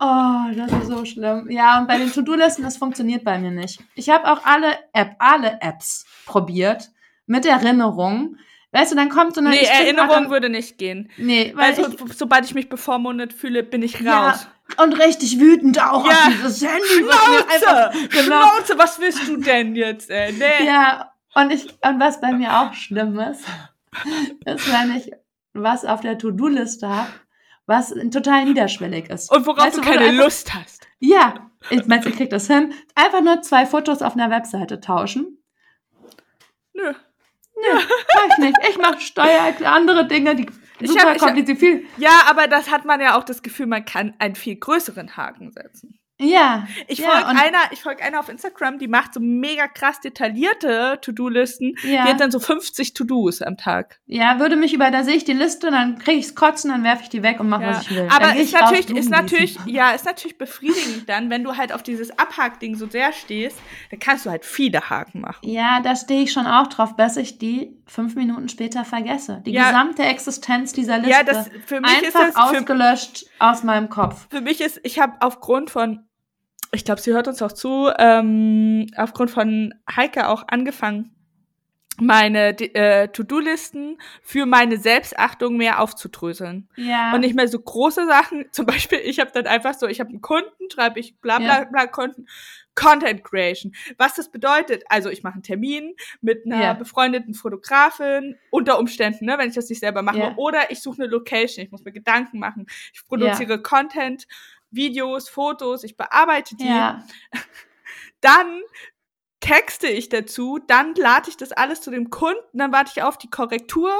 [0.00, 1.48] Oh, das ist so schlimm.
[1.48, 3.80] Ja, und bei den To-Do-Listen, das funktioniert bei mir nicht.
[3.94, 6.90] Ich habe auch alle App, alle Apps probiert
[7.28, 8.36] mit Erinnerung.
[8.72, 9.50] Weißt du, dann kommt so eine.
[9.50, 11.10] Nee, Erinnerung würde nicht gehen.
[11.16, 11.70] Nee, weil.
[11.70, 14.46] Also, ich, sobald ich mich bevormundet fühle, bin ich raus.
[14.76, 16.12] Ja, und richtig wütend auch ja.
[16.12, 16.86] auf dieses Handy.
[16.86, 18.08] Schnauze!
[18.10, 18.42] genau.
[18.42, 20.32] Schnauze, was willst du denn jetzt, ey?
[20.32, 20.66] Nee.
[20.66, 23.44] Ja, und ich, und was bei mir auch schlimm ist,
[24.44, 25.12] ist, wenn ich
[25.54, 27.10] was auf der To-Do-Liste habe,
[27.66, 29.30] was total niederschwellig ist.
[29.30, 30.86] Und worauf weißt du, du keine einfach, Lust hast.
[30.98, 32.74] Ja, ich meine, ich krieg das hin.
[32.94, 35.38] Einfach nur zwei Fotos auf einer Webseite tauschen.
[36.74, 36.92] Nö.
[37.60, 37.80] Nö,
[38.14, 38.56] mach ich nicht.
[38.70, 40.46] Ich mache Steuer, andere Dinge, die
[40.86, 41.86] super kompliziert viel.
[41.96, 45.50] Ja, aber das hat man ja auch das Gefühl, man kann einen viel größeren Haken
[45.50, 45.97] setzen.
[46.20, 46.66] Ja.
[46.88, 50.98] Ich ja, folge einer, ich folge einer auf Instagram, die macht so mega krass detaillierte
[51.00, 51.74] To-Do-Listen.
[51.84, 52.04] Ja.
[52.04, 54.00] Die hat dann so 50 To-Dos am Tag.
[54.06, 57.04] Ja, würde mich über, da sehe ich die Liste, dann kriege ich's kotzen, dann werfe
[57.04, 57.70] ich die weg und mache, ja.
[57.70, 58.08] was ich will.
[58.10, 62.18] Aber ist natürlich, ist natürlich, ja, ist natürlich befriedigend dann, wenn du halt auf dieses
[62.18, 63.58] Abhakding so sehr stehst,
[63.90, 65.48] dann kannst du halt viele Haken machen.
[65.48, 69.42] Ja, da stehe ich schon auch drauf, bis ich die fünf Minuten später vergesse.
[69.46, 69.68] Die ja.
[69.68, 71.10] gesamte Existenz dieser Liste.
[71.10, 74.26] Ja, das, für mich einfach ist das, ausgelöscht aus meinem Kopf.
[74.30, 76.07] Für mich ist, ich habe aufgrund von
[76.72, 81.14] ich glaube, sie hört uns auch zu, ähm, aufgrund von Heike auch angefangen,
[82.00, 86.68] meine äh, To-Do-Listen für meine Selbstachtung mehr aufzudröseln.
[86.76, 87.12] Ja.
[87.12, 88.46] Und nicht mehr so große Sachen.
[88.52, 91.64] Zum Beispiel, ich habe dann einfach so, ich habe einen Kunden, schreibe ich bla bla
[91.64, 92.26] bla Kunden,
[92.74, 93.74] Content Creation.
[93.96, 96.72] Was das bedeutet, also ich mache einen Termin mit einer ja.
[96.74, 100.18] befreundeten Fotografin, unter Umständen, ne, wenn ich das nicht selber mache.
[100.18, 100.34] Ja.
[100.36, 102.66] Oder ich suche eine Location, ich muss mir Gedanken machen.
[102.94, 103.58] Ich produziere ja.
[103.58, 104.28] Content
[104.70, 106.68] Videos, Fotos, ich bearbeite die.
[106.68, 107.04] Ja.
[108.20, 108.62] Dann
[109.40, 113.16] texte ich dazu, dann lade ich das alles zu dem Kunden, dann warte ich auf
[113.18, 113.92] die Korrektur,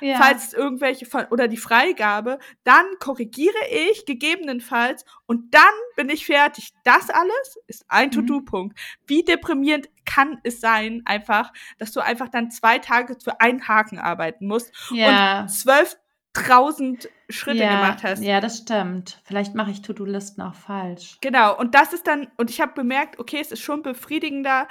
[0.00, 0.16] ja.
[0.16, 5.62] falls irgendwelche oder die Freigabe, dann korrigiere ich gegebenenfalls und dann
[5.96, 6.72] bin ich fertig.
[6.84, 8.12] Das alles ist ein mhm.
[8.12, 8.78] To-Do-Punkt.
[9.06, 13.98] Wie deprimierend kann es sein, einfach, dass du einfach dann zwei Tage für einen Haken
[13.98, 15.42] arbeiten musst ja.
[15.42, 15.96] und zwölf
[16.32, 18.22] tausend Schritte ja, gemacht hast.
[18.22, 19.20] Ja, das stimmt.
[19.24, 21.18] Vielleicht mache ich To-Do-Listen auch falsch.
[21.20, 24.68] Genau, und das ist dann, und ich habe bemerkt, okay, es ist schon befriedigender.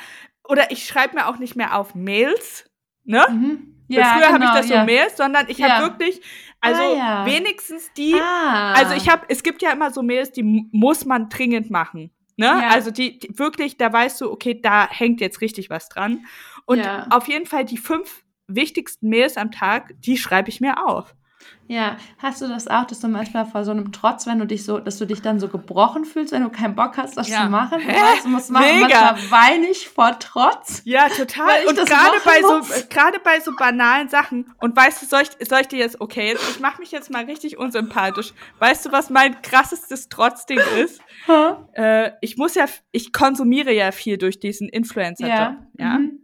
[0.47, 2.69] Oder ich schreibe mir auch nicht mehr auf Mails,
[3.03, 3.25] ne?
[3.29, 3.75] Mhm.
[3.87, 4.85] Ja, früher genau, habe ich das so ja.
[4.85, 5.69] Mails, sondern ich ja.
[5.69, 6.21] habe wirklich,
[6.61, 7.25] also ah, ja.
[7.25, 8.73] wenigstens die, ah.
[8.73, 12.11] also ich habe, es gibt ja immer so Mails, die muss man dringend machen.
[12.37, 12.45] Ne?
[12.45, 12.69] Ja.
[12.69, 16.25] Also die, die, wirklich, da weißt du, okay, da hängt jetzt richtig was dran.
[16.65, 21.15] Und auf jeden Fall die fünf wichtigsten Mails am Tag, die schreibe ich mir auf.
[21.69, 24.65] Ja, hast du das auch, dass du manchmal vor so einem Trotz, wenn du dich
[24.65, 27.43] so, dass du dich dann so gebrochen fühlst, wenn du keinen Bock hast, das ja.
[27.43, 27.79] zu machen?
[27.79, 27.93] Hä?
[27.93, 29.11] Weißt, du musst machen, Mega.
[29.11, 30.81] manchmal weine ich vor Trotz.
[30.83, 31.67] Ja, total.
[31.67, 32.69] Und gerade bei muss.
[32.69, 34.51] so, gerade bei so banalen Sachen.
[34.59, 37.11] Und weißt du, soll ich, soll ich dir jetzt, okay, jetzt, ich mache mich jetzt
[37.11, 38.33] mal richtig unsympathisch.
[38.57, 40.99] Weißt du, was mein krassestes Trotzding ist?
[41.73, 45.29] äh, ich muss ja, ich konsumiere ja viel durch diesen Influencer-Job.
[45.37, 45.67] Ja.
[45.77, 45.99] ja?
[45.99, 46.19] Mhm.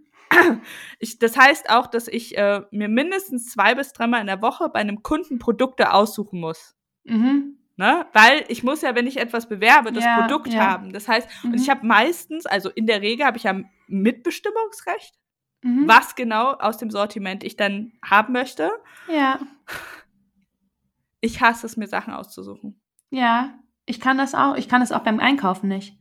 [1.00, 4.70] Ich, das heißt auch, dass ich äh, mir mindestens zwei bis dreimal in der Woche
[4.70, 6.76] bei einem Kunden Produkte aussuchen muss.
[7.04, 7.58] Mhm.
[7.78, 8.06] Ne?
[8.14, 10.66] Weil ich muss ja, wenn ich etwas bewerbe, das ja, Produkt ja.
[10.66, 10.94] haben.
[10.94, 11.52] Das heißt, mhm.
[11.52, 15.14] und ich habe meistens, also in der Regel habe ich ja Mitbestimmungsrecht,
[15.62, 15.88] mhm.
[15.88, 18.72] was genau aus dem Sortiment ich dann haben möchte.
[19.12, 19.40] Ja.
[21.20, 22.80] Ich hasse es, mir Sachen auszusuchen.
[23.10, 24.56] Ja, ich kann das auch.
[24.56, 25.98] Ich kann das auch beim Einkaufen nicht.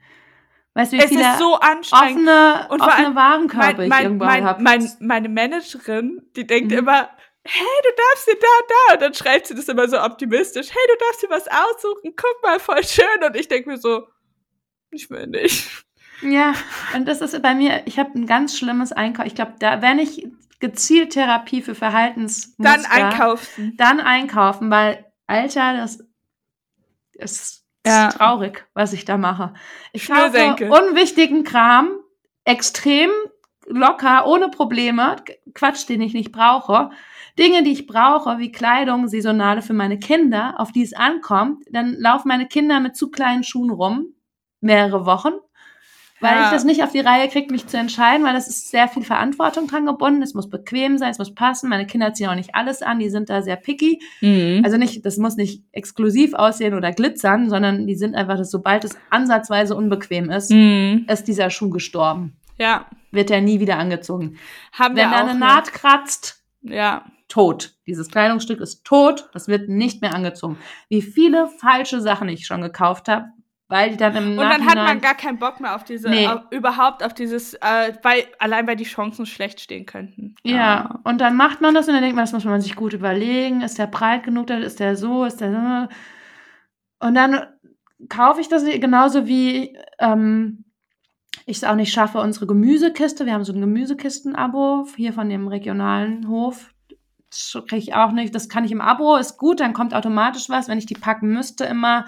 [0.75, 2.29] Weißt du, wie es viele ist so anstrengend.
[2.29, 4.63] offene, und offene Warenkörbe mein, mein, ich irgendwann mein, habe?
[4.63, 6.79] Mein, meine Managerin, die denkt mhm.
[6.79, 7.11] immer,
[7.45, 8.95] hey, du darfst dir da, da.
[8.95, 10.69] Und dann schreibt sie das immer so optimistisch.
[10.71, 12.15] Hey, du darfst dir was aussuchen.
[12.17, 13.25] Guck mal, voll schön.
[13.25, 14.09] Und ich denke mir so,
[14.91, 15.85] ich will nicht.
[16.23, 16.55] Ja,
[16.95, 19.27] und das ist bei mir, ich habe ein ganz schlimmes Einkauf.
[19.27, 20.27] Ich glaube, da, wenn ich
[20.59, 23.75] gezielt Therapie für Verhaltensmuster, dann einkaufen.
[23.77, 25.99] Dann einkaufen, weil, Alter, das
[27.13, 28.09] ist ja.
[28.09, 29.55] ist traurig, was ich da mache.
[29.93, 31.91] Ich kaufe unwichtigen Kram,
[32.45, 33.11] extrem
[33.67, 35.17] locker, ohne Probleme,
[35.55, 36.91] Quatsch, den ich nicht brauche.
[37.39, 41.95] Dinge, die ich brauche, wie Kleidung, saisonale für meine Kinder, auf die es ankommt, dann
[41.95, 44.15] laufen meine Kinder mit zu kleinen Schuhen rum,
[44.61, 45.33] mehrere Wochen,
[46.25, 46.45] weil Ja.
[46.47, 49.05] ich das nicht auf die Reihe kriege, mich zu entscheiden, weil das ist sehr viel
[49.05, 50.23] Verantwortung dran gebunden.
[50.23, 51.69] Es muss bequem sein, es muss passen.
[51.71, 54.01] Meine Kinder ziehen auch nicht alles an, die sind da sehr picky.
[54.21, 54.63] Mhm.
[54.65, 58.85] Also nicht, das muss nicht exklusiv aussehen oder glitzern, sondern die sind einfach, dass sobald
[58.85, 61.07] es ansatzweise unbequem ist, Mhm.
[61.09, 62.37] ist dieser Schuh gestorben.
[62.59, 64.39] Ja, Wird er nie wieder angezogen.
[64.73, 67.75] haben Wenn da eine Naht kratzt, Ja, tot.
[67.87, 70.57] Dieses Kleidungsstück ist tot, das wird nicht mehr angezogen.
[70.89, 73.27] Wie viele falsche Sachen ich schon gekauft habe,
[73.69, 74.85] weil die dann im Und dann hat Nachhinein...
[74.85, 76.27] man gar keinen Bock mehr auf diese, Nee.
[76.29, 80.35] auf, überhaupt auf dieses, äh, weil, allein weil die Chancen schlecht stehen könnten.
[80.43, 82.93] Ja, und dann macht man das und dann denkt man, das muss man sich gut
[82.93, 83.63] überlegen.
[83.63, 84.51] Ist der breit genug?
[84.51, 85.25] Ist der so?
[85.25, 85.89] Ist der
[87.01, 87.07] so?
[87.07, 87.47] Und dann
[88.09, 90.65] kaufe ich das genauso wie ähm,
[91.47, 93.27] ich es auch nicht schaffe, unsere Gemüsekiste.
[93.27, 96.73] Wir haben so ein Gemüsekisten-Abo hier von dem regionalen Hof.
[97.31, 98.35] Das kriege ich auch nicht.
[98.35, 100.69] Das kann ich im Abo, ist gut, dann kommt automatisch was.
[100.69, 102.05] Wenn ich die packen müsste immer,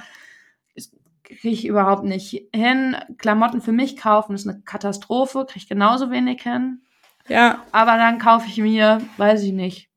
[1.27, 2.97] kriege ich überhaupt nicht hin.
[3.19, 6.83] Klamotten für mich kaufen ist eine Katastrophe, kriege ich genauso wenig hin.
[7.29, 7.65] Ja.
[7.73, 9.91] Aber dann kaufe ich mir, weiß ich nicht,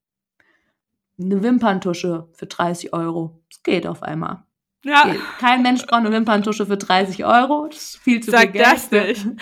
[1.19, 3.41] eine Wimperntusche für 30 Euro.
[3.49, 4.43] Das geht auf einmal.
[4.83, 5.03] Ja.
[5.03, 5.21] Geht.
[5.39, 7.67] Kein Mensch braucht eine Wimperntusche für 30 Euro.
[7.67, 8.65] Das ist viel zu Sag viel Geld.
[8.65, 9.27] das nicht.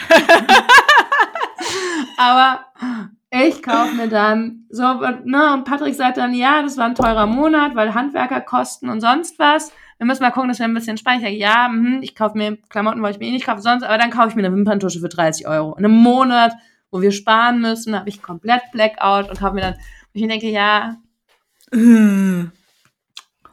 [2.17, 2.65] Aber
[3.29, 4.83] ich kaufe mir dann so,
[5.23, 9.37] ne, und Patrick sagt dann, ja, das war ein teurer Monat, weil Handwerkerkosten und sonst
[9.37, 9.71] was.
[9.97, 11.17] Wir müssen mal gucken, dass wir ein bisschen sparen.
[11.17, 13.83] Ich sage, ja, mhm, ich kaufe mir Klamotten, wollte ich mir eh nicht kaufen, sonst,
[13.83, 15.75] aber dann kaufe ich mir eine Wimperntusche für 30 Euro.
[15.75, 16.53] In einem Monat,
[16.91, 20.49] wo wir sparen müssen, habe ich komplett Blackout und habe mir dann, und ich denke,
[20.49, 20.97] ja,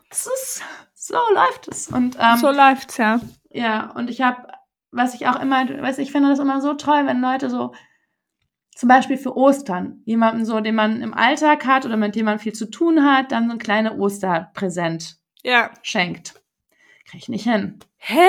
[0.09, 0.63] das ist,
[0.95, 1.89] so läuft es.
[1.89, 3.21] Und ähm, so läuft's, ja.
[3.51, 4.47] ja, und ich habe,
[4.91, 7.75] was ich auch immer, weiß ich finde das immer so toll, wenn Leute so,
[8.77, 12.39] zum Beispiel für Ostern, jemanden so, den man im Alltag hat oder mit dem man
[12.39, 15.71] viel zu tun hat, dann so ein kleine Osterpräsent Ja.
[15.83, 16.35] schenkt.
[17.09, 17.79] Krieg ich nicht hin.
[17.99, 18.29] Hä?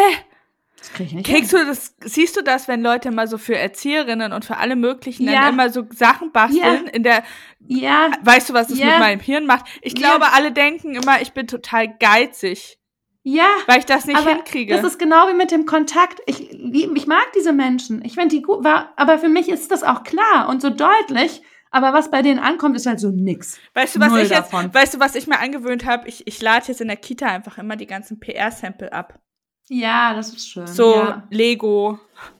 [0.77, 1.61] Das krieg ich nicht Kriegst hin.
[1.61, 5.25] du das, siehst du das, wenn Leute mal so für Erzieherinnen und für alle möglichen
[5.27, 5.41] Ja.
[5.45, 7.23] dann immer so Sachen basteln, in der,
[7.67, 8.85] Ja, weißt du, was das Ja.
[8.87, 9.65] mit meinem Hirn macht?
[9.81, 10.09] Ich Ja.
[10.17, 12.77] glaube, alle denken immer, ich bin total geizig,
[13.23, 13.47] ja.
[13.65, 14.75] weil ich das nicht hinkriege.
[14.75, 16.21] Das ist genau wie mit dem Kontakt.
[16.27, 18.05] Ich, ich mag diese Menschen.
[18.05, 18.63] Ich finde die gut.
[18.63, 21.41] War, aber für mich ist das auch klar und so deutlich.
[21.76, 23.60] Aber was bei denen ankommt, ist halt so nix.
[23.73, 24.73] Weißt du, was Null ich jetzt, davon.
[24.73, 26.07] weißt du, was ich mir angewöhnt habe?
[26.07, 29.19] Ich, ich lade jetzt in der Kita einfach immer die ganzen PR-Sample ab.
[29.68, 30.68] Ja, das ist schön.
[30.68, 31.27] So ja.
[31.30, 31.99] Lego,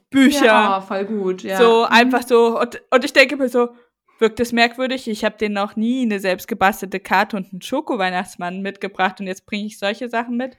[0.10, 1.44] Bücher, Ja, oh, voll gut.
[1.44, 1.58] Ja.
[1.58, 2.58] so einfach so.
[2.62, 3.76] Und, und ich denke mir so,
[4.20, 5.10] wirkt es merkwürdig?
[5.10, 9.46] Ich habe denen noch nie eine selbst gebastelte Karte und einen Schoko-Weihnachtsmann mitgebracht und jetzt
[9.46, 10.56] bringe ich solche Sachen mit.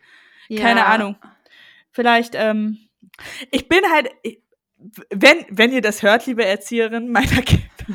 [0.48, 0.60] ja.
[0.60, 1.16] Keine Ahnung.
[1.92, 2.76] Vielleicht, ähm,
[3.50, 4.42] ich bin halt, ich-
[5.10, 7.64] wenn, wenn ihr das hört, liebe Erzieherin meiner Kinder,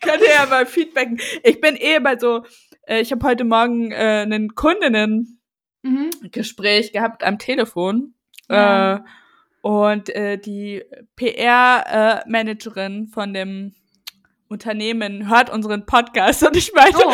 [0.00, 1.20] könnt ihr ja mal feedbacken.
[1.42, 2.44] Ich bin eh bei so,
[2.86, 6.92] äh, ich habe heute Morgen äh, einen Kundinnen-Gespräch Mhm.
[6.92, 8.14] gehabt am Telefon.
[8.48, 8.96] Ja.
[8.96, 9.00] Äh,
[9.62, 10.84] und äh, die
[11.16, 13.74] PR-Managerin von dem
[14.48, 17.12] Unternehmen hört unseren Podcast und ich meinte, Oh.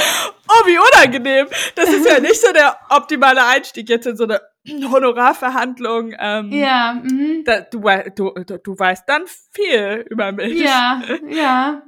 [0.49, 1.47] oh, wie unangenehm.
[1.75, 4.41] Das ist ja nicht so der optimale Einstieg jetzt in so eine
[4.91, 6.15] Honorarverhandlung.
[6.19, 7.45] Ähm, Ja, mhm.
[7.45, 7.83] da, du,
[8.15, 10.61] du, du, weißt dann viel über mich.
[10.61, 11.83] ja, ja,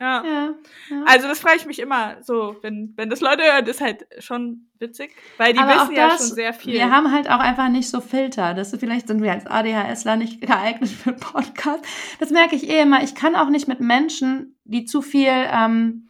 [0.00, 0.24] ja.
[0.24, 0.54] ja.
[0.90, 1.04] ja.
[1.06, 4.68] Also das frage ich mich immer so, wenn, wenn das Leute hören, ist halt schon
[4.78, 6.74] witzig, weil die Aber wissen ja das, schon sehr viel.
[6.74, 8.54] Wir haben halt auch einfach nicht so Filter.
[8.54, 11.84] Das vielleicht sind wir als ADHSler nicht geeignet für Podcast.
[12.20, 13.02] Das merke ich eh immer.
[13.02, 16.07] Ich kann auch nicht mit Menschen, die zu viel, ähm,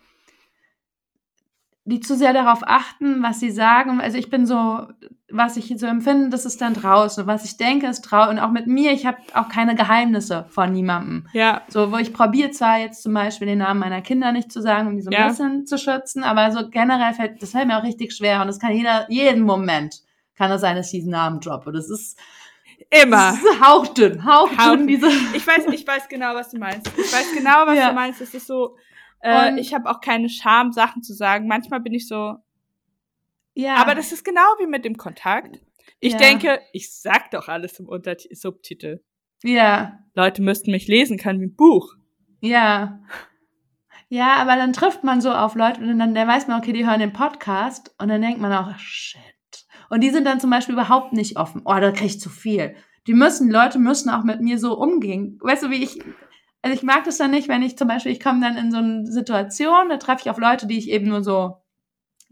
[1.88, 4.00] die zu sehr darauf achten, was sie sagen.
[4.00, 4.86] Also ich bin so,
[5.30, 7.26] was ich so empfinde, das ist dann draußen.
[7.26, 8.30] Was ich denke, ist draußen.
[8.36, 11.26] Und auch mit mir, ich habe auch keine Geheimnisse von niemandem.
[11.32, 14.60] ja, So, wo ich probiere zwar jetzt zum Beispiel den Namen meiner Kinder nicht zu
[14.60, 15.28] sagen, um die so ein Ja.
[15.28, 18.58] bisschen zu schützen, aber so generell fällt, das fällt mir auch richtig schwer und das
[18.58, 19.96] kann jeder, jeden Moment
[20.36, 21.72] kann es sein, dass ich diesen Namen droppe.
[21.72, 22.18] Das ist,
[22.90, 23.32] immer.
[23.32, 24.86] das ist hauchdünn, hauchdünn, Hauchdünn.
[24.86, 25.08] diese.
[25.34, 26.86] Ich weiß, ich weiß genau, was du meinst.
[26.96, 27.88] Ich weiß genau, was Ja.
[27.88, 28.20] du meinst.
[28.20, 28.76] Es ist so,
[29.20, 31.46] äh, Und- ich habe auch keine Scham, Sachen zu sagen.
[31.48, 32.36] Manchmal bin ich so,
[33.54, 33.76] Ja.
[33.76, 35.60] aber das ist genau wie mit dem Kontakt.
[36.00, 36.18] Ich Ja.
[36.18, 39.02] denke, ich sag doch alles im Unterti Subtitel.
[39.42, 41.94] ja, Leute müssten mich lesen können wie ein Buch.
[42.40, 43.00] ja.
[44.10, 46.86] Ja, aber dann trifft man so auf Leute und dann der weiß man, okay, die
[46.86, 49.20] hören den Podcast und dann denkt man auch, shit.
[49.90, 51.60] Und die sind dann zum Beispiel überhaupt nicht offen.
[51.66, 52.74] Oh, da krieg ich zu viel.
[53.06, 55.38] Die müssen, Leute müssen auch mit mir so umgehen.
[55.42, 55.98] Weißt du, wie ich,
[56.62, 58.78] also ich mag das dann nicht, wenn ich zum Beispiel, ich komme dann in so
[58.78, 61.58] eine Situation, da treffe ich auf Leute, die ich eben nur so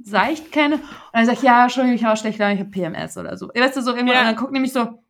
[0.03, 0.82] seicht kenne und
[1.12, 3.48] dann sage ich, ja, Entschuldigung, ich habe schlecht, ich habe PMS oder so.
[3.48, 4.20] Weißt du, so irgendwann, Ja.
[4.20, 5.03] und dann guckt nämlich so,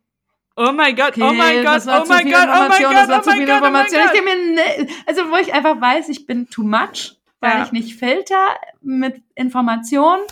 [0.59, 3.09] Oh mein Gott, okay, oh mein Gott, oh mein viel Gott, oh mein Gott, das
[3.09, 3.99] war oh zu mein viel Gott, oh mein Information.
[3.99, 4.15] Ich Gott.
[4.15, 7.63] denke mir, ne, also wo ich einfach weiß, ich bin too much weil Ja.
[7.65, 10.23] ich nicht filter mit Informationen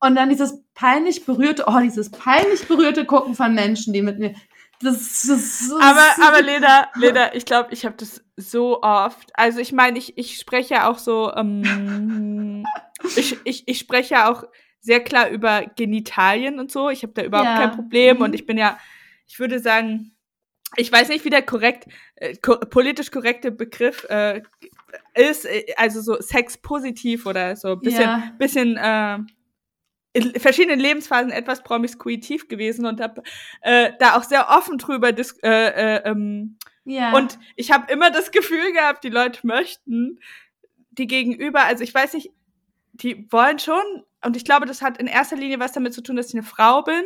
[0.00, 4.34] und dann dieses peinlich berührte, oh, dieses peinlich berührte Gucken von Menschen, die mit mir,
[4.82, 9.30] das, das, das Aber, aber Leda, Leda, ich glaube, ich habe das so oft.
[9.34, 12.64] Also ich meine, ich, ich spreche ja auch so, ähm,
[13.16, 14.44] ich, ich, ich spreche ja auch
[14.80, 16.88] sehr klar über Genitalien und so.
[16.88, 17.56] Ich habe da überhaupt Ja.
[17.56, 18.22] kein Problem Mhm.
[18.22, 18.78] und ich bin ja,
[19.26, 20.12] ich würde sagen,
[20.76, 24.42] ich weiß nicht, wie der korrekt, äh, ko politisch korrekte Begriff äh,
[25.14, 28.32] ist, äh, also so sexpositiv oder so ein bisschen, Ja.
[28.38, 29.18] bisschen äh,
[30.12, 33.22] in verschiedenen Lebensphasen etwas promiskuitiv gewesen und habe
[33.62, 35.48] äh, da auch sehr offen drüber dis äh,
[35.96, 36.56] äh, ähm,
[36.88, 37.12] ja.
[37.12, 40.18] und ich habe immer das Gefühl gehabt, die Leute möchten
[40.90, 42.30] die Gegenüber, also ich weiß nicht,
[42.92, 46.16] die wollen schon, und ich glaube, das hat in erster Linie was damit zu tun,
[46.16, 47.04] dass ich eine Frau bin.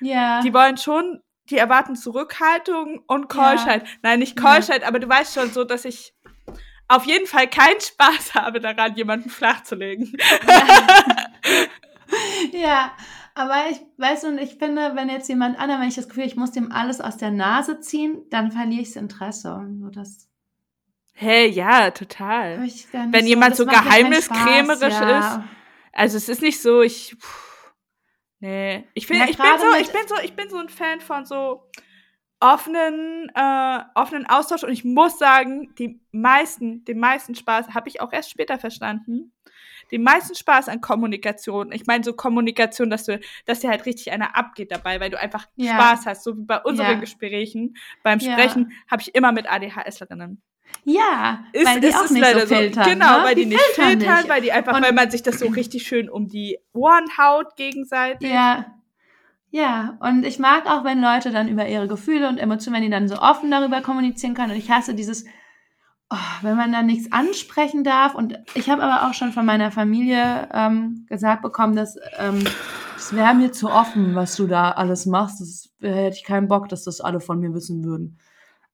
[0.00, 0.40] ja.
[0.42, 3.86] Die wollen schon, die erwarten Zurückhaltung und Keuschheit.
[4.02, 4.54] Nein, nicht Ja.
[4.54, 6.14] Keuschheit, aber du weißt schon so, dass ich
[6.88, 10.16] auf jeden Fall keinen Spaß habe daran, jemanden flachzulegen.
[12.52, 12.92] Ja,
[13.38, 16.36] aber ich weiß und ich finde, wenn jetzt jemand anderer, wenn ich das Gefühl, ich
[16.36, 19.64] muss dem alles aus der Nase ziehen, dann verliere ich das Interesse.
[19.80, 20.28] So, das
[21.20, 22.62] Hey, ja, total.
[22.92, 25.40] Wenn jemand so mir keinen geheimniskrämerisch Spaß,
[25.92, 27.16] Also es ist nicht so, ich.
[27.18, 27.72] Pff,
[28.38, 28.86] nee.
[28.94, 31.24] Ich, find, Ja, ich, bin so, ich bin so, ich bin so ein Fan von
[31.24, 31.68] so
[32.38, 38.00] offenen, äh, offenen Austausch und ich muss sagen, die meisten, den meisten Spaß habe ich
[38.00, 39.32] auch erst später verstanden.
[39.90, 41.72] Den meisten Spaß an Kommunikation.
[41.72, 45.18] Ich meine so Kommunikation, dass du, dass dir halt richtig einer abgeht dabei, weil du
[45.18, 45.74] einfach Ja.
[45.74, 46.94] Spaß hast, so wie bei unseren Ja.
[47.00, 47.76] Gesprächen.
[48.02, 48.32] Beim Ja.
[48.32, 50.42] Sprechen habe ich immer mit ADHSlerinnen.
[50.84, 52.84] Ja, Ist, weil die ist auch nicht leider so filtern.
[52.90, 53.24] Genau, ne?
[53.24, 54.28] weil die, nicht filtern, nicht.
[54.28, 57.56] weil die einfach, Und- weil man sich das so richtig schön um die Ohren haut
[57.56, 58.28] gegenseitig.
[58.30, 58.74] Ja.
[59.50, 62.90] Ja, und ich mag auch, wenn Leute dann über ihre Gefühle und Emotionen, wenn die
[62.90, 64.50] dann so offen darüber kommunizieren können.
[64.52, 65.24] Und ich hasse dieses,
[66.10, 68.14] oh, wenn man dann nichts ansprechen darf.
[68.14, 72.44] Und ich habe aber auch schon von meiner Familie ähm, gesagt bekommen, dass ähm,
[72.96, 75.40] es wäre mir zu offen, was du da alles machst.
[75.40, 78.18] Das äh, hätte ich keinen Bock, dass das alle von mir wissen würden.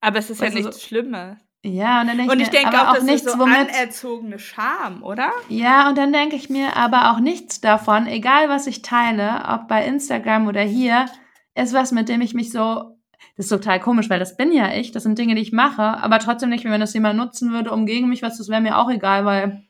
[0.01, 1.37] Aber es ist Also ja so- nichts Schlimmes.
[1.67, 3.57] Ja, und dann denke Und ich mir, denke aber auch, das nichts, ist so womit
[3.57, 5.31] anerzogene Scham, oder?
[5.49, 9.67] Ja, und dann denke ich mir aber auch nichts davon, egal was ich teile, ob
[9.67, 11.07] bei Instagram oder hier,
[11.55, 12.99] ist was, mit dem ich mich so.
[13.37, 15.83] Das ist total komisch, weil das bin ja ich, das sind Dinge, die ich mache,
[15.83, 18.79] aber trotzdem nicht, wenn das jemand nutzen würde, um gegen mich was, das wäre mir
[18.79, 19.65] auch egal, weil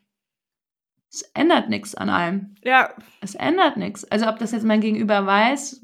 [1.10, 2.56] es ändert nichts an allem.
[2.62, 4.04] Ja, Es ändert nichts.
[4.04, 5.80] Also ob das jetzt mein Gegenüber weiß,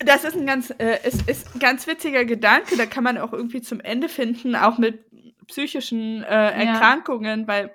[0.00, 2.76] das ist ein ganz, äh, ist, ist ein ganz witziger Gedanke.
[2.76, 5.04] Da kann man auch irgendwie zum Ende finden, auch mit
[5.46, 7.74] psychischen äh, Erkrankungen, weil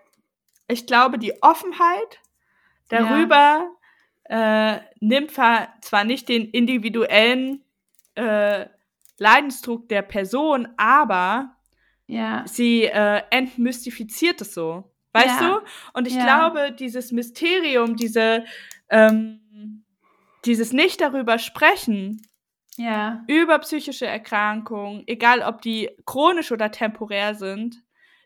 [0.67, 2.19] ich glaube, die Offenheit
[2.89, 3.69] darüber
[4.25, 7.63] äh, nimmt zwar zwar nicht den individuellen
[8.17, 8.67] äh,
[9.19, 11.55] Leidensdruck der Person, aber
[12.07, 14.91] ja, sie äh, entmystifiziert es so.
[15.13, 15.59] Weißt Ja.
[15.59, 15.65] du?
[15.93, 16.23] Und ich Ja.
[16.23, 18.45] glaube, dieses Mysterium, diese,
[18.89, 19.83] ähm,
[20.45, 22.21] dieses nicht darüber sprechen,
[22.77, 27.83] ja, über psychische Erkrankungen, egal ob die chronisch oder temporär sind,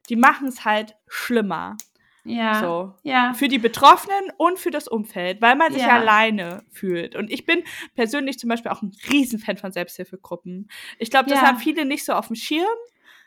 [0.09, 1.77] die machen es halt schlimmer.
[2.23, 2.93] Ja, So.
[3.03, 5.95] ja, Für die Betroffenen und für das Umfeld, weil man sich Ja.
[5.95, 7.15] alleine fühlt.
[7.15, 7.63] Und ich bin
[7.95, 10.69] persönlich zum Beispiel auch ein Riesenfan von Selbsthilfegruppen.
[10.99, 11.47] Ich glaube, das Ja.
[11.47, 12.67] haben viele nicht so auf dem Schirm,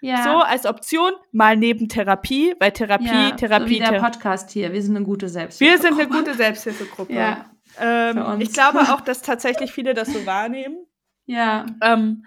[0.00, 0.22] ja.
[0.22, 4.00] so als Option, mal neben Therapie, weil Therapie, ja, so Therapie, wie der.
[4.00, 4.72] Podcast hier.
[4.72, 5.82] Wir sind eine gute Wir Selbsthilfe.
[5.82, 7.12] sind eine gute Selbsthilfegruppe.
[7.14, 7.50] Ja,
[7.80, 10.86] ähm, ich glaube auch, dass tatsächlich viele das so wahrnehmen.
[11.26, 12.24] ja, Ähm,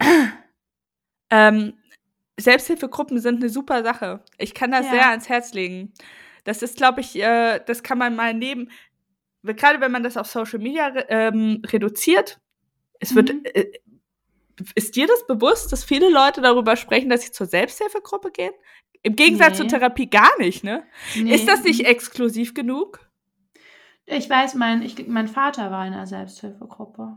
[1.30, 1.74] ähm,
[2.40, 4.24] Selbsthilfegruppen sind eine super Sache.
[4.38, 4.92] Ich kann das Ja.
[4.92, 5.92] sehr ans Herz legen.
[6.44, 8.70] Das ist, glaube ich, äh, das kann man mal neben,
[9.42, 12.40] gerade wenn man das auf Social Media ähm, reduziert,
[13.00, 13.42] es wird, Mhm.
[13.44, 13.66] äh,
[14.74, 18.52] ist dir das bewusst, dass viele Leute darüber sprechen, dass sie zur Selbsthilfegruppe gehen?
[19.02, 19.56] Im Gegensatz Nee.
[19.58, 20.84] zur Therapie gar nicht, ne?
[21.16, 21.34] Nee.
[21.34, 23.08] Ist das nicht exklusiv genug?
[24.04, 27.16] Ich weiß, mein, ich, mein Vater war in einer Selbsthilfegruppe.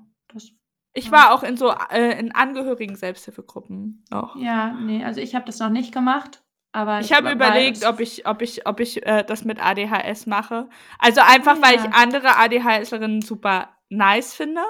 [0.96, 4.36] Ich war auch in so äh, in Angehörigen Selbsthilfegruppen noch.
[4.38, 6.42] ja, nee, also ich habe das noch nicht gemacht.
[6.72, 10.26] Aber Ich habe war- überlegt, ob ich, ob ich, ob ich äh, das mit ADHS
[10.26, 10.68] mache.
[11.00, 11.86] Also einfach, weil Ja.
[11.86, 14.62] ich andere ADHSlerinnen super nice finde.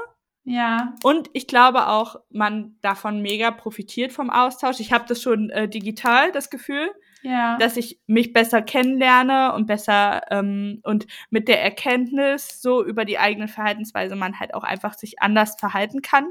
[0.47, 4.79] Ja, Und ich glaube auch, man davon mega profitiert vom Austausch.
[4.79, 6.91] Ich habe das schon äh, digital, das Gefühl,
[7.25, 7.57] ja.
[7.57, 13.19] dass ich mich besser kennenlerne und besser ähm, und mit der Erkenntnis so über die
[13.19, 16.25] eigene Verhaltensweise man halt auch einfach sich anders verhalten kann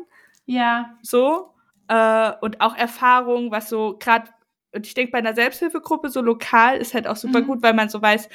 [0.47, 1.55] ja, so
[1.89, 4.31] äh, und auch Erfahrung, was so gerade,
[4.75, 7.47] und ich denke bei einer Selbsthilfegruppe so lokal ist halt auch super Mhm.
[7.47, 8.29] gut, weil man so weiß,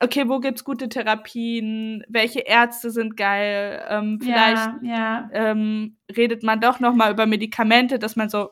[0.00, 6.42] okay, wo gibt's gute Therapien, welche Ärzte sind geil, ähm, vielleicht ja, ja, ähm, redet
[6.42, 8.50] man doch noch mal über Medikamente, dass man so,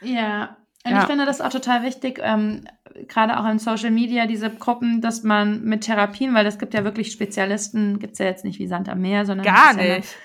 [0.00, 0.56] ja.
[0.84, 1.00] Und ja.
[1.00, 2.64] ich finde das auch total wichtig, ähm,
[3.08, 6.84] gerade auch in Social Media, diese Gruppen, dass man mit Therapien, weil es gibt ja
[6.84, 10.04] wirklich Spezialisten, gibt es ja jetzt nicht wie Sand am Meer, sondern gar nicht.
[10.04, 10.18] Ja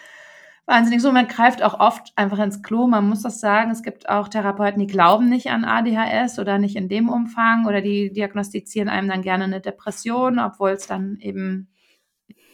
[0.66, 3.72] wahnsinnig so, man greift auch oft einfach ins Klo, man muss das sagen.
[3.72, 7.82] Es gibt auch Therapeuten, die glauben nicht an ADHS oder nicht in dem Umfang oder
[7.82, 11.70] die diagnostizieren einem dann gerne eine Depression, obwohl es dann eben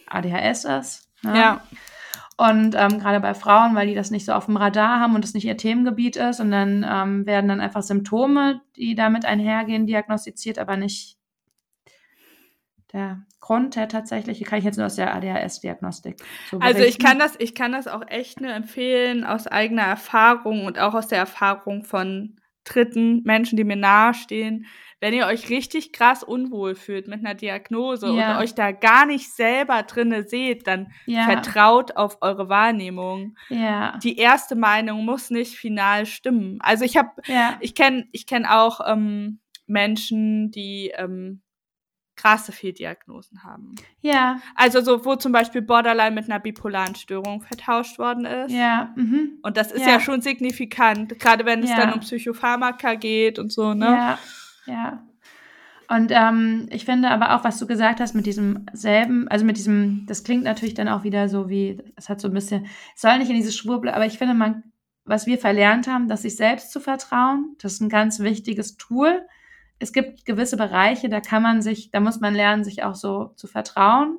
[0.08, 1.09] ADHS ist.
[1.22, 1.36] Ne?
[1.36, 1.60] Ja.
[2.36, 5.22] Und ähm, gerade bei Frauen, weil die das nicht so auf dem Radar haben und
[5.22, 6.40] das nicht ihr Themengebiet ist.
[6.40, 11.18] Und dann ähm, werden dann einfach Symptome, die damit einhergehen, diagnostiziert, aber nicht
[12.92, 16.16] der Grund, der tatsächliche, kann ich jetzt nur aus der ADHS-Diagnostik.
[16.50, 20.64] So also ich kann das, ich kann das auch echt nur empfehlen aus eigener Erfahrung
[20.64, 22.40] und auch aus der Erfahrung von
[22.72, 24.66] dritten Menschen, die mir nahestehen
[25.00, 28.36] wenn ihr euch richtig krass unwohl fühlt mit einer Diagnose ja.
[28.36, 31.24] und euch da gar nicht selber drinne seht, dann ja.
[31.24, 33.36] vertraut auf eure Wahrnehmung.
[33.48, 33.98] Ja.
[34.02, 36.58] Die erste Meinung muss nicht final stimmen.
[36.60, 37.56] Also ich habe, ja.
[37.60, 41.40] ich kenne, ich kenne auch ähm, Menschen, die ähm,
[42.20, 43.74] krasse Fehldiagnosen haben.
[44.02, 44.40] Ja.
[44.54, 48.52] Also so, wo zum Beispiel Borderline mit einer bipolaren Störung vertauscht worden ist.
[48.52, 48.92] Ja.
[48.96, 49.38] Mhm.
[49.42, 49.92] Und das ist ja.
[49.92, 53.86] ja schon signifikant, gerade wenn es dann um Psychopharmaka geht und so, ne?
[53.86, 54.18] Ja.
[54.66, 55.06] Ja.
[55.88, 59.56] Und ähm, ich finde aber auch, was du gesagt hast mit diesem selben, also mit
[59.56, 63.00] diesem, das klingt natürlich dann auch wieder so wie, es hat so ein bisschen, es
[63.00, 64.62] soll nicht in diese Schwurbel, aber ich finde, man,
[65.04, 69.26] was wir verlernt haben, dass sich selbst zu vertrauen, das ist ein ganz wichtiges Tool.
[69.80, 73.32] Es gibt gewisse Bereiche, da kann man sich, da muss man lernen, sich auch so
[73.36, 74.18] zu vertrauen.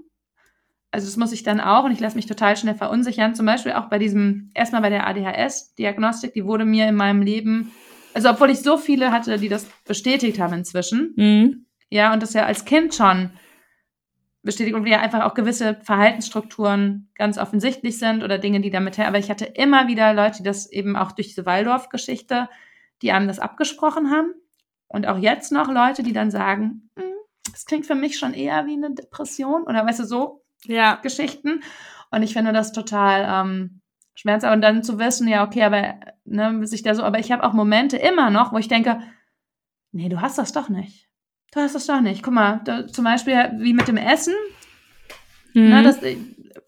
[0.91, 3.35] Also das muss ich dann auch und ich lasse mich total schnell verunsichern.
[3.35, 7.71] Zum Beispiel auch bei diesem, erstmal bei der ADHS-Diagnostik, die wurde mir in meinem Leben
[8.13, 11.13] also obwohl ich so viele hatte, die das bestätigt haben inzwischen.
[11.15, 11.65] Mhm.
[11.89, 13.31] Ja, und das ja als Kind schon
[14.43, 19.07] bestätigt und wir einfach auch gewisse Verhaltensstrukturen ganz offensichtlich sind oder Dinge, die damit her.
[19.07, 22.49] Aber ich hatte immer wieder Leute, die das eben auch durch diese Waldorf-Geschichte,
[23.01, 24.33] die einem das abgesprochen haben.
[24.91, 27.13] Und auch jetzt noch Leute, die dann sagen, hm,
[27.51, 30.95] das klingt für mich schon eher wie eine Depression oder weißt du, so ja.
[30.95, 31.61] Geschichten.
[32.11, 33.81] Und ich finde das total ähm,
[34.15, 34.53] schmerzhaft.
[34.53, 35.95] Und dann zu wissen, ja, okay, aber,
[36.25, 38.99] ne, sich da so, aber ich habe auch Momente immer noch, wo ich denke,
[39.91, 41.07] nee, du hast das doch nicht.
[41.53, 42.23] Du hast das doch nicht.
[42.23, 44.33] Guck mal, da, zum Beispiel wie mit dem Essen,
[45.53, 45.69] mhm.
[45.69, 45.99] ne, dass,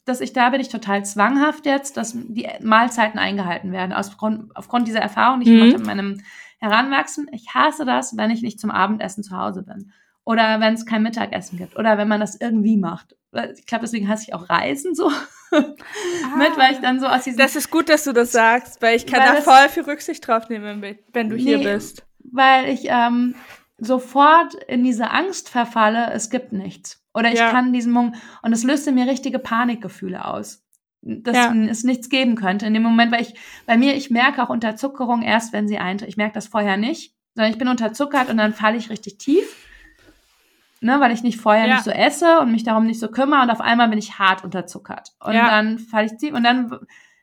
[0.06, 4.88] dass ich da bin ich total zwanghaft jetzt, dass die Mahlzeiten eingehalten werden, aufgrund, aufgrund
[4.88, 5.60] dieser Erfahrung, die ich mhm.
[5.60, 6.22] gemacht habe in meinem
[6.64, 7.27] Heranwachsen.
[7.34, 9.91] Ich hasse das, wenn ich nicht zum Abendessen zu Hause bin.
[10.23, 11.77] Oder wenn es kein Mittagessen gibt.
[11.77, 13.18] Oder wenn man das irgendwie macht.
[13.57, 15.10] Ich glaube, deswegen hasse ich auch Reisen so.
[15.52, 15.61] Ah,
[16.38, 17.40] mit, weil ich dann so aus diesem.
[17.40, 20.48] Das ist gut, dass du das sagst, weil ich kann da voll viel Rücksicht drauf
[20.49, 20.81] nehmen,
[21.11, 22.06] wenn du nee, hier bist.
[22.31, 23.35] Weil ich ähm,
[23.77, 27.03] sofort in diese Angst verfalle, es gibt nichts.
[27.14, 27.52] Oder ich ja.
[27.52, 30.62] kann diesen Moment, und es löste mir richtige Panikgefühle aus.
[31.06, 31.54] Dass ja.
[31.70, 32.66] es nichts geben könnte.
[32.66, 33.34] In dem Moment, weil ich,
[33.66, 36.08] bei mir, ich merke auch Unterzuckerung erst, wenn sie eintritt.
[36.08, 39.46] Ich merke das vorher nicht, sondern ich bin unterzuckert und dann falle ich richtig tief
[40.84, 41.76] ne, weil ich nicht vorher ja.
[41.76, 44.44] nicht so esse und mich darum nicht so kümmere und auf einmal bin ich hart
[44.44, 45.14] unterzuckert.
[45.20, 45.50] Und ja.
[45.50, 46.78] dann falle ich tief und dann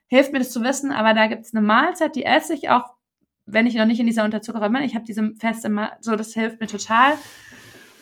[0.07, 2.95] hilft mir das zu wissen, aber da gibt es eine Mahlzeit, die esse ich auch,
[3.45, 4.81] wenn ich noch nicht in dieser Unterzuckerung bin.
[4.81, 7.13] Ich habe diese feste, Ma so das hilft mir total.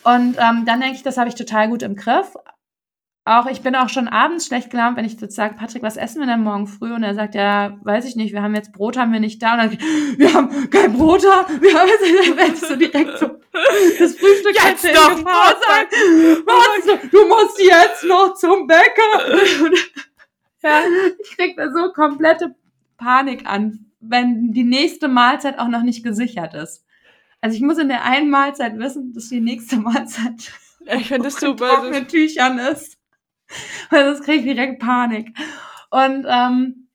[0.02, 2.34] Und ähm, dann denke ich, das habe ich total gut im Griff.
[3.30, 6.18] Auch ich bin auch schon abends schlecht gelaunt, wenn ich jetzt sage, Patrick, was essen
[6.18, 6.92] wir denn morgen früh?
[6.92, 9.52] Und er sagt, ja, weiß ich nicht, wir haben jetzt Brot, haben wir nicht da.
[9.52, 9.78] Und dann,
[10.18, 11.88] wir haben kein Brot da, wir haben
[12.36, 13.26] jetzt, so direkt so
[14.00, 15.92] das Frühstück jetzt doch gesagt,
[16.44, 19.70] was, du musst jetzt noch zum Bäcker.
[20.64, 20.80] ja,
[21.22, 22.56] ich krieg da so komplette
[22.98, 26.84] Panik an, wenn die nächste Mahlzeit auch noch nicht gesichert ist.
[27.40, 30.52] Also ich muss in der einen Mahlzeit wissen, dass die nächste Mahlzeit
[30.86, 31.82] ich finde es super.
[31.90, 32.99] mit Tüchern ist.
[33.90, 35.36] Weil das kriege ich direkt Panik.
[35.90, 36.88] Und ähm,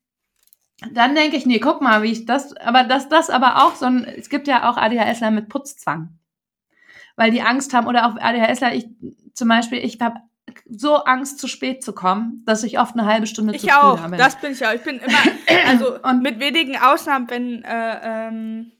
[0.92, 3.86] dann denke ich, nee, guck mal, wie ich das, aber dass das aber auch so
[3.86, 6.18] ein, es gibt ja auch ADHSler mit Putzzwang.
[7.16, 8.86] Weil die Angst haben, oder auch ADHSler, ich
[9.34, 10.20] zum Beispiel, ich habe
[10.68, 13.74] so Angst, zu spät zu kommen, dass ich oft eine halbe Stunde ich zu früh
[13.74, 14.08] auch.
[14.08, 14.18] bin.
[14.18, 14.72] Das bin ich auch.
[14.72, 15.18] Ich bin immer,
[15.68, 18.72] also und mit wenigen Ausnahmen, wenn äh, ähm,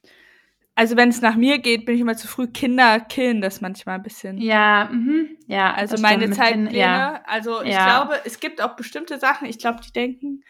[0.77, 2.47] also wenn es nach mir geht, bin ich immer zu früh.
[2.49, 4.37] Kinder killen das manchmal ein bisschen.
[4.37, 5.39] Ja, mhm.
[5.47, 5.73] ja.
[5.73, 6.77] Also meine Zeitpläne.
[6.77, 7.23] Ja.
[7.25, 7.87] Also ich ja.
[7.87, 9.49] glaube, es gibt auch bestimmte Sachen.
[9.49, 10.45] Ich glaube, die denken,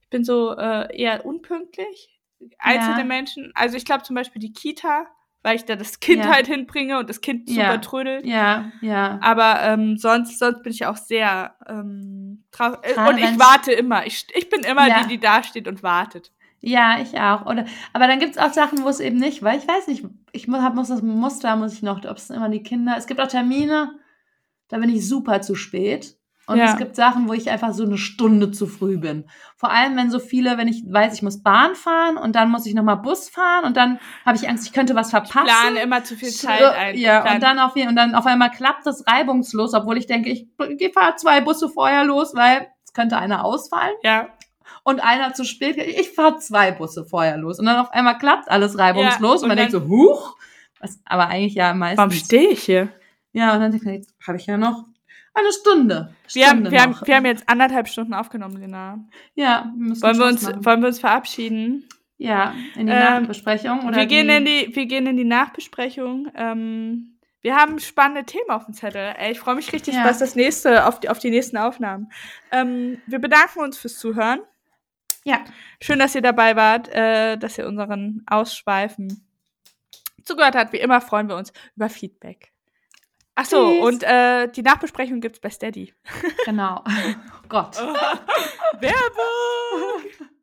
[0.00, 2.18] ich bin so äh, eher unpünktlich.
[2.58, 3.04] Einzelne ja.
[3.04, 3.52] Menschen.
[3.54, 5.08] Also ich glaube zum Beispiel die Kita,
[5.42, 6.32] weil ich da das Kind ja.
[6.32, 8.24] halt hinbringe und das Kind super trödelt.
[8.24, 9.18] Ja, ja.
[9.20, 12.96] Aber ähm, sonst, sonst bin ich auch sehr ähm, traurig.
[12.96, 14.06] Äh, und ich warte immer.
[14.06, 16.32] Ich, ich bin immer die, die da steht und wartet.
[16.60, 17.46] Ja, ich auch.
[17.46, 20.04] Oder, aber dann gibt es auch Sachen, wo es eben nicht, weil ich weiß nicht,
[20.32, 23.20] ich muss, muss das Muster, muss ich noch, ob es immer die Kinder, es gibt
[23.20, 23.92] auch Termine,
[24.68, 26.16] da bin ich super zu spät.
[26.48, 26.66] Und Ja.
[26.66, 29.28] es gibt Sachen, wo ich einfach so eine Stunde zu früh bin.
[29.56, 32.66] Vor allem, wenn so viele, wenn ich weiß, ich muss Bahn fahren und dann muss
[32.66, 35.44] ich nochmal Bus fahren und dann habe ich Angst, ich könnte was verpassen.
[35.44, 36.96] Plan immer zu viel Zeit ein.
[36.96, 40.46] Ja, und dann, auf, und dann auf einmal klappt das reibungslos, obwohl ich denke, ich
[40.94, 44.28] fahre zwei Busse vorher los, weil es könnte einer ausfallen ja.
[44.86, 45.76] Und einer zu spät.
[45.78, 47.58] Ich fahre zwei Busse vorher los.
[47.58, 50.36] Und dann auf einmal klappt alles reibungslos Ja, und man denkt so, huch.
[50.78, 51.98] Was, aber eigentlich ja meistens.
[51.98, 52.88] Warum stehe ich hier?
[53.32, 54.84] Ja, und dann denke ich, habe ich ja noch
[55.34, 56.14] eine Stunde.
[56.32, 59.00] Wir haben, Stunde wir, haben, wir haben jetzt anderthalb Stunden aufgenommen, Lena.
[59.34, 60.64] ja, wir müssen Wollen wir, uns, machen.
[60.64, 61.88] wollen wir uns verabschieden?
[62.18, 63.80] Ja, in die Ähm, Nachbesprechung.
[63.88, 66.28] Oder wir, gehen die, in die, wir gehen in die Nachbesprechung.
[66.36, 69.14] Ähm, wir haben spannende Themen auf dem Zettel.
[69.18, 70.04] Ey, ich freue mich richtig, Ja.
[70.04, 72.10] was das nächste, auf die, auf die nächsten Aufnahmen.
[72.52, 74.40] Ähm, wir bedanken uns fürs Zuhören.
[75.26, 75.44] Ja,
[75.82, 79.26] Schön, dass ihr dabei wart, äh, dass ihr unseren Ausschweifen
[80.22, 80.72] zugehört habt.
[80.72, 82.52] Wie immer freuen wir uns über Feedback.
[83.34, 83.84] Ach so, Tschüss.
[83.84, 85.92] und äh, die Nachbesprechung gibt's bei Steady.
[86.44, 86.82] genau.
[87.44, 87.76] Oh Gott.
[88.80, 90.28] Werbung!